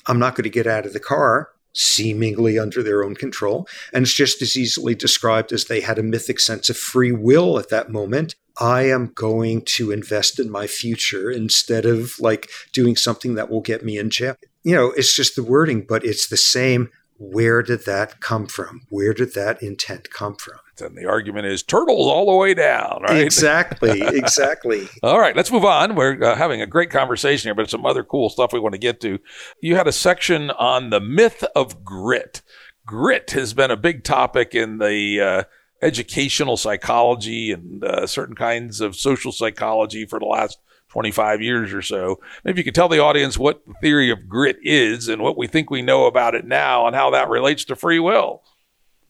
[0.06, 3.66] I'm not going to get out of the car, seemingly under their own control.
[3.92, 7.58] And it's just as easily described as they had a mythic sense of free will
[7.58, 8.34] at that moment.
[8.60, 13.62] I am going to invest in my future instead of like doing something that will
[13.62, 14.36] get me in jail.
[14.62, 16.90] You know, it's just the wording, but it's the same.
[17.18, 18.82] Where did that come from?
[18.90, 20.58] Where did that intent come from?
[20.80, 23.18] And the argument is turtles all the way down, right?
[23.18, 24.88] Exactly, exactly.
[25.02, 25.94] all right, let's move on.
[25.94, 28.78] We're uh, having a great conversation here, but some other cool stuff we want to
[28.78, 29.18] get to.
[29.60, 32.40] You had a section on the myth of grit.
[32.86, 35.44] grit has been a big topic in the uh,
[35.82, 40.58] educational psychology and uh, certain kinds of social psychology for the last
[40.88, 42.20] 25 years or so.
[42.44, 45.46] Maybe you could tell the audience what the theory of grit is and what we
[45.46, 48.42] think we know about it now and how that relates to free will.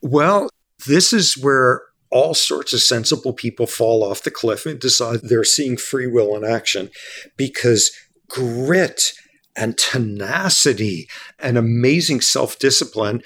[0.00, 0.48] Well,
[0.86, 5.44] this is where all sorts of sensible people fall off the cliff and decide they're
[5.44, 6.90] seeing free will in action
[7.36, 7.90] because
[8.28, 9.12] grit
[9.56, 11.08] and tenacity
[11.38, 13.22] and amazing self discipline,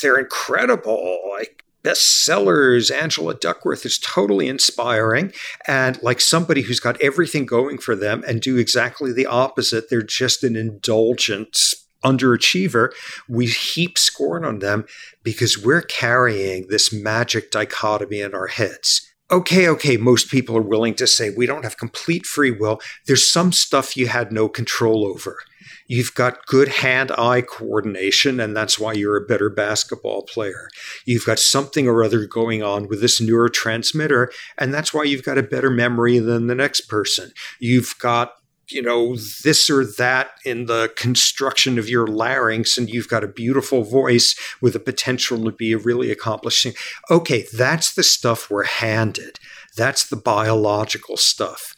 [0.00, 1.20] they're incredible.
[1.30, 5.32] Like bestsellers, Angela Duckworth is totally inspiring.
[5.66, 10.02] And like somebody who's got everything going for them and do exactly the opposite, they're
[10.02, 11.74] just an indulgent
[12.04, 12.90] underachiever,
[13.28, 14.84] we heap scorn on them
[15.22, 19.04] because we're carrying this magic dichotomy in our heads.
[19.30, 22.80] Okay, okay, most people are willing to say we don't have complete free will.
[23.06, 25.36] There's some stuff you had no control over.
[25.86, 30.68] You've got good hand eye coordination, and that's why you're a better basketball player.
[31.04, 35.36] You've got something or other going on with this neurotransmitter, and that's why you've got
[35.36, 37.32] a better memory than the next person.
[37.58, 38.32] You've got
[38.70, 43.28] you know, this or that in the construction of your larynx, and you've got a
[43.28, 46.76] beautiful voice with the potential to be a really accomplished singer.
[47.10, 49.38] Okay, that's the stuff we're handed.
[49.76, 51.74] That's the biological stuff.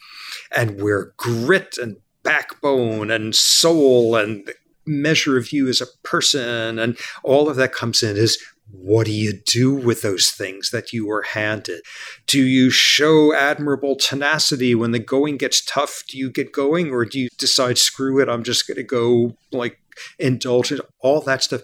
[0.55, 4.51] And where grit and backbone and soul and
[4.85, 9.11] measure of you as a person and all of that comes in is what do
[9.11, 11.81] you do with those things that you were handed?
[12.27, 16.03] Do you show admirable tenacity when the going gets tough?
[16.07, 19.35] Do you get going or do you decide, screw it, I'm just going to go
[19.51, 19.77] like
[20.17, 21.61] indulge in all that stuff?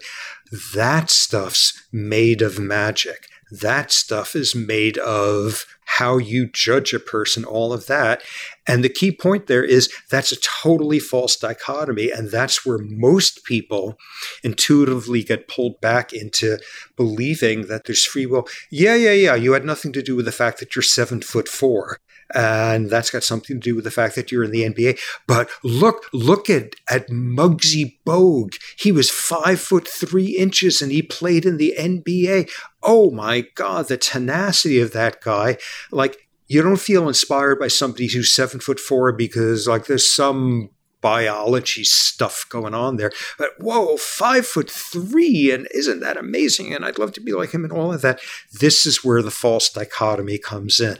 [0.74, 3.26] That stuff's made of magic.
[3.50, 8.22] That stuff is made of how you judge a person, all of that.
[8.66, 12.10] And the key point there is that's a totally false dichotomy.
[12.10, 13.96] And that's where most people
[14.44, 16.58] intuitively get pulled back into
[16.96, 18.46] believing that there's free will.
[18.70, 19.34] Yeah, yeah, yeah.
[19.34, 21.98] You had nothing to do with the fact that you're seven foot four
[22.34, 24.98] and that's got something to do with the fact that you're in the NBA.
[25.26, 28.58] But look, look at at Muggsy Bogues.
[28.78, 32.50] He was five foot three inches, and he played in the NBA.
[32.82, 35.58] Oh my God, the tenacity of that guy!
[35.90, 40.70] Like you don't feel inspired by somebody who's seven foot four because like there's some
[41.00, 43.12] biology stuff going on there.
[43.38, 46.74] But whoa, five foot three, and isn't that amazing?
[46.74, 48.20] And I'd love to be like him and all of that.
[48.60, 50.98] This is where the false dichotomy comes in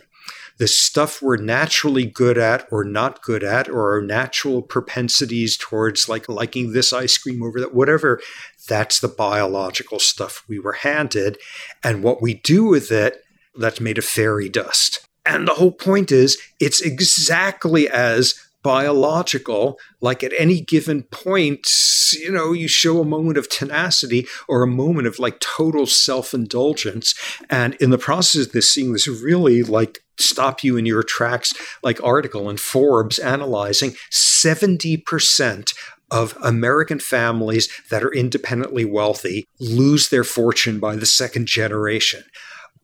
[0.58, 6.08] the stuff we're naturally good at or not good at, or our natural propensities towards
[6.08, 8.20] like liking this ice cream over that, whatever,
[8.68, 11.38] that's the biological stuff we were handed.
[11.82, 13.22] And what we do with it,
[13.56, 15.08] that's made of fairy dust.
[15.24, 21.66] And the whole point is, it's exactly as biological, like at any given point,
[22.12, 26.34] you know, you show a moment of tenacity or a moment of like total self
[26.34, 27.14] indulgence.
[27.48, 31.52] And in the process of this, seeing this really like stop you in your tracks,
[31.82, 35.74] like article in Forbes analyzing 70%
[36.10, 42.24] of American families that are independently wealthy lose their fortune by the second generation.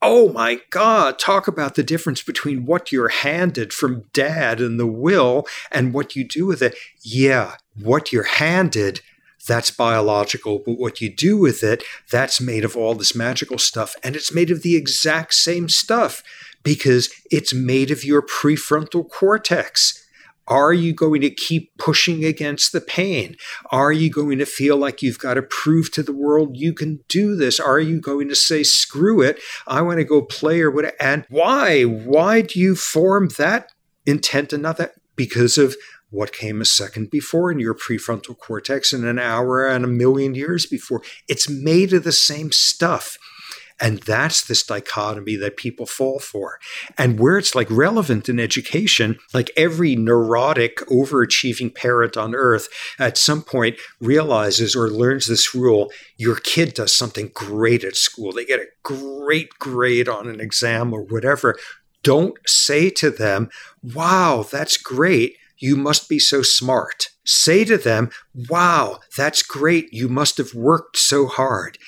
[0.03, 4.87] Oh my God, talk about the difference between what you're handed from dad and the
[4.87, 6.77] will and what you do with it.
[7.03, 9.01] Yeah, what you're handed,
[9.49, 13.97] that's biological, but what you do with it, that's made of all this magical stuff.
[14.05, 16.23] And it's made of the exact same stuff
[16.65, 20.01] because it's made of your prefrontal cortex.
[20.47, 23.37] Are you going to keep pushing against the pain?
[23.71, 27.01] Are you going to feel like you've got to prove to the world you can
[27.09, 27.59] do this?
[27.59, 30.97] Are you going to say, screw it, I want to go play or whatever?
[31.01, 31.83] And why?
[31.85, 33.73] Why do you form that
[34.05, 34.95] intent and not that?
[35.17, 35.77] Because of
[36.11, 40.35] what came a second before in your prefrontal cortex and an hour and a million
[40.35, 41.03] years before.
[41.29, 43.19] It's made of the same stuff.
[43.81, 46.59] And that's this dichotomy that people fall for.
[46.97, 52.69] And where it's like relevant in education, like every neurotic, overachieving parent on earth
[52.99, 58.33] at some point realizes or learns this rule your kid does something great at school,
[58.33, 61.57] they get a great grade on an exam or whatever.
[62.03, 63.51] Don't say to them,
[63.83, 65.37] wow, that's great.
[65.59, 67.09] You must be so smart.
[67.25, 68.11] Say to them,
[68.49, 69.93] wow, that's great.
[69.93, 71.79] You must have worked so hard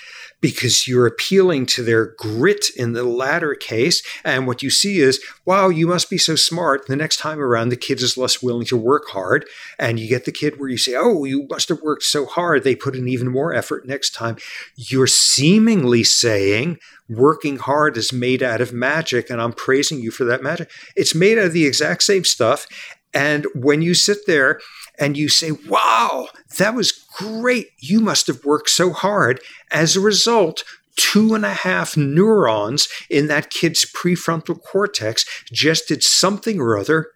[0.46, 4.00] because you're appealing to their grit in the latter case.
[4.22, 6.86] And what you see is, wow, you must be so smart.
[6.86, 9.44] The next time around, the kid is less willing to work hard.
[9.76, 12.62] And you get the kid where you say, oh, you must have worked so hard.
[12.62, 14.36] They put in even more effort next time.
[14.76, 16.78] You're seemingly saying,
[17.08, 20.70] working hard is made out of magic, and I'm praising you for that magic.
[20.94, 22.68] It's made out of the exact same stuff.
[23.12, 24.60] And when you sit there
[24.96, 26.28] and you say, wow,
[26.58, 29.40] that was Great, you must have worked so hard.
[29.70, 30.64] As a result,
[30.96, 37.08] two and a half neurons in that kid's prefrontal cortex just did something or other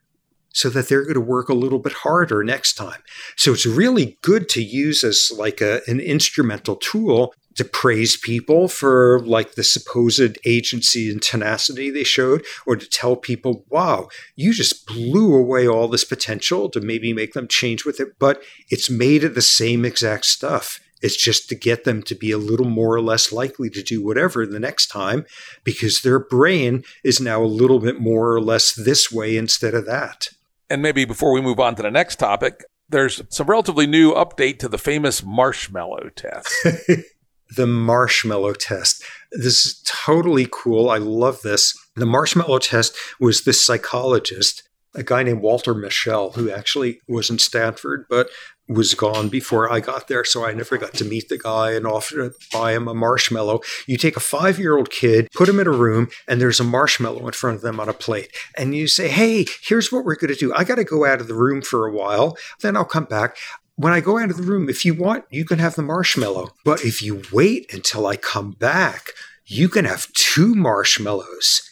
[0.52, 3.02] so that they're going to work a little bit harder next time.
[3.36, 8.68] So it's really good to use as like a, an instrumental tool to praise people
[8.68, 14.52] for like the supposed agency and tenacity they showed or to tell people wow you
[14.52, 18.88] just blew away all this potential to maybe make them change with it but it's
[18.88, 22.66] made of the same exact stuff it's just to get them to be a little
[22.66, 25.24] more or less likely to do whatever the next time
[25.64, 29.86] because their brain is now a little bit more or less this way instead of
[29.86, 30.28] that.
[30.68, 34.58] And maybe before we move on to the next topic, there's some relatively new update
[34.60, 36.52] to the famous marshmallow test.
[37.56, 39.02] the marshmallow test.
[39.32, 40.90] This is totally cool.
[40.90, 41.76] I love this.
[41.96, 47.38] The marshmallow test was this psychologist, a guy named Walter Mischel, who actually was in
[47.38, 48.28] Stanford, but
[48.70, 51.86] was gone before I got there, so I never got to meet the guy and
[51.86, 53.60] offer to buy him a marshmallow.
[53.86, 56.64] You take a five year old kid, put him in a room, and there's a
[56.64, 58.30] marshmallow in front of them on a plate.
[58.56, 60.54] And you say, Hey, here's what we're going to do.
[60.54, 63.36] I got to go out of the room for a while, then I'll come back.
[63.80, 66.50] When I go out of the room, if you want, you can have the marshmallow.
[66.66, 69.12] But if you wait until I come back,
[69.46, 71.62] you can have two marshmallows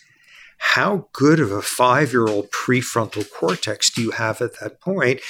[0.59, 5.21] how good of a five year old prefrontal cortex do you have at that point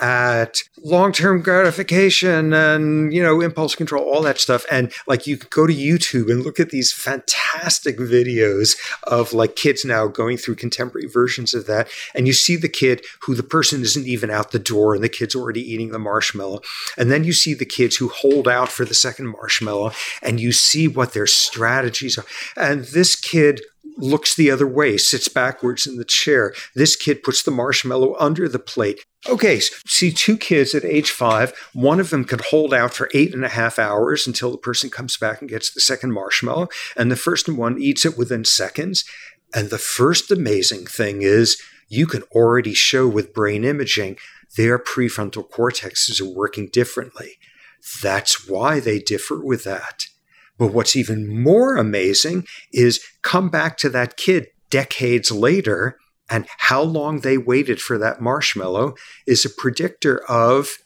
[0.00, 5.66] at long-term gratification and you know impulse control all that stuff and like you go
[5.66, 11.08] to youtube and look at these fantastic videos of like kids now going through contemporary
[11.08, 14.58] versions of that and you see the kid who the person isn't even out the
[14.58, 16.60] door and the kid's already eating the marshmallow
[16.96, 19.90] and then you see the kids who hold out for the second marshmallow
[20.22, 22.26] and you see what their strategies are
[22.56, 23.60] and this kid
[23.98, 26.54] looks the other way, sits backwards in the chair.
[26.74, 29.04] This kid puts the marshmallow under the plate.
[29.26, 31.52] Okay, so see two kids at age five.
[31.72, 34.90] One of them can hold out for eight and a half hours until the person
[34.90, 39.04] comes back and gets the second marshmallow, and the first one eats it within seconds.
[39.54, 44.18] And the first amazing thing is you can already show with brain imaging
[44.56, 47.38] their prefrontal cortexes are working differently.
[48.02, 50.06] That's why they differ with that.
[50.58, 55.98] But what's even more amazing is come back to that kid decades later
[56.30, 58.94] and how long they waited for that marshmallow
[59.26, 60.78] is a predictor of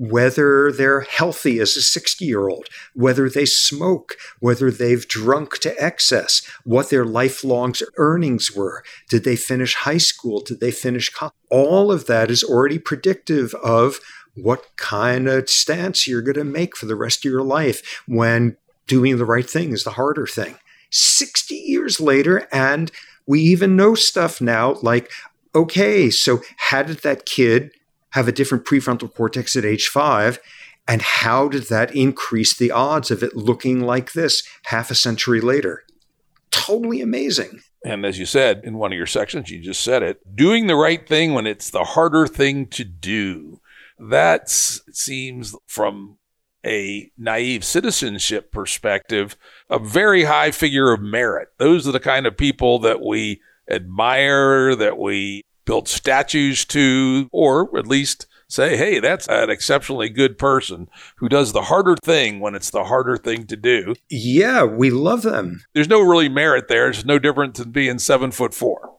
[0.00, 5.78] whether they're healthy as a 60 year old, whether they smoke, whether they've drunk to
[5.82, 8.82] excess, what their lifelong earnings were.
[9.10, 10.40] Did they finish high school?
[10.40, 11.34] Did they finish college?
[11.50, 14.00] All of that is already predictive of
[14.34, 18.56] what kind of stance you're going to make for the rest of your life when
[18.86, 20.56] doing the right thing is the harder thing.
[20.90, 22.90] 60 years later, and
[23.26, 25.10] we even know stuff now like,
[25.54, 27.70] okay, so how did that kid
[28.10, 30.40] have a different prefrontal cortex at age five?
[30.88, 35.40] And how did that increase the odds of it looking like this half a century
[35.40, 35.84] later?
[36.50, 37.60] Totally amazing.
[37.84, 40.74] And as you said in one of your sections, you just said it doing the
[40.74, 43.60] right thing when it's the harder thing to do.
[43.98, 46.18] That seems from
[46.64, 49.36] a naive citizenship perspective,
[49.70, 51.48] a very high figure of merit.
[51.58, 53.40] Those are the kind of people that we
[53.70, 60.36] admire, that we build statues to, or at least say, hey, that's an exceptionally good
[60.36, 63.94] person who does the harder thing when it's the harder thing to do.
[64.10, 65.62] Yeah, we love them.
[65.72, 66.88] There's no really merit there.
[66.88, 68.98] It's no different than being seven foot four.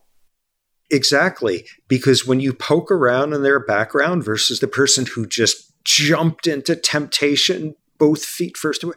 [0.89, 1.65] Exactly.
[1.87, 6.75] Because when you poke around in their background versus the person who just jumped into
[6.75, 8.95] temptation, both feet first away,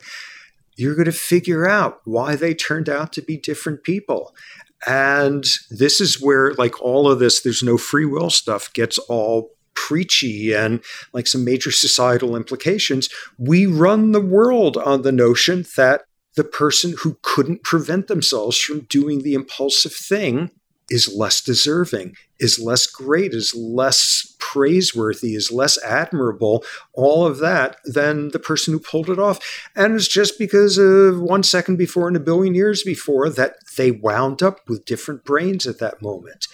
[0.76, 4.34] you're going to figure out why they turned out to be different people.
[4.86, 9.50] And this is where, like, all of this, there's no free will stuff gets all
[9.74, 13.08] preachy and like some major societal implications.
[13.38, 16.02] We run the world on the notion that
[16.36, 20.50] the person who couldn't prevent themselves from doing the impulsive thing
[20.90, 27.76] is less deserving, is less great, is less praiseworthy, is less admirable, all of that
[27.84, 29.40] than the person who pulled it off.
[29.74, 33.90] And it's just because of one second before and a billion years before that they
[33.90, 36.46] wound up with different brains at that moment.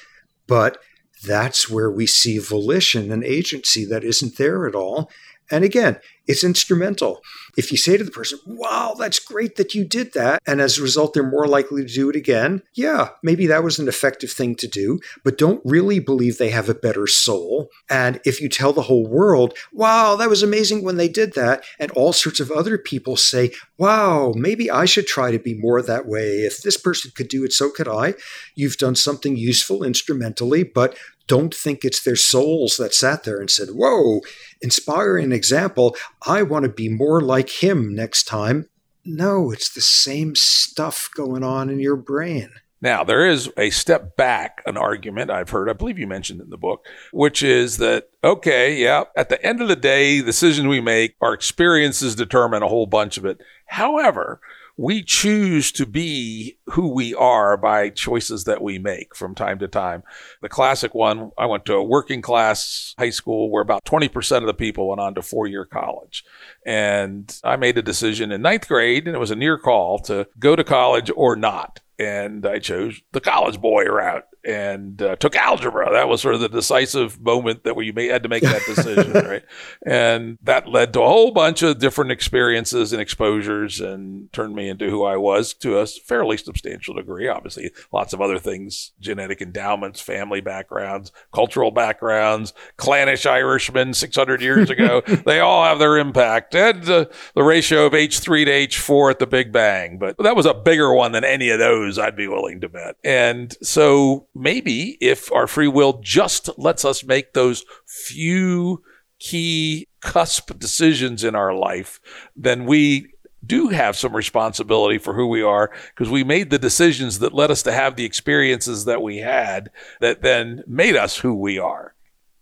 [0.47, 0.79] But
[1.27, 5.11] that's where we see volition and agency that isn't there at all.
[5.51, 7.23] And again, it's instrumental.
[7.57, 10.79] If you say to the person, wow, that's great that you did that, and as
[10.79, 14.31] a result, they're more likely to do it again, yeah, maybe that was an effective
[14.31, 17.69] thing to do, but don't really believe they have a better soul.
[17.89, 21.65] And if you tell the whole world, wow, that was amazing when they did that,
[21.81, 25.83] and all sorts of other people say, wow, maybe I should try to be more
[25.83, 26.43] that way.
[26.43, 28.15] If this person could do it, so could I.
[28.55, 30.97] You've done something useful instrumentally, but
[31.31, 34.21] don't think it's their souls that sat there and said, Whoa,
[34.61, 35.95] inspiring example.
[36.27, 38.69] I want to be more like him next time.
[39.05, 42.51] No, it's the same stuff going on in your brain.
[42.83, 46.51] Now, there is a step back, an argument I've heard, I believe you mentioned in
[46.51, 50.81] the book, which is that, okay, yeah, at the end of the day, decisions we
[50.81, 53.41] make, our experiences determine a whole bunch of it.
[53.67, 54.41] However,
[54.81, 59.69] we choose to be who we are by choices that we make from time to
[59.69, 60.03] time.
[60.41, 64.47] The classic one, I went to a working class high school where about 20% of
[64.47, 66.25] the people went on to four year college.
[66.65, 70.27] And I made a decision in ninth grade, and it was a near call to
[70.39, 75.37] go to college or not and I chose the college boy route and uh, took
[75.37, 75.93] algebra.
[75.93, 79.43] That was sort of the decisive moment that we had to make that decision, right?
[79.85, 84.69] And that led to a whole bunch of different experiences and exposures and turned me
[84.69, 87.29] into who I was to a fairly substantial degree.
[87.29, 94.71] Obviously, lots of other things, genetic endowments, family backgrounds, cultural backgrounds, clannish Irishmen 600 years
[94.71, 95.03] ago.
[95.27, 96.55] they all have their impact.
[96.55, 99.99] And uh, the ratio of H3 to H4 at the Big Bang.
[99.99, 102.97] But that was a bigger one than any of those, I'd be willing to bet.
[103.05, 108.83] And so maybe if our free will just lets us make those few
[109.19, 112.01] key cusp decisions in our life,
[112.35, 113.13] then we
[113.45, 117.51] do have some responsibility for who we are because we made the decisions that led
[117.51, 119.71] us to have the experiences that we had
[120.01, 121.95] that then made us who we are.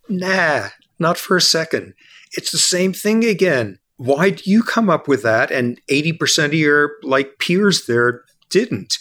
[0.08, 1.94] Nah, not for a second.
[2.32, 3.78] It's the same thing again.
[3.96, 8.98] Why do you come up with that and 80% of your like peers there didn't?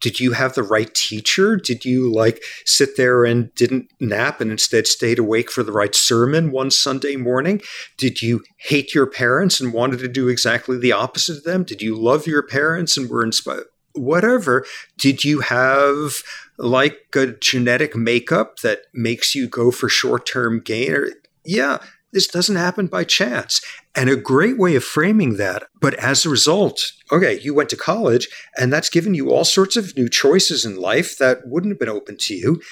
[0.00, 1.56] Did you have the right teacher?
[1.56, 5.94] Did you like sit there and didn't nap and instead stayed awake for the right
[5.94, 7.60] sermon one Sunday morning?
[7.98, 11.64] Did you hate your parents and wanted to do exactly the opposite of them?
[11.64, 13.66] Did you love your parents and were inspired?
[13.92, 14.64] Whatever.
[14.98, 16.22] Did you have
[16.58, 20.92] like a genetic makeup that makes you go for short term gain?
[20.92, 21.10] Or,
[21.44, 21.78] yeah,
[22.12, 23.60] this doesn't happen by chance.
[23.96, 27.76] And a great way of framing that, but as a result, okay, you went to
[27.76, 31.80] college and that's given you all sorts of new choices in life that wouldn't have
[31.80, 32.62] been open to you.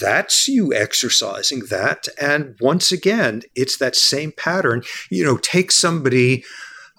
[0.00, 2.08] That's you exercising that.
[2.20, 4.82] And once again, it's that same pattern.
[5.10, 6.44] You know, take somebody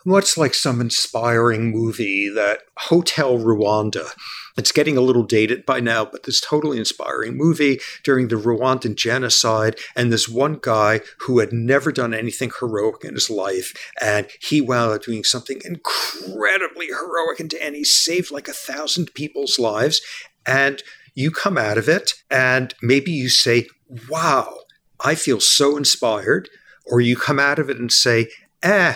[0.07, 4.09] what's like some inspiring movie that Hotel Rwanda
[4.57, 8.95] it's getting a little dated by now, but this totally inspiring movie during the Rwandan
[8.95, 9.77] genocide.
[9.95, 14.59] And this one guy who had never done anything heroic in his life, and he
[14.59, 20.01] wound up doing something incredibly heroic, and, he saved like a thousand people's lives.
[20.47, 20.81] And
[21.13, 23.67] you come out of it, and maybe you say,
[24.09, 24.57] Wow,
[24.99, 26.49] I feel so inspired.
[26.89, 28.29] Or you come out of it and say,
[28.63, 28.95] Eh,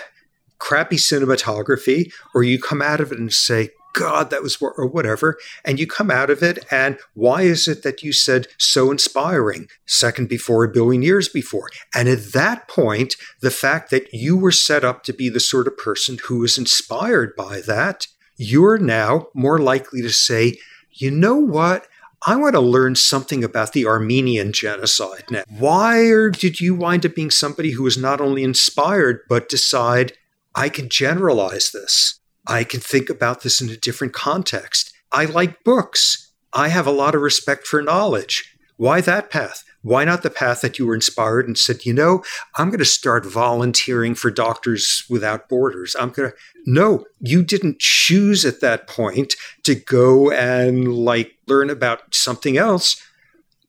[0.61, 2.13] crappy cinematography.
[2.33, 5.37] Or you come out of it and say, God, that was or whatever.
[5.65, 9.67] And you come out of it, and why is it that you said so inspiring
[9.85, 11.69] second before a billion years before?
[11.93, 15.67] And at that point, the fact that you were set up to be the sort
[15.67, 18.07] of person who is inspired by that,
[18.37, 20.57] you're now more likely to say,
[20.91, 21.85] you know what?
[22.25, 25.43] I want to learn something about the Armenian genocide now.
[25.49, 30.13] Why did you wind up being somebody who was not only inspired, but decide,
[30.55, 32.19] I can generalize this?
[32.47, 34.93] I can think about this in a different context.
[35.11, 36.31] I like books.
[36.53, 38.55] I have a lot of respect for knowledge.
[38.77, 39.63] Why that path?
[39.83, 42.23] Why not the path that you were inspired and said, you know,
[42.57, 45.95] I'm going to start volunteering for Doctors Without Borders?
[45.99, 46.37] I'm going to.
[46.65, 53.01] No, you didn't choose at that point to go and like learn about something else.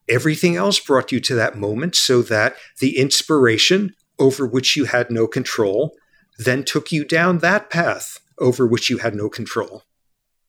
[0.09, 5.11] Everything else brought you to that moment so that the inspiration over which you had
[5.11, 5.95] no control
[6.44, 9.82] then took you down that path over which you had no control.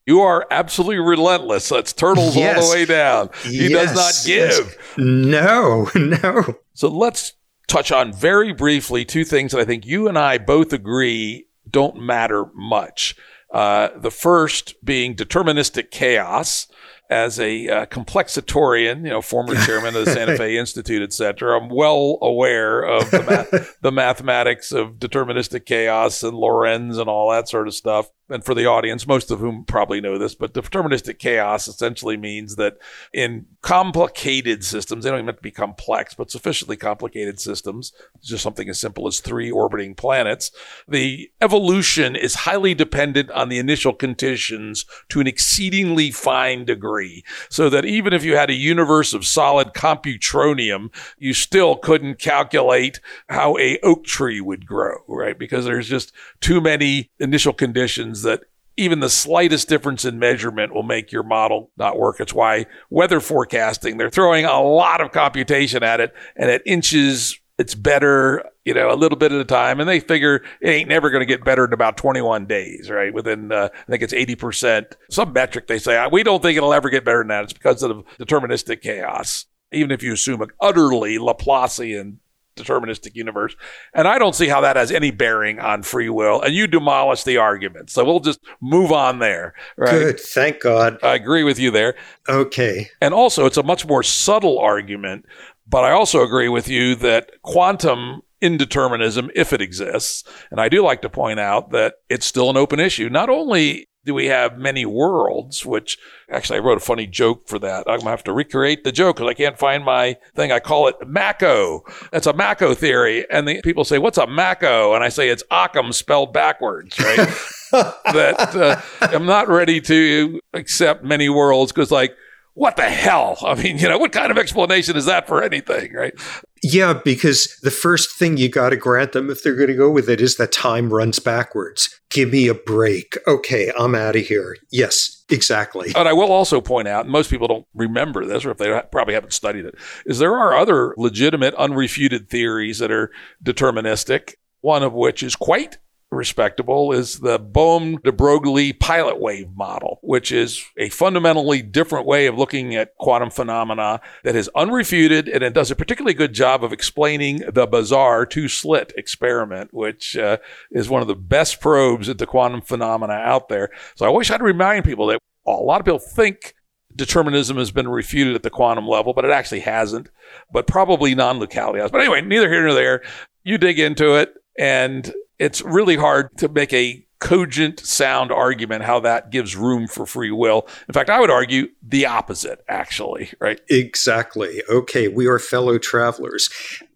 [0.05, 1.69] You are absolutely relentless.
[1.69, 2.57] That's turtles yes.
[2.57, 3.29] all the way down.
[3.43, 3.93] He yes.
[3.93, 4.67] does not give.
[4.67, 4.97] Yes.
[4.97, 6.55] No, no.
[6.73, 7.33] So let's
[7.67, 12.01] touch on very briefly two things that I think you and I both agree don't
[12.01, 13.15] matter much.
[13.53, 16.67] Uh, the first being deterministic chaos,
[17.09, 21.59] as a uh, complexitorian, you know, former chairman of the Santa Fe Institute, et cetera,
[21.59, 27.30] I'm well aware of the, math- the mathematics of deterministic chaos and Lorenz and all
[27.31, 30.53] that sort of stuff and for the audience, most of whom probably know this, but
[30.53, 32.77] deterministic chaos essentially means that
[33.13, 37.91] in complicated systems, they don't even have to be complex, but sufficiently complicated systems,
[38.21, 40.51] just something as simple as three orbiting planets,
[40.87, 47.23] the evolution is highly dependent on the initial conditions to an exceedingly fine degree.
[47.49, 53.01] So that even if you had a universe of solid computronium, you still couldn't calculate
[53.27, 55.37] how a oak tree would grow, right?
[55.37, 58.41] Because there's just too many initial conditions that
[58.77, 62.19] even the slightest difference in measurement will make your model not work.
[62.19, 67.40] It's why weather forecasting, they're throwing a lot of computation at it and at inches,
[67.60, 69.80] it's better, you know, a little bit at a time.
[69.80, 73.14] And they figure it ain't never going to get better in about 21 days, right?
[73.14, 76.90] Within, uh, I think it's 80%, some metric they say, we don't think it'll ever
[76.90, 77.44] get better than that.
[77.44, 79.45] It's because of deterministic chaos.
[79.72, 82.18] Even if you assume an utterly Laplacian
[82.55, 83.55] deterministic universe.
[83.93, 86.41] And I don't see how that has any bearing on free will.
[86.41, 87.89] And you demolish the argument.
[87.89, 89.53] So we'll just move on there.
[89.77, 89.91] Right?
[89.91, 90.19] Good.
[90.19, 90.97] Thank God.
[91.03, 91.95] I agree with you there.
[92.30, 92.89] Okay.
[93.01, 95.25] And also, it's a much more subtle argument.
[95.67, 100.84] But I also agree with you that quantum indeterminism, if it exists, and I do
[100.84, 103.09] like to point out that it's still an open issue.
[103.09, 105.97] Not only do we have many worlds, which
[106.30, 107.85] actually I wrote a funny joke for that.
[107.88, 110.51] I'm gonna have to recreate the joke because I can't find my thing.
[110.51, 111.84] I call it Mako.
[112.11, 113.25] That's a Mako theory.
[113.30, 114.93] And the people say, what's a Mako?
[114.93, 117.17] And I say it's Occam spelled backwards, right?
[117.71, 122.15] that uh, I'm not ready to accept many worlds because like,
[122.55, 123.38] what the hell?
[123.43, 126.13] I mean, you know, what kind of explanation is that for anything, right?
[126.61, 129.89] Yeah, because the first thing you got to grant them if they're going to go
[129.89, 131.99] with it is that time runs backwards.
[132.09, 133.17] Give me a break.
[133.27, 134.55] Okay, I'm out of here.
[134.71, 135.91] Yes, exactly.
[135.95, 139.15] And I will also point out, most people don't remember this, or if they probably
[139.15, 139.75] haven't studied it,
[140.05, 143.11] is there are other legitimate, unrefuted theories that are
[143.43, 144.35] deterministic.
[144.61, 145.80] One of which is quite
[146.15, 152.26] respectable is the Bohm de Broglie pilot wave model, which is a fundamentally different way
[152.27, 156.64] of looking at quantum phenomena that is unrefuted and it does a particularly good job
[156.64, 160.38] of explaining the bizarre two slit experiment, which uh,
[160.72, 163.69] is one of the best probes at the quantum phenomena out there.
[163.95, 166.56] So I wish I'd remind people that a lot of people think
[166.95, 170.10] determinism has been refuted at the quantum level, but it actually hasn't,
[170.52, 171.91] but probably non locality has.
[171.91, 173.03] But anyway, neither here nor there.
[173.44, 175.11] You dig into it and
[175.43, 180.31] it's really hard to make a cogent, sound argument how that gives room for free
[180.31, 180.67] will.
[180.87, 183.59] In fact, I would argue the opposite, actually, right?
[183.69, 184.61] Exactly.
[184.69, 186.49] Okay, we are fellow travelers.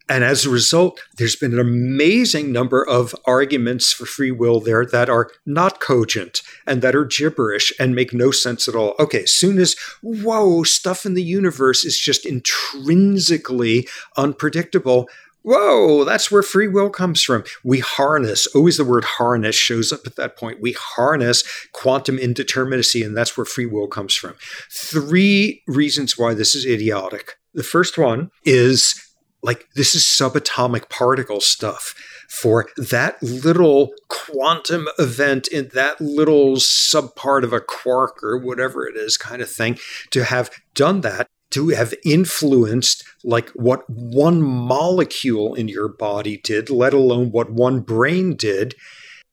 [0.09, 4.85] And as a result, there's been an amazing number of arguments for free will there
[4.85, 8.95] that are not cogent and that are gibberish and make no sense at all.
[8.99, 15.09] Okay, as soon as, whoa, stuff in the universe is just intrinsically unpredictable,
[15.49, 17.45] Whoa, that's where free will comes from.
[17.63, 20.59] We harness, always the word harness shows up at that point.
[20.59, 21.41] We harness
[21.71, 24.33] quantum indeterminacy, and that's where free will comes from.
[24.69, 27.35] Three reasons why this is idiotic.
[27.53, 29.01] The first one is
[29.41, 31.95] like this is subatomic particle stuff
[32.27, 38.97] for that little quantum event in that little subpart of a quark or whatever it
[38.97, 39.79] is kind of thing
[40.11, 46.69] to have done that to have influenced like what one molecule in your body did,
[46.69, 48.75] let alone what one brain did.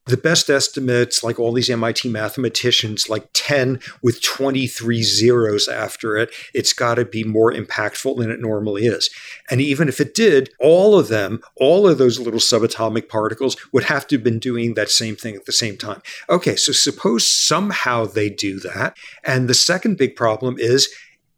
[0.06, 6.30] The best estimates, like all these MIT mathematicians, like 10 with 23 zeros after it,
[6.52, 9.08] it's got to be more impactful than it normally is.
[9.50, 13.84] And even if it did, all of them, all of those little subatomic particles would
[13.84, 16.02] have to have been doing that same thing at the same time.
[16.28, 18.98] Okay, so suppose somehow they do that.
[19.24, 20.94] And the second big problem is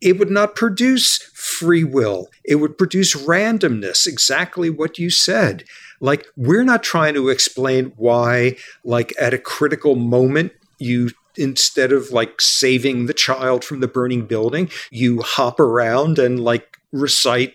[0.06, 2.28] it would not produce free will.
[2.44, 5.64] It would produce randomness, exactly what you said.
[5.98, 12.12] Like, we're not trying to explain why, like, at a critical moment, you instead of
[12.12, 17.54] like saving the child from the burning building, you hop around and like recite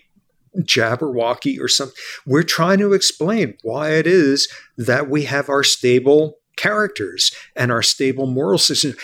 [0.58, 1.96] Jabberwocky or something.
[2.26, 4.46] We're trying to explain why it is
[4.76, 8.94] that we have our stable characters and our stable moral system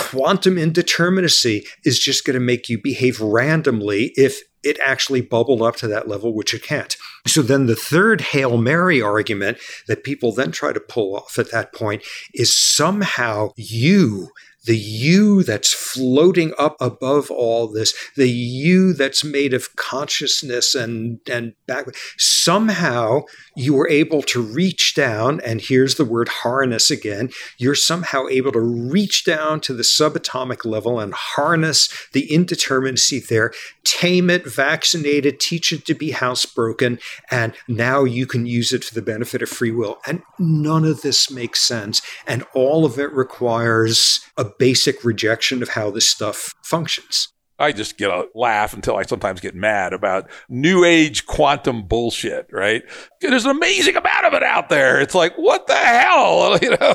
[0.00, 5.76] quantum indeterminacy is just going to make you behave randomly if it actually bubbled up
[5.76, 6.96] to that level, which it can't.
[7.26, 11.50] So then the third Hail Mary argument that people then try to pull off at
[11.50, 12.02] that point
[12.34, 14.30] is somehow you
[14.70, 21.18] the you that's floating up above all this, the you that's made of consciousness and,
[21.28, 21.86] and back.
[22.16, 23.22] Somehow
[23.56, 27.30] you were able to reach down, and here's the word harness again.
[27.58, 33.52] You're somehow able to reach down to the subatomic level and harness the indeterminacy there,
[33.82, 38.84] tame it, vaccinate it, teach it to be housebroken, and now you can use it
[38.84, 39.98] for the benefit of free will.
[40.06, 42.02] And none of this makes sense.
[42.24, 47.28] And all of it requires a basic rejection of how this stuff functions.
[47.58, 52.46] I just get a laugh until I sometimes get mad about new age quantum bullshit,
[52.50, 52.82] right?
[53.20, 54.98] There's an amazing amount of it out there.
[55.00, 56.58] It's like, what the hell?
[56.62, 56.94] You know?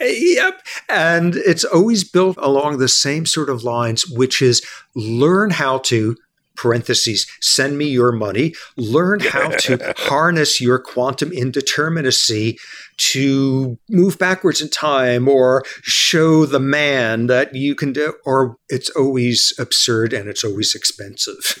[0.00, 0.60] yep.
[0.88, 4.64] And it's always built along the same sort of lines, which is
[4.94, 6.16] learn how to
[6.56, 12.58] parentheses, send me your money, learn how to harness your quantum indeterminacy
[12.98, 18.90] to move backwards in time or show the man that you can do, or it's
[18.90, 21.58] always absurd and it's always expensive.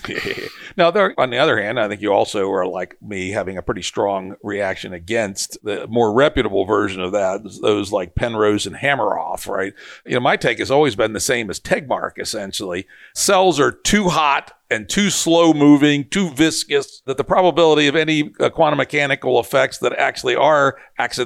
[0.76, 3.62] now, there, on the other hand, I think you also are like me, having a
[3.62, 9.46] pretty strong reaction against the more reputable version of that, those like Penrose and Hameroff,
[9.46, 9.74] right?
[10.04, 12.86] You know, my take has always been the same as Tegmark, essentially.
[13.14, 18.32] Cells are too hot and too slow moving, too viscous, that the probability of any
[18.40, 20.76] uh, quantum mechanical effects that actually are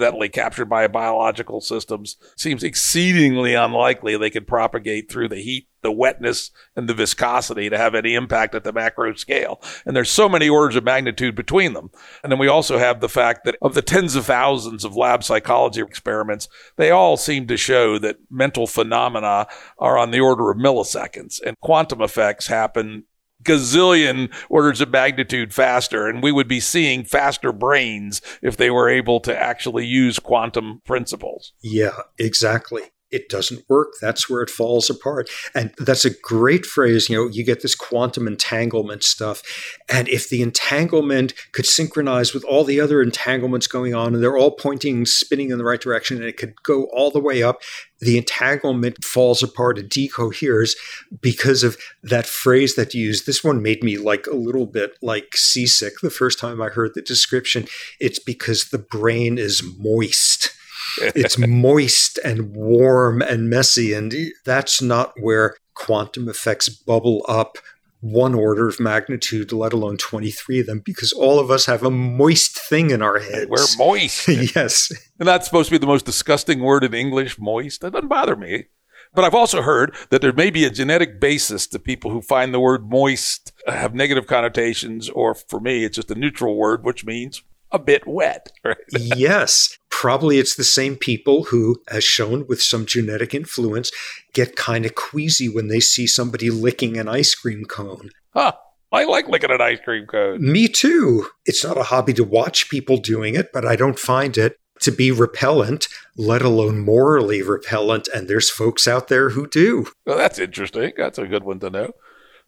[0.01, 5.93] accidentally captured by biological systems seems exceedingly unlikely they could propagate through the heat, the
[5.93, 9.61] wetness, and the viscosity to have any impact at the macro scale.
[9.85, 11.91] And there's so many orders of magnitude between them.
[12.23, 15.23] And then we also have the fact that of the tens of thousands of lab
[15.23, 19.49] psychology experiments, they all seem to show that mental phenomena
[19.79, 23.05] are on the order of milliseconds and quantum effects happen
[23.43, 26.09] gazillion orders of magnitude faster.
[26.09, 30.83] And we would be seeing faster brains if they were able to actually use quantum
[30.85, 31.53] principles.
[31.63, 33.95] Yeah, exactly it doesn't work.
[34.01, 35.29] That's where it falls apart.
[35.55, 37.09] And that's a great phrase.
[37.09, 39.43] You know, you get this quantum entanglement stuff.
[39.89, 44.37] And if the entanglement could synchronize with all the other entanglements going on, and they're
[44.37, 47.61] all pointing, spinning in the right direction, and it could go all the way up,
[48.01, 50.75] the entanglement falls apart and decoheres
[51.21, 53.27] because of that phrase that you used.
[53.27, 56.95] This one made me like a little bit like seasick the first time I heard
[56.95, 57.67] the description.
[57.99, 60.53] It's because the brain is moist
[60.99, 63.93] it's moist and warm and messy.
[63.93, 64.15] And
[64.45, 67.59] that's not where quantum effects bubble up
[68.01, 71.91] one order of magnitude, let alone 23 of them, because all of us have a
[71.91, 73.51] moist thing in our heads.
[73.51, 74.27] We're moist.
[74.57, 74.91] yes.
[75.19, 77.83] And that's supposed to be the most disgusting word in English, moist.
[77.83, 78.67] That doesn't bother me.
[79.13, 82.55] But I've also heard that there may be a genetic basis to people who find
[82.55, 87.05] the word moist have negative connotations, or for me, it's just a neutral word, which
[87.05, 87.43] means
[87.73, 88.53] a bit wet.
[88.65, 88.77] Right?
[88.93, 89.79] yes.
[89.89, 93.91] Probably it's the same people who, as shown with some genetic influence,
[94.33, 98.11] get kind of queasy when they see somebody licking an ice cream cone.
[98.35, 98.53] Huh.
[98.93, 100.41] I like licking an ice cream cone.
[100.41, 101.27] Me too.
[101.47, 104.91] It's not a hobby to watch people doing it, but I don't find it to
[104.91, 105.87] be repellent,
[106.17, 108.09] let alone morally repellent.
[108.15, 109.87] And there's folks out there who do.
[110.07, 110.93] Well, that's interesting.
[110.97, 111.93] That's a good one to know.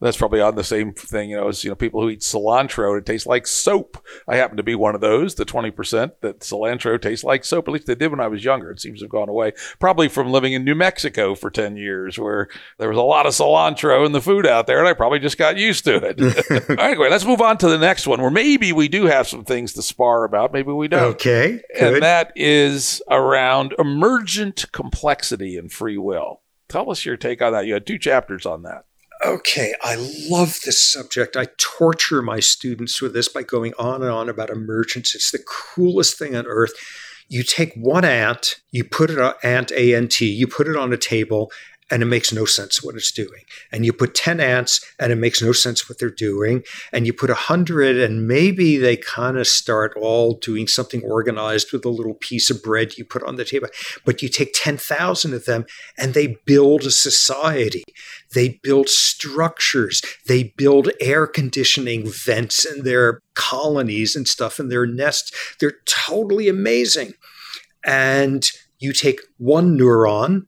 [0.02, 2.98] That's probably on the same thing, you know, as you know, people who eat cilantro,
[2.98, 4.04] it tastes like soap.
[4.26, 7.68] I happen to be one of those, the 20% that cilantro tastes like soap.
[7.68, 8.72] At least they did when I was younger.
[8.72, 9.52] It seems to have gone away.
[9.78, 12.48] Probably from living in New Mexico for 10 years, where
[12.78, 15.38] there was a lot of cilantro in the food out there, and I probably just
[15.38, 16.70] got used to it.
[16.80, 19.72] anyway, let's move on to the next one, where maybe we do have some things
[19.74, 20.52] to spar about.
[20.52, 21.14] Maybe we don't.
[21.14, 21.62] Okay.
[21.78, 21.94] Good.
[21.94, 26.40] And that is around emergent complexity and free will.
[26.68, 27.66] Tell us your take on that.
[27.66, 28.84] You had two chapters on that.
[29.24, 29.94] Okay, I
[30.28, 31.36] love this subject.
[31.36, 35.14] I torture my students with this by going on and on about emergence.
[35.14, 36.72] It's the coolest thing on earth.
[37.28, 40.76] You take one ant, you put it on ant A N T, you put it
[40.76, 41.52] on a table,
[41.92, 43.42] and it makes no sense what it's doing.
[43.70, 46.64] And you put 10 ants and it makes no sense what they're doing.
[46.90, 51.84] And you put 100 and maybe they kind of start all doing something organized with
[51.84, 53.68] a little piece of bread you put on the table.
[54.06, 55.66] But you take 10,000 of them
[55.98, 57.84] and they build a society.
[58.34, 60.02] They build structures.
[60.26, 65.32] They build air conditioning vents in their colonies and stuff in their nests.
[65.60, 67.14] They're totally amazing.
[67.84, 68.48] And
[68.78, 70.46] you take one neuron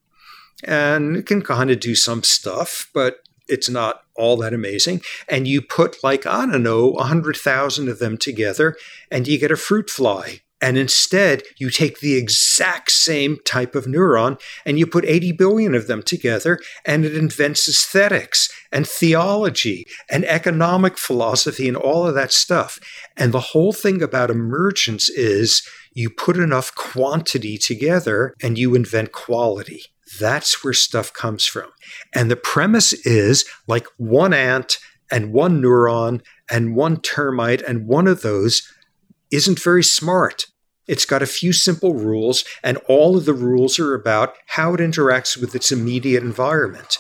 [0.62, 5.02] and it can kind of do some stuff, but it's not all that amazing.
[5.28, 8.77] And you put like, I don't know, 100,000 of them together
[9.11, 10.40] and you get a fruit fly.
[10.65, 15.74] And instead, you take the exact same type of neuron and you put 80 billion
[15.74, 22.15] of them together, and it invents aesthetics and theology and economic philosophy and all of
[22.15, 22.78] that stuff.
[23.15, 29.12] And the whole thing about emergence is you put enough quantity together and you invent
[29.12, 29.82] quality.
[30.19, 31.69] That's where stuff comes from.
[32.15, 34.78] And the premise is like one ant
[35.11, 38.66] and one neuron and one termite, and one of those
[39.31, 40.47] isn't very smart.
[40.86, 44.81] It's got a few simple rules, and all of the rules are about how it
[44.81, 46.98] interacts with its immediate environment.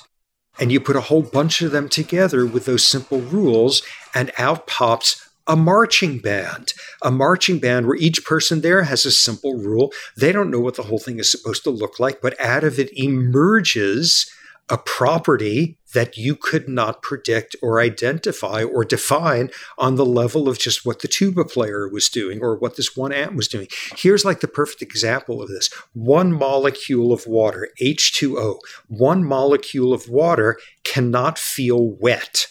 [0.58, 3.82] And you put a whole bunch of them together with those simple rules,
[4.14, 9.10] and out pops a marching band, a marching band where each person there has a
[9.10, 9.92] simple rule.
[10.16, 12.78] They don't know what the whole thing is supposed to look like, but out of
[12.78, 14.30] it emerges
[14.68, 20.58] a property that you could not predict or identify or define on the level of
[20.58, 23.68] just what the tuba player was doing or what this one ant was doing.
[23.96, 28.58] Here's like the perfect example of this one molecule of water, H2O,
[28.88, 32.48] one molecule of water cannot feel wet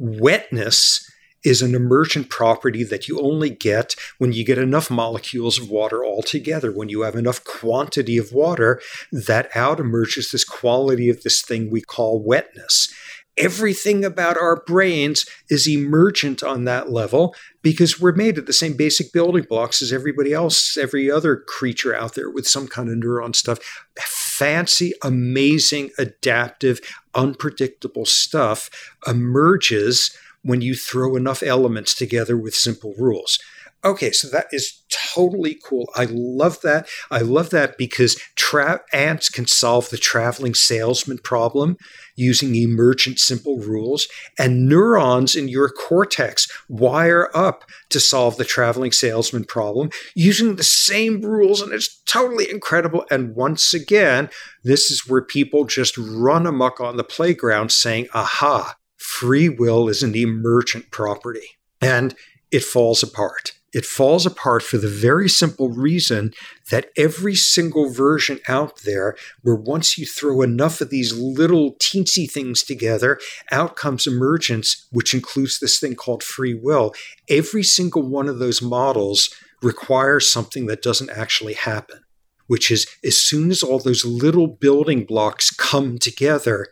[0.00, 1.06] Wetness
[1.44, 6.04] is an emergent property that you only get when you get enough molecules of water
[6.04, 6.70] all together.
[6.70, 8.80] When you have enough quantity of water,
[9.10, 12.92] that out emerges this quality of this thing we call wetness
[13.40, 18.76] everything about our brains is emergent on that level because we're made of the same
[18.76, 22.96] basic building blocks as everybody else, every other creature out there with some kind of
[22.96, 23.58] neuron stuff.
[23.98, 26.80] Fancy, amazing, adaptive,
[27.14, 28.70] unpredictable stuff
[29.06, 33.38] emerges when you throw enough elements together with simple rules.
[33.82, 35.88] Okay, so that is totally cool.
[35.94, 36.86] I love that.
[37.10, 41.78] I love that because tra- ants can solve the traveling salesman problem
[42.14, 44.06] using emergent simple rules,
[44.38, 50.62] and neurons in your cortex wire up to solve the traveling salesman problem using the
[50.62, 53.06] same rules, and it's totally incredible.
[53.10, 54.28] And once again,
[54.62, 60.02] this is where people just run amok on the playground saying, aha, free will is
[60.02, 61.56] an emergent property.
[61.80, 62.14] And
[62.50, 63.52] it falls apart.
[63.72, 66.32] It falls apart for the very simple reason
[66.70, 72.28] that every single version out there, where once you throw enough of these little teensy
[72.28, 73.20] things together,
[73.52, 76.92] out comes emergence, which includes this thing called free will.
[77.28, 79.30] Every single one of those models
[79.62, 82.00] requires something that doesn't actually happen,
[82.48, 86.66] which is as soon as all those little building blocks come together,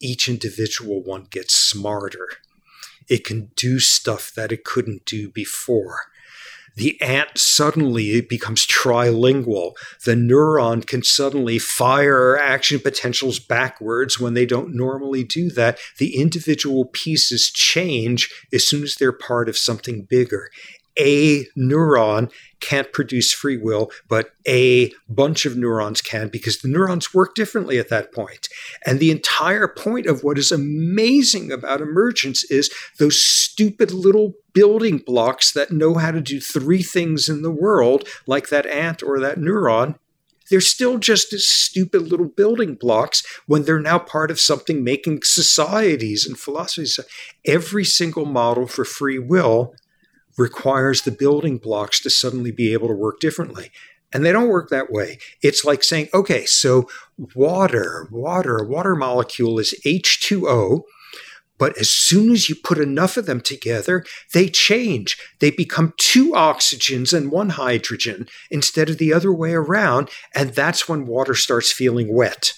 [0.00, 2.28] each individual one gets smarter.
[3.08, 6.02] It can do stuff that it couldn't do before
[6.78, 9.72] the ant suddenly becomes trilingual.
[10.04, 15.78] The neuron can suddenly fire action potentials backwards when they don't normally do that.
[15.98, 20.50] The individual pieces change as soon as they're part of something bigger
[20.98, 22.30] a neuron
[22.60, 27.78] can't produce free will, but a bunch of neurons can because the neurons work differently
[27.78, 28.48] at that point.
[28.84, 34.98] And the entire point of what is amazing about emergence is those stupid little building
[34.98, 39.20] blocks that know how to do three things in the world, like that ant or
[39.20, 39.96] that neuron.
[40.50, 45.20] They're still just as stupid little building blocks when they're now part of something making
[45.22, 46.98] societies and philosophies.
[47.44, 49.74] Every single model for free will
[50.38, 53.70] requires the building blocks to suddenly be able to work differently.
[54.12, 55.18] And they don't work that way.
[55.42, 56.88] It's like saying, okay, so
[57.34, 60.84] water, water, water molecule is H2O,
[61.58, 65.18] but as soon as you put enough of them together, they change.
[65.40, 70.08] They become two oxygens and one hydrogen instead of the other way around.
[70.34, 72.52] And that's when water starts feeling wet.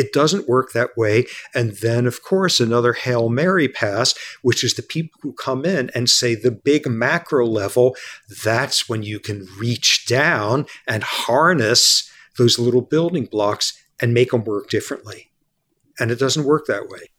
[0.00, 1.26] It doesn't work that way.
[1.54, 5.90] And then, of course, another Hail Mary pass, which is the people who come in
[5.94, 7.94] and say the big macro level,
[8.42, 14.42] that's when you can reach down and harness those little building blocks and make them
[14.44, 15.30] work differently.
[15.98, 17.10] And it doesn't work that way.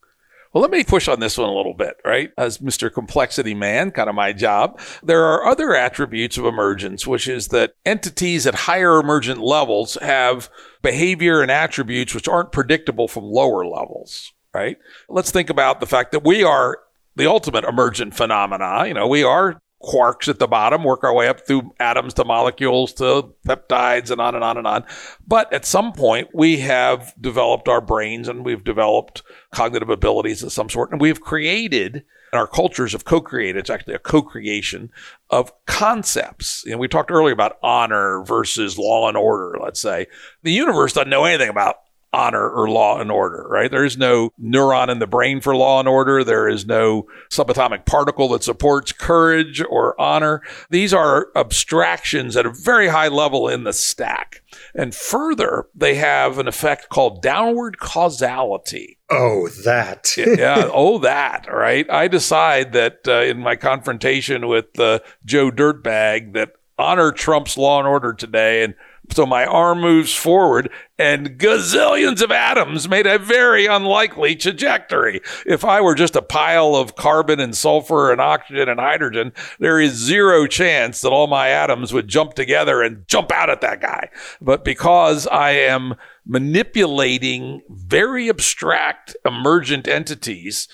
[0.53, 2.31] Well, let me push on this one a little bit, right?
[2.37, 2.93] As Mr.
[2.93, 4.79] Complexity Man, kind of my job.
[5.01, 10.49] There are other attributes of emergence, which is that entities at higher emergent levels have
[10.81, 14.77] behavior and attributes which aren't predictable from lower levels, right?
[15.07, 16.79] Let's think about the fact that we are
[17.15, 18.85] the ultimate emergent phenomena.
[18.87, 22.25] You know, we are quarks at the bottom, work our way up through atoms to
[22.25, 24.83] molecules to peptides and on and on and on.
[25.27, 30.51] But at some point, we have developed our brains and we've developed cognitive abilities of
[30.51, 32.03] some sort, and we've created.
[32.33, 33.59] And our cultures have co-created.
[33.59, 34.89] It's actually a co-creation
[35.29, 36.63] of concepts.
[36.65, 39.57] You know, we talked earlier about honor versus law and order.
[39.61, 40.07] Let's say
[40.41, 41.75] the universe doesn't know anything about
[42.13, 43.71] honor or law and order, right?
[43.71, 46.23] There is no neuron in the brain for law and order.
[46.23, 50.41] There is no subatomic particle that supports courage or honor.
[50.69, 54.43] These are abstractions at a very high level in the stack.
[54.75, 58.97] And further, they have an effect called downward causality.
[59.09, 60.13] Oh, that.
[60.17, 60.69] yeah.
[60.73, 61.47] Oh, that.
[61.51, 61.89] Right.
[61.89, 67.79] I decide that uh, in my confrontation with uh, Joe Dirtbag that honor trumps law
[67.79, 68.73] and order today and
[69.13, 75.21] so my arm moves forward and gazillions of atoms made a very unlikely trajectory.
[75.45, 79.79] If I were just a pile of carbon and sulfur and oxygen and hydrogen, there
[79.79, 83.81] is zero chance that all my atoms would jump together and jump out at that
[83.81, 84.09] guy.
[84.39, 90.67] But because I am manipulating very abstract emergent entities,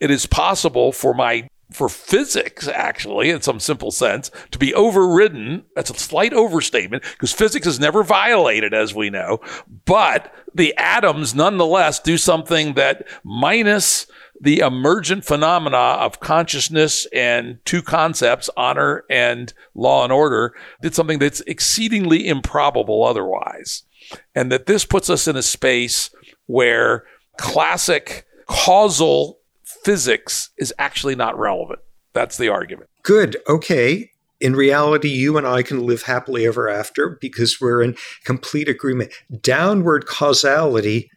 [0.00, 5.64] it is possible for my for physics, actually, in some simple sense, to be overridden.
[5.74, 9.40] That's a slight overstatement because physics is never violated, as we know.
[9.84, 14.06] But the atoms, nonetheless, do something that minus
[14.40, 21.18] the emergent phenomena of consciousness and two concepts, honor and law and order, did something
[21.18, 23.82] that's exceedingly improbable otherwise.
[24.34, 26.10] And that this puts us in a space
[26.46, 27.04] where
[27.36, 29.38] classic causal
[29.82, 31.80] physics is actually not relevant.
[32.12, 32.90] That's the argument.
[33.02, 33.36] Good.
[33.48, 34.10] Okay.
[34.40, 39.12] In reality, you and I can live happily ever after because we're in complete agreement.
[39.40, 41.10] Downward causality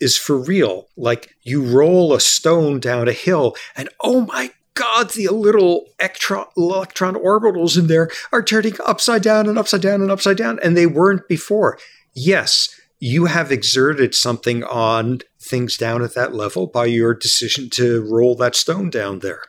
[0.00, 0.88] is for real.
[0.96, 7.14] Like you roll a stone down a hill, and oh my God, the little electron,
[7.14, 10.86] orbitals in there are turning upside down and upside down and upside down, and they
[10.86, 11.78] weren't before.
[12.12, 12.68] Yes,
[12.98, 18.34] you have exerted something on things down at that level by your decision to roll
[18.36, 19.42] that stone down there.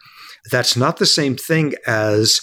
[0.51, 2.39] That's not the same thing as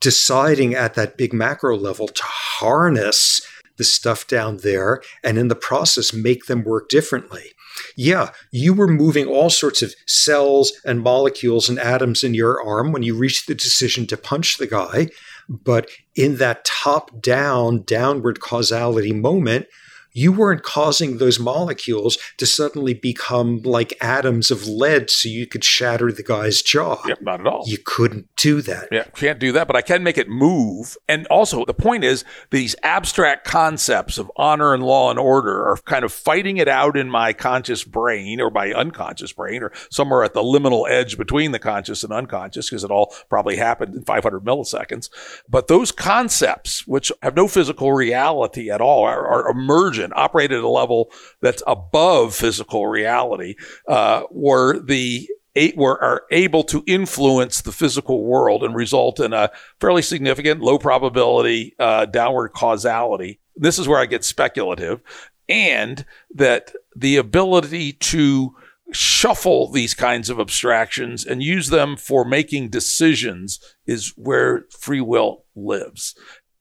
[0.00, 3.40] deciding at that big macro level to harness
[3.76, 7.52] the stuff down there and in the process make them work differently.
[7.96, 12.92] Yeah, you were moving all sorts of cells and molecules and atoms in your arm
[12.92, 15.08] when you reached the decision to punch the guy.
[15.48, 19.66] But in that top down, downward causality moment,
[20.12, 25.64] you weren't causing those molecules to suddenly become like atoms of lead so you could
[25.64, 27.00] shatter the guy's jaw.
[27.06, 27.64] Yep, not at all.
[27.66, 28.88] You couldn't do that.
[28.90, 30.96] Yeah, can't do that, but I can make it move.
[31.08, 35.76] And also, the point is, these abstract concepts of honor and law and order are
[35.78, 40.24] kind of fighting it out in my conscious brain or my unconscious brain or somewhere
[40.24, 44.04] at the liminal edge between the conscious and unconscious because it all probably happened in
[44.04, 45.08] 500 milliseconds.
[45.48, 49.48] But those concepts, which have no physical reality at all, are, are
[50.02, 51.10] emergent operate at a level
[51.40, 53.54] that's above physical reality,
[53.88, 55.28] uh, were the
[55.76, 59.50] were are able to influence the physical world and result in a
[59.80, 63.38] fairly significant low probability uh, downward causality.
[63.54, 65.00] This is where I get speculative,
[65.48, 68.54] and that the ability to
[68.92, 75.44] shuffle these kinds of abstractions and use them for making decisions is where free will
[75.54, 76.14] lives.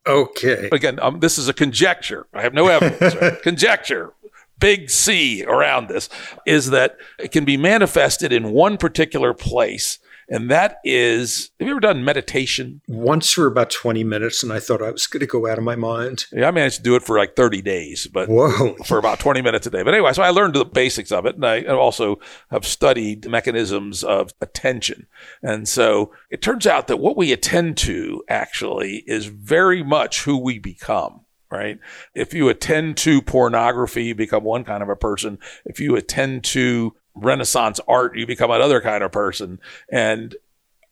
[0.07, 0.69] Okay.
[0.72, 2.26] Again, um, this is a conjecture.
[2.34, 3.15] I have no evidence.
[3.15, 3.41] right?
[3.44, 4.14] Conjecture,
[4.60, 6.10] big C around this,
[6.45, 9.99] is that it can be manifested in one particular place
[10.32, 12.82] and that is have you ever done meditation?
[12.88, 15.64] Once for about 20 minutes, and I thought I was going to go out of
[15.64, 16.26] my mind.
[16.32, 18.76] Yeah, I managed to do it for like 30 days, but Whoa.
[18.86, 19.84] for about 20 minutes a day.
[19.84, 24.03] But anyway, so I learned the basics of it, and I also have studied mechanisms
[24.03, 25.08] of attention.
[25.44, 30.38] And so it turns out that what we attend to actually is very much who
[30.38, 31.80] we become right?
[32.16, 35.38] If you attend to pornography, you become one kind of a person.
[35.66, 39.59] If you attend to Renaissance art, you become another kind of person.
[39.91, 40.35] And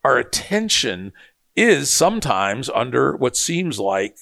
[0.03, 1.13] our attention
[1.55, 4.17] is sometimes under what seems like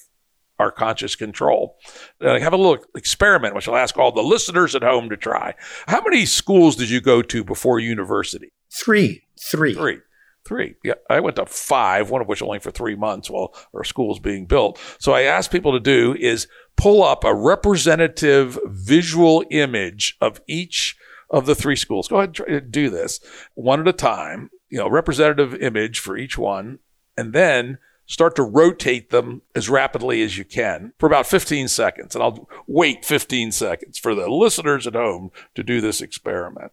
[0.58, 1.76] our conscious control.
[2.20, 5.16] And I have a little experiment, which I'll ask all the listeners at home to
[5.16, 5.54] try.
[5.86, 8.50] How many schools did you go to before university?
[8.70, 9.22] Three.
[9.40, 9.74] Three.
[9.74, 9.98] Three.
[10.44, 10.74] Three.
[10.82, 14.18] Yeah, I went to five, one of which only for three months while our school's
[14.18, 14.80] being built.
[14.98, 20.96] So I asked people to do is pull up a representative visual image of each
[21.30, 22.08] of the three schools.
[22.08, 23.20] Go ahead and try to do this
[23.54, 26.78] one at a time, you know, representative image for each one,
[27.16, 32.14] and then start to rotate them as rapidly as you can for about 15 seconds.
[32.14, 36.72] And I'll wait 15 seconds for the listeners at home to do this experiment.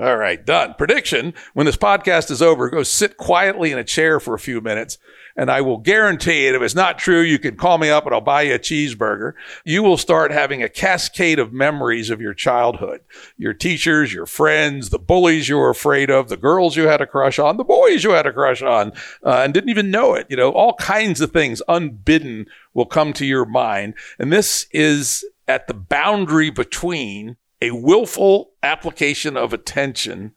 [0.00, 0.74] All right, done.
[0.78, 4.60] Prediction when this podcast is over, go sit quietly in a chair for a few
[4.60, 4.96] minutes,
[5.36, 6.54] and I will guarantee it.
[6.54, 9.32] If it's not true, you can call me up and I'll buy you a cheeseburger.
[9.64, 13.00] You will start having a cascade of memories of your childhood,
[13.36, 17.06] your teachers, your friends, the bullies you were afraid of, the girls you had a
[17.06, 18.92] crush on, the boys you had a crush on,
[19.24, 20.28] uh, and didn't even know it.
[20.30, 23.94] You know, all kinds of things unbidden will come to your mind.
[24.20, 30.32] And this is at the boundary between a willful application of attention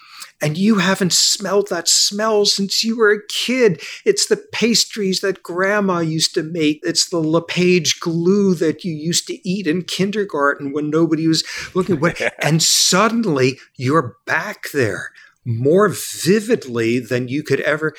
[0.45, 3.81] and you haven't smelled that smell since you were a kid.
[4.05, 6.81] It's the pastries that grandma used to make.
[6.83, 11.43] It's the LePage glue that you used to eat in kindergarten when nobody was
[11.73, 11.99] looking.
[12.43, 15.09] and suddenly you're back there
[15.45, 17.95] more vividly than you could ever.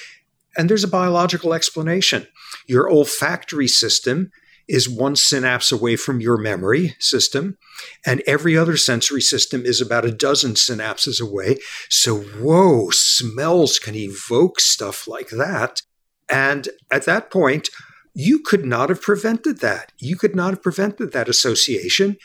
[0.56, 2.28] And there's a biological explanation.
[2.68, 4.31] Your olfactory system
[4.68, 7.56] is one synapse away from your memory system,
[8.05, 11.56] and every other sensory system is about a dozen synapses away.
[11.88, 15.82] So, whoa, smells can evoke stuff like that.
[16.28, 17.68] And at that point,
[18.14, 19.93] you could not have prevented that.
[19.98, 22.16] You could not have prevented that association,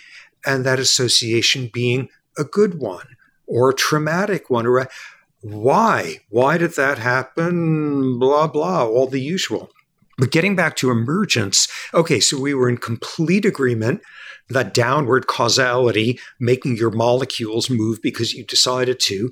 [0.46, 4.88] and that association being a good one or a traumatic one or a
[5.42, 6.20] why?
[6.30, 8.20] Why did that happen?
[8.20, 9.72] Blah, blah, all the usual.
[10.22, 14.02] But getting back to emergence, okay, so we were in complete agreement
[14.50, 19.32] that downward causality, making your molecules move because you decided to,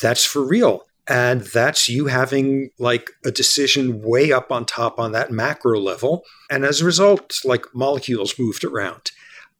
[0.00, 0.86] that's for real.
[1.06, 6.24] And that's you having like a decision way up on top on that macro level.
[6.50, 9.10] And as a result, like molecules moved around.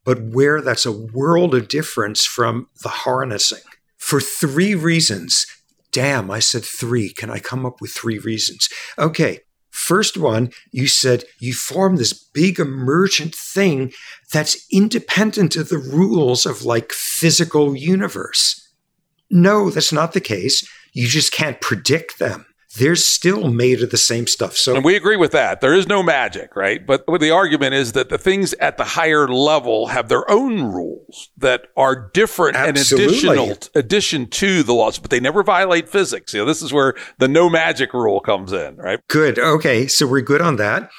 [0.06, 3.64] But where that's a world of difference from the harnessing
[3.98, 5.44] for three reasons.
[5.92, 7.12] Damn, I said three.
[7.12, 8.70] Can I come up with three reasons?
[8.98, 9.40] Okay.
[9.80, 13.92] First one, you said you form this big emergent thing
[14.30, 18.68] that's independent of the rules of like physical universe.
[19.30, 20.68] No, that's not the case.
[20.92, 22.44] You just can't predict them
[22.78, 24.56] they're still made of the same stuff.
[24.56, 25.60] So and we agree with that.
[25.60, 26.86] There is no magic, right?
[26.86, 31.30] But the argument is that the things at the higher level have their own rules
[31.36, 33.04] that are different Absolutely.
[33.04, 36.32] and additional addition to the laws, but they never violate physics.
[36.32, 39.00] You know, this is where the no magic rule comes in, right?
[39.08, 39.38] Good.
[39.38, 40.90] Okay, so we're good on that.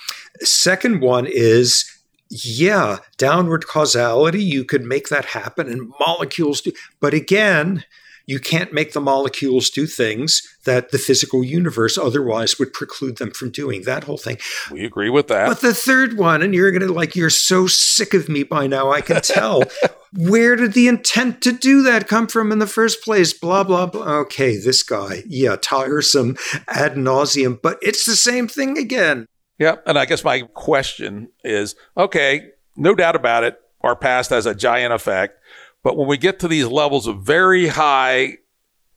[0.41, 1.85] Second one is
[2.31, 6.71] yeah, downward causality, you could make that happen and molecules do.
[7.01, 7.83] But again,
[8.25, 13.31] you can't make the molecules do things that the physical universe otherwise would preclude them
[13.31, 13.83] from doing.
[13.83, 14.37] That whole thing.
[14.71, 15.47] We agree with that.
[15.47, 18.67] But the third one, and you're going to like, you're so sick of me by
[18.67, 19.63] now, I can tell.
[20.13, 23.33] Where did the intent to do that come from in the first place?
[23.33, 24.19] Blah, blah, blah.
[24.19, 25.23] Okay, this guy.
[25.25, 26.35] Yeah, tiresome
[26.67, 29.25] ad nauseum, but it's the same thing again.
[29.57, 29.75] Yeah.
[29.85, 33.59] And I guess my question is okay, no doubt about it.
[33.81, 35.39] Our past has a giant effect.
[35.83, 38.37] But when we get to these levels of very high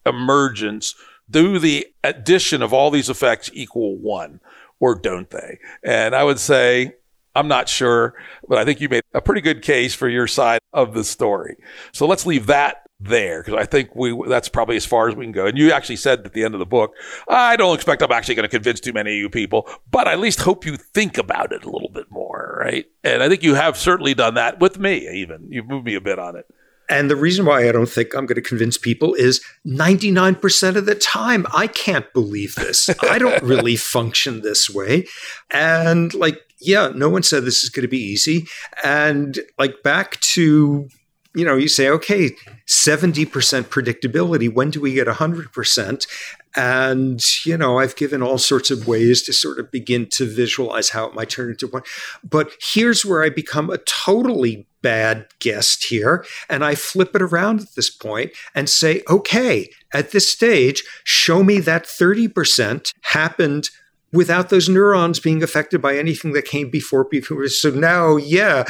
[0.04, 0.94] emergence,
[1.30, 4.40] do the addition of all these effects equal one
[4.80, 5.58] or don't they?
[5.82, 6.94] And I would say,
[7.34, 8.14] I'm not sure,
[8.48, 11.56] but I think you made a pretty good case for your side of the story.
[11.92, 15.24] So let's leave that there because I think we that's probably as far as we
[15.24, 15.46] can go.
[15.46, 16.94] And you actually said at the end of the book,
[17.28, 20.12] I don't expect I'm actually going to convince too many of you people, but I
[20.12, 22.86] at least hope you think about it a little bit more, right?
[23.02, 25.08] And I think you have certainly done that with me.
[25.08, 26.46] Even you've moved me a bit on it.
[26.88, 30.86] And the reason why I don't think I'm going to convince people is 99% of
[30.86, 32.90] the time, I can't believe this.
[33.02, 35.06] I don't really function this way.
[35.50, 38.46] And like, yeah, no one said this is going to be easy.
[38.82, 40.88] And like, back to,
[41.34, 42.30] you know, you say, okay,
[42.68, 43.26] 70%
[43.64, 44.52] predictability.
[44.52, 46.06] When do we get 100%?
[46.56, 50.90] And, you know, I've given all sorts of ways to sort of begin to visualize
[50.90, 51.82] how it might turn into one.
[52.22, 56.24] But here's where I become a totally bad guest here.
[56.50, 61.42] And I flip it around at this point and say, okay, at this stage, show
[61.42, 63.70] me that 30% happened
[64.12, 67.04] without those neurons being affected by anything that came before.
[67.04, 67.48] before.
[67.48, 68.64] So now, yeah,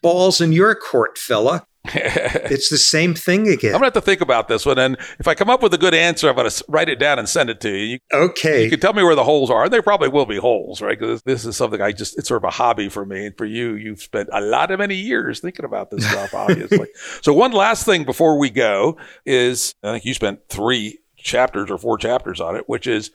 [0.00, 1.66] balls in your court, fella.
[1.94, 3.74] it's the same thing again.
[3.74, 4.78] I'm going to have to think about this one.
[4.78, 7.18] And if I come up with a good answer, I'm going to write it down
[7.18, 7.84] and send it to you.
[7.84, 8.64] you okay.
[8.64, 9.66] You can tell me where the holes are.
[9.68, 10.98] There probably will be holes, right?
[10.98, 13.26] Because this is something I just, it's sort of a hobby for me.
[13.26, 16.88] And for you, you've spent a lot of many years thinking about this stuff, obviously.
[17.22, 21.78] so, one last thing before we go is I think you spent three chapters or
[21.78, 23.10] four chapters on it, which is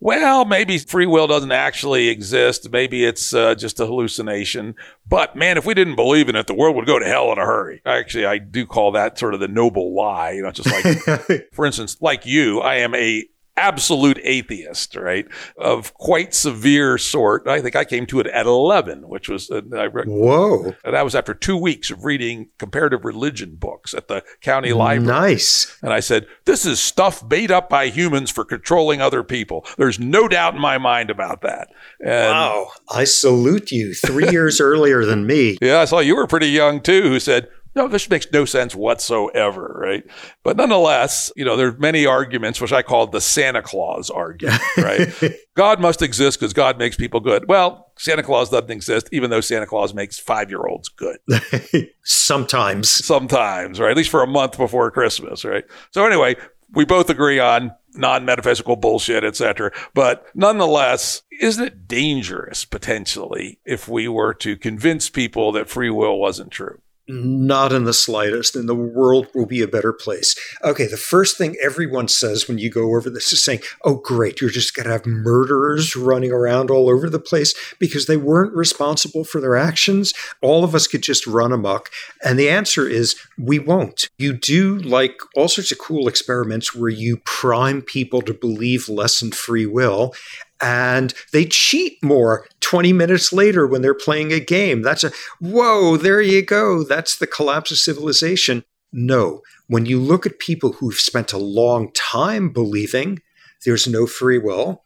[0.00, 2.70] well, maybe free will doesn't actually exist.
[2.70, 4.76] Maybe it's uh, just a hallucination.
[5.08, 7.38] But man, if we didn't believe in it, the world would go to hell in
[7.38, 7.82] a hurry.
[7.84, 10.32] Actually, I do call that sort of the noble lie.
[10.32, 13.24] You know, just like, for instance, like you, I am a
[13.58, 15.26] absolute atheist, right?
[15.56, 17.46] Of quite severe sort.
[17.46, 20.74] I think I came to it at 11, which was, uh, I Whoa.
[20.84, 25.06] that was after two weeks of reading comparative religion books at the county library.
[25.20, 25.76] Nice.
[25.82, 29.64] And I said, this is stuff made up by humans for controlling other people.
[29.76, 31.68] There's no doubt in my mind about that.
[32.00, 32.68] And Wow.
[32.90, 33.94] I salute you.
[33.94, 35.58] Three years earlier than me.
[35.60, 38.74] yeah, I saw you were pretty young too, who said, no, this makes no sense
[38.74, 40.04] whatsoever, right?
[40.42, 44.60] But nonetheless, you know, there are many arguments, which I call the Santa Claus argument,
[44.78, 45.08] right?
[45.56, 47.48] God must exist because God makes people good.
[47.48, 51.18] Well, Santa Claus doesn't exist, even though Santa Claus makes five year olds good
[52.04, 52.90] Sometimes.
[53.04, 53.90] sometimes, right?
[53.90, 55.64] At least for a month before Christmas, right?
[55.90, 56.36] So anyway,
[56.72, 59.72] we both agree on non-metaphysical bullshit, etc.
[59.94, 66.18] But nonetheless, isn't it dangerous potentially if we were to convince people that free will
[66.18, 66.80] wasn't true?
[67.08, 70.36] Not in the slightest, and the world will be a better place.
[70.62, 74.40] Okay, the first thing everyone says when you go over this is saying, Oh, great,
[74.40, 78.54] you're just going to have murderers running around all over the place because they weren't
[78.54, 80.12] responsible for their actions.
[80.42, 81.90] All of us could just run amok.
[82.22, 84.10] And the answer is, We won't.
[84.18, 89.22] You do like all sorts of cool experiments where you prime people to believe less
[89.22, 90.12] in free will
[90.60, 94.82] and they cheat more 20 minutes later when they're playing a game.
[94.82, 96.82] That's a whoa, there you go.
[96.82, 98.64] That's the collapse of civilization.
[98.92, 103.20] No, when you look at people who've spent a long time believing
[103.64, 104.84] there's no free will,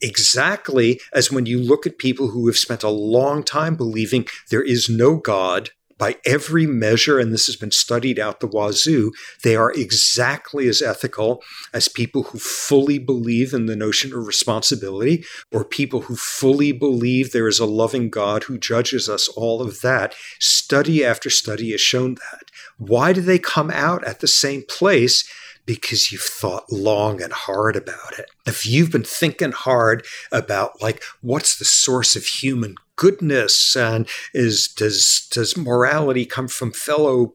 [0.00, 4.62] exactly as when you look at people who have spent a long time believing there
[4.62, 5.70] is no God,
[6.00, 9.12] by every measure, and this has been studied out the wazoo,
[9.44, 11.42] they are exactly as ethical
[11.74, 17.32] as people who fully believe in the notion of responsibility or people who fully believe
[17.32, 20.14] there is a loving God who judges us, all of that.
[20.38, 22.50] Study after study has shown that.
[22.78, 25.30] Why do they come out at the same place?
[25.66, 28.28] because you've thought long and hard about it.
[28.44, 34.68] If you've been thinking hard about like what's the source of human goodness and is
[34.68, 37.34] does does morality come from fellow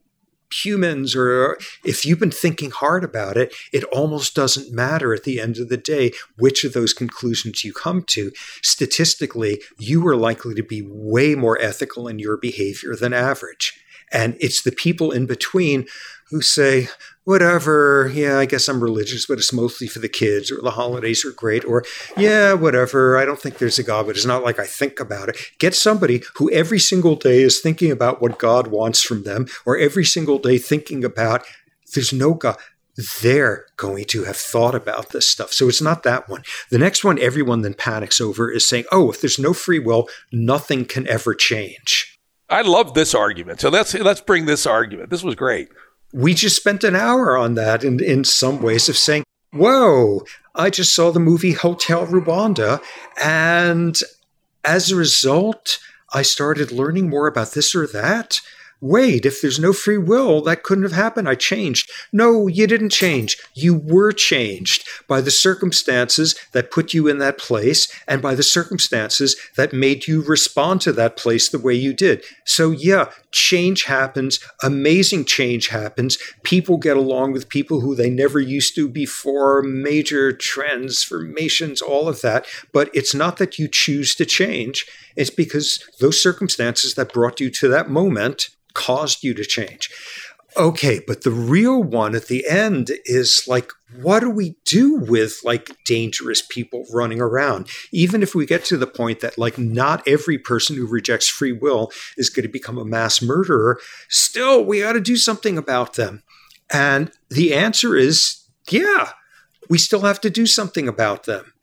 [0.53, 1.15] humans?
[1.15, 5.57] Or if you've been thinking hard about it it almost doesn't matter at the end
[5.57, 8.31] of the day which of those conclusions you come to.
[8.61, 13.73] Statistically you are likely to be way more ethical in your behavior than average.
[14.11, 15.87] And it's the people in between
[16.29, 16.87] who say
[17.23, 21.25] whatever, yeah, I guess I'm religious, but it's mostly for the kids, or the holidays
[21.25, 21.83] are great, or
[22.15, 25.29] yeah, whatever, I don't think there's a God, but it's not like I think about
[25.29, 25.37] it.
[25.59, 29.77] Get somebody who every single day is thinking about what God wants from them, or
[29.77, 31.43] every single day thinking about
[31.93, 32.57] there's no God.
[33.21, 35.51] They're going to have thought about this stuff.
[35.51, 36.43] So it's not that one.
[36.69, 40.07] The next one everyone then panics over is saying, oh, if there's no free will,
[40.31, 42.17] nothing can ever change.
[42.49, 43.59] I love this argument.
[43.59, 45.09] So let's let's bring this argument.
[45.09, 45.69] This was great.
[46.13, 50.23] We just spent an hour on that in, in some ways of saying, whoa,
[50.53, 52.81] I just saw the movie Hotel Rwanda.
[53.21, 53.97] And
[54.63, 55.79] as a result,
[56.13, 58.39] I started learning more about this or that.
[58.87, 61.27] Wait, if there's no free will, that couldn't have happened.
[61.27, 61.89] I changed.
[62.13, 63.35] No, you didn't change.
[63.55, 68.43] You were changed by the circumstances that put you in that place and by the
[68.43, 72.23] circumstances that made you respond to that place the way you did.
[72.43, 74.39] So, yeah, change happens.
[74.61, 76.19] Amazing change happens.
[76.43, 82.21] People get along with people who they never used to before, major transformations, all of
[82.21, 82.45] that.
[82.71, 84.85] But it's not that you choose to change,
[85.15, 89.89] it's because those circumstances that brought you to that moment caused you to change.
[90.57, 93.71] Okay, but the real one at the end is like,
[94.01, 97.67] what do we do with like dangerous people running around?
[97.91, 101.51] Even if we get to the point that like not every person who rejects free
[101.51, 105.95] will is going to become a mass murderer, still we got to do something about
[105.95, 106.23] them.
[106.71, 109.11] And the answer is yeah,
[109.69, 111.53] we still have to do something about them.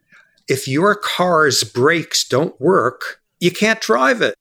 [0.48, 4.36] If your car's brakes don't work, you can't drive it.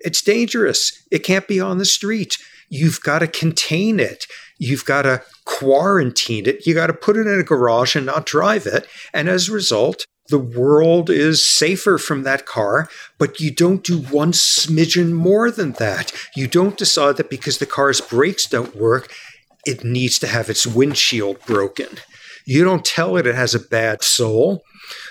[0.00, 1.06] It's dangerous.
[1.10, 2.38] It can't be on the street.
[2.70, 4.24] You've got to contain it.
[4.58, 6.66] You've got to quarantine it.
[6.66, 8.86] You got to put it in a garage and not drive it.
[9.12, 12.88] And as a result, the world is safer from that car,
[13.18, 16.10] but you don't do one smidgen more than that.
[16.34, 19.12] You don't decide that because the car's brakes don't work,
[19.66, 21.98] it needs to have its windshield broken.
[22.46, 24.62] You don't tell it it has a bad soul.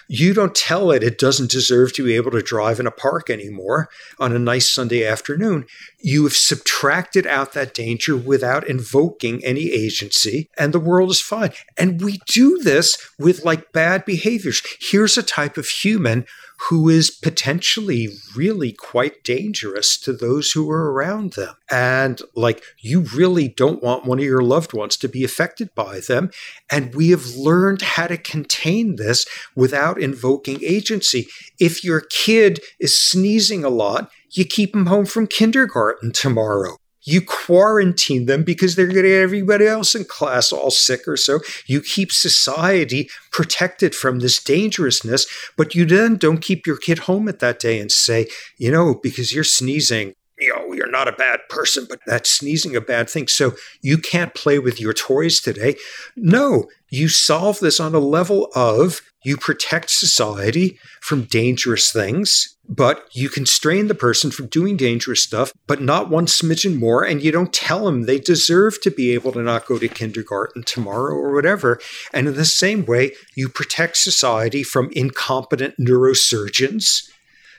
[0.07, 3.29] You don't tell it it doesn't deserve to be able to drive in a park
[3.29, 3.89] anymore
[4.19, 5.65] on a nice Sunday afternoon.
[5.99, 11.51] You have subtracted out that danger without invoking any agency, and the world is fine.
[11.77, 14.61] And we do this with like bad behaviors.
[14.79, 16.25] Here's a type of human
[16.69, 21.55] who is potentially really quite dangerous to those who are around them.
[21.69, 25.99] And like, you really don't want one of your loved ones to be affected by
[25.99, 26.31] them.
[26.71, 29.25] And we have learned how to contain this
[29.55, 31.27] without invoking agency.
[31.59, 36.77] If your kid is sneezing a lot, you keep them home from kindergarten tomorrow.
[37.07, 41.15] You quarantine them because they're going to get everybody else in class all sick or
[41.15, 41.39] so.
[41.65, 45.25] You keep society protected from this dangerousness,
[45.55, 48.27] but you then don't keep your kid home at that day and say,
[48.57, 52.75] you know, because you're sneezing, you know, you're not a bad person, but that's sneezing
[52.75, 53.27] a bad thing.
[53.27, 55.75] So you can't play with your toys today.
[56.15, 63.07] No, you solve this on a level of you protect society from dangerous things but
[63.11, 67.31] you constrain the person from doing dangerous stuff, but not one smidgen more, and you
[67.31, 71.33] don't tell them they deserve to be able to not go to kindergarten tomorrow or
[71.33, 71.79] whatever.
[72.13, 77.09] And in the same way, you protect society from incompetent neurosurgeons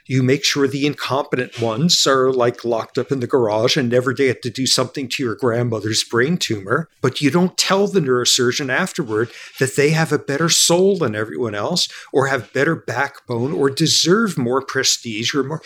[0.09, 4.11] you make sure the incompetent ones are like locked up in the garage and never
[4.11, 6.89] get to do something to your grandmother's brain tumor.
[6.99, 9.29] But you don't tell the neurosurgeon afterward
[9.59, 14.35] that they have a better soul than everyone else or have better backbone or deserve
[14.35, 15.61] more prestige or more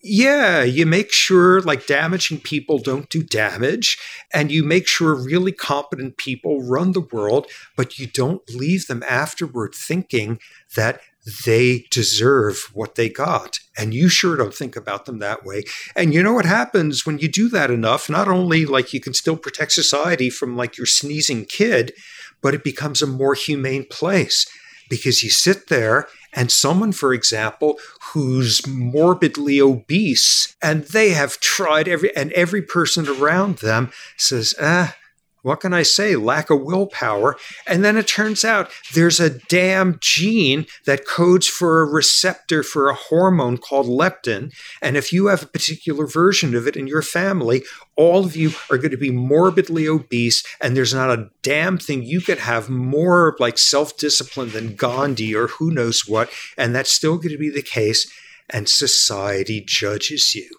[0.00, 3.98] yeah, you make sure like damaging people don't do damage,
[4.32, 9.02] and you make sure really competent people run the world, but you don't leave them
[9.08, 10.38] afterward thinking
[10.76, 11.00] that
[11.44, 13.58] they deserve what they got.
[13.76, 15.64] And you sure don't think about them that way.
[15.94, 18.08] And you know what happens when you do that enough?
[18.08, 21.92] Not only like you can still protect society from like your sneezing kid,
[22.40, 24.46] but it becomes a more humane place
[24.88, 27.78] because you sit there and someone, for example,
[28.12, 34.94] who's morbidly obese and they have tried every, and every person around them says, ah,
[35.48, 36.14] what can I say?
[36.14, 37.36] Lack of willpower.
[37.66, 42.90] And then it turns out there's a damn gene that codes for a receptor for
[42.90, 44.52] a hormone called leptin.
[44.82, 47.62] And if you have a particular version of it in your family,
[47.96, 50.44] all of you are going to be morbidly obese.
[50.60, 55.34] And there's not a damn thing you could have more like self discipline than Gandhi
[55.34, 56.30] or who knows what.
[56.58, 58.06] And that's still going to be the case.
[58.50, 60.50] And society judges you.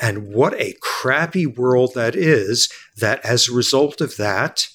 [0.00, 4.66] And what a crappy world that is, that as a result of that,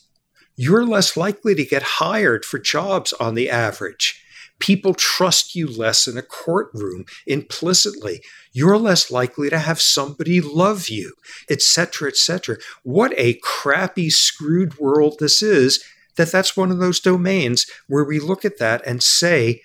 [0.56, 4.22] you're less likely to get hired for jobs on the average.
[4.60, 8.22] People trust you less in a courtroom implicitly.
[8.54, 11.14] You're less likely to have somebody love you,
[11.50, 12.58] etc., etc.
[12.84, 15.84] What a crappy, screwed world this is
[16.16, 19.62] that that's one of those domains where we look at that and say,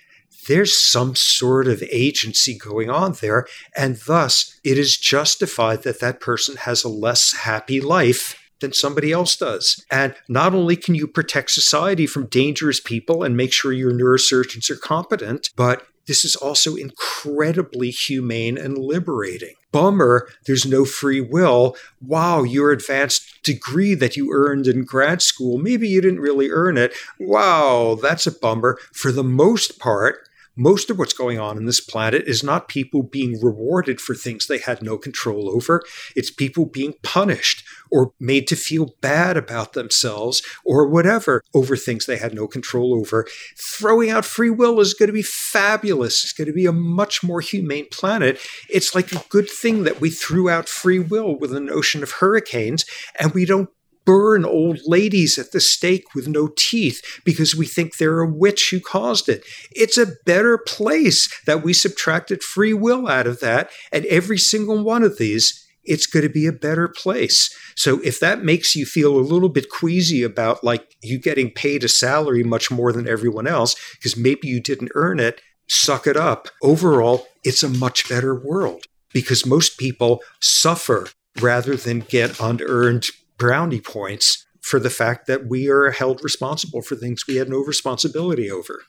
[0.47, 3.45] there's some sort of agency going on there.
[3.75, 9.11] And thus, it is justified that that person has a less happy life than somebody
[9.11, 9.83] else does.
[9.91, 14.69] And not only can you protect society from dangerous people and make sure your neurosurgeons
[14.69, 19.53] are competent, but this is also incredibly humane and liberating.
[19.71, 21.75] Bummer, there's no free will.
[22.01, 26.77] Wow, your advanced degree that you earned in grad school, maybe you didn't really earn
[26.77, 26.93] it.
[27.19, 28.77] Wow, that's a bummer.
[28.91, 33.03] For the most part, most of what's going on in this planet is not people
[33.03, 35.81] being rewarded for things they had no control over.
[36.15, 42.05] It's people being punished or made to feel bad about themselves or whatever over things
[42.05, 43.25] they had no control over.
[43.57, 46.23] Throwing out free will is going to be fabulous.
[46.23, 48.39] It's going to be a much more humane planet.
[48.69, 52.11] It's like a good thing that we threw out free will with the notion of
[52.11, 52.85] hurricanes
[53.19, 53.69] and we don't
[54.05, 58.69] burn old ladies at the stake with no teeth because we think they're a witch
[58.69, 59.43] who caused it.
[59.71, 63.69] It's a better place that we subtracted free will out of that.
[63.91, 67.55] And every single one of these, it's going to be a better place.
[67.75, 71.83] So if that makes you feel a little bit queasy about like you getting paid
[71.83, 76.17] a salary much more than everyone else, because maybe you didn't earn it, suck it
[76.17, 76.49] up.
[76.61, 81.07] Overall, it's a much better world because most people suffer
[81.39, 83.05] rather than get unearned
[83.41, 87.57] brownie points for the fact that we are held responsible for things we had no
[87.57, 88.83] responsibility over.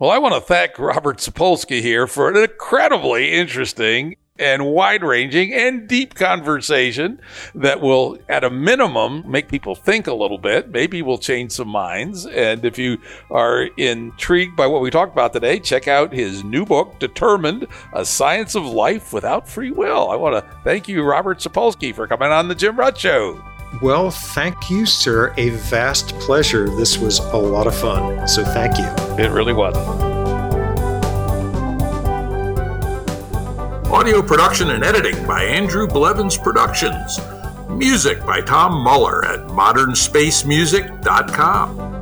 [0.00, 5.54] Well, I want to thank Robert Sapolsky here for an incredibly interesting and wide ranging
[5.54, 7.20] and deep conversation
[7.54, 10.70] that will, at a minimum, make people think a little bit.
[10.70, 12.26] Maybe we'll change some minds.
[12.26, 12.98] And if you
[13.30, 18.04] are intrigued by what we talked about today, check out his new book, Determined A
[18.04, 20.10] Science of Life Without Free Will.
[20.10, 23.40] I want to thank you, Robert Sapolsky, for coming on The Jim Rutt Show.
[23.80, 25.32] Well, thank you, sir.
[25.38, 26.68] A vast pleasure.
[26.68, 28.28] This was a lot of fun.
[28.28, 28.84] So thank you.
[29.22, 29.76] It really was.
[33.90, 37.18] Audio production and editing by Andrew Blevins Productions.
[37.68, 41.99] Music by Tom Muller at modernspacemusic.com.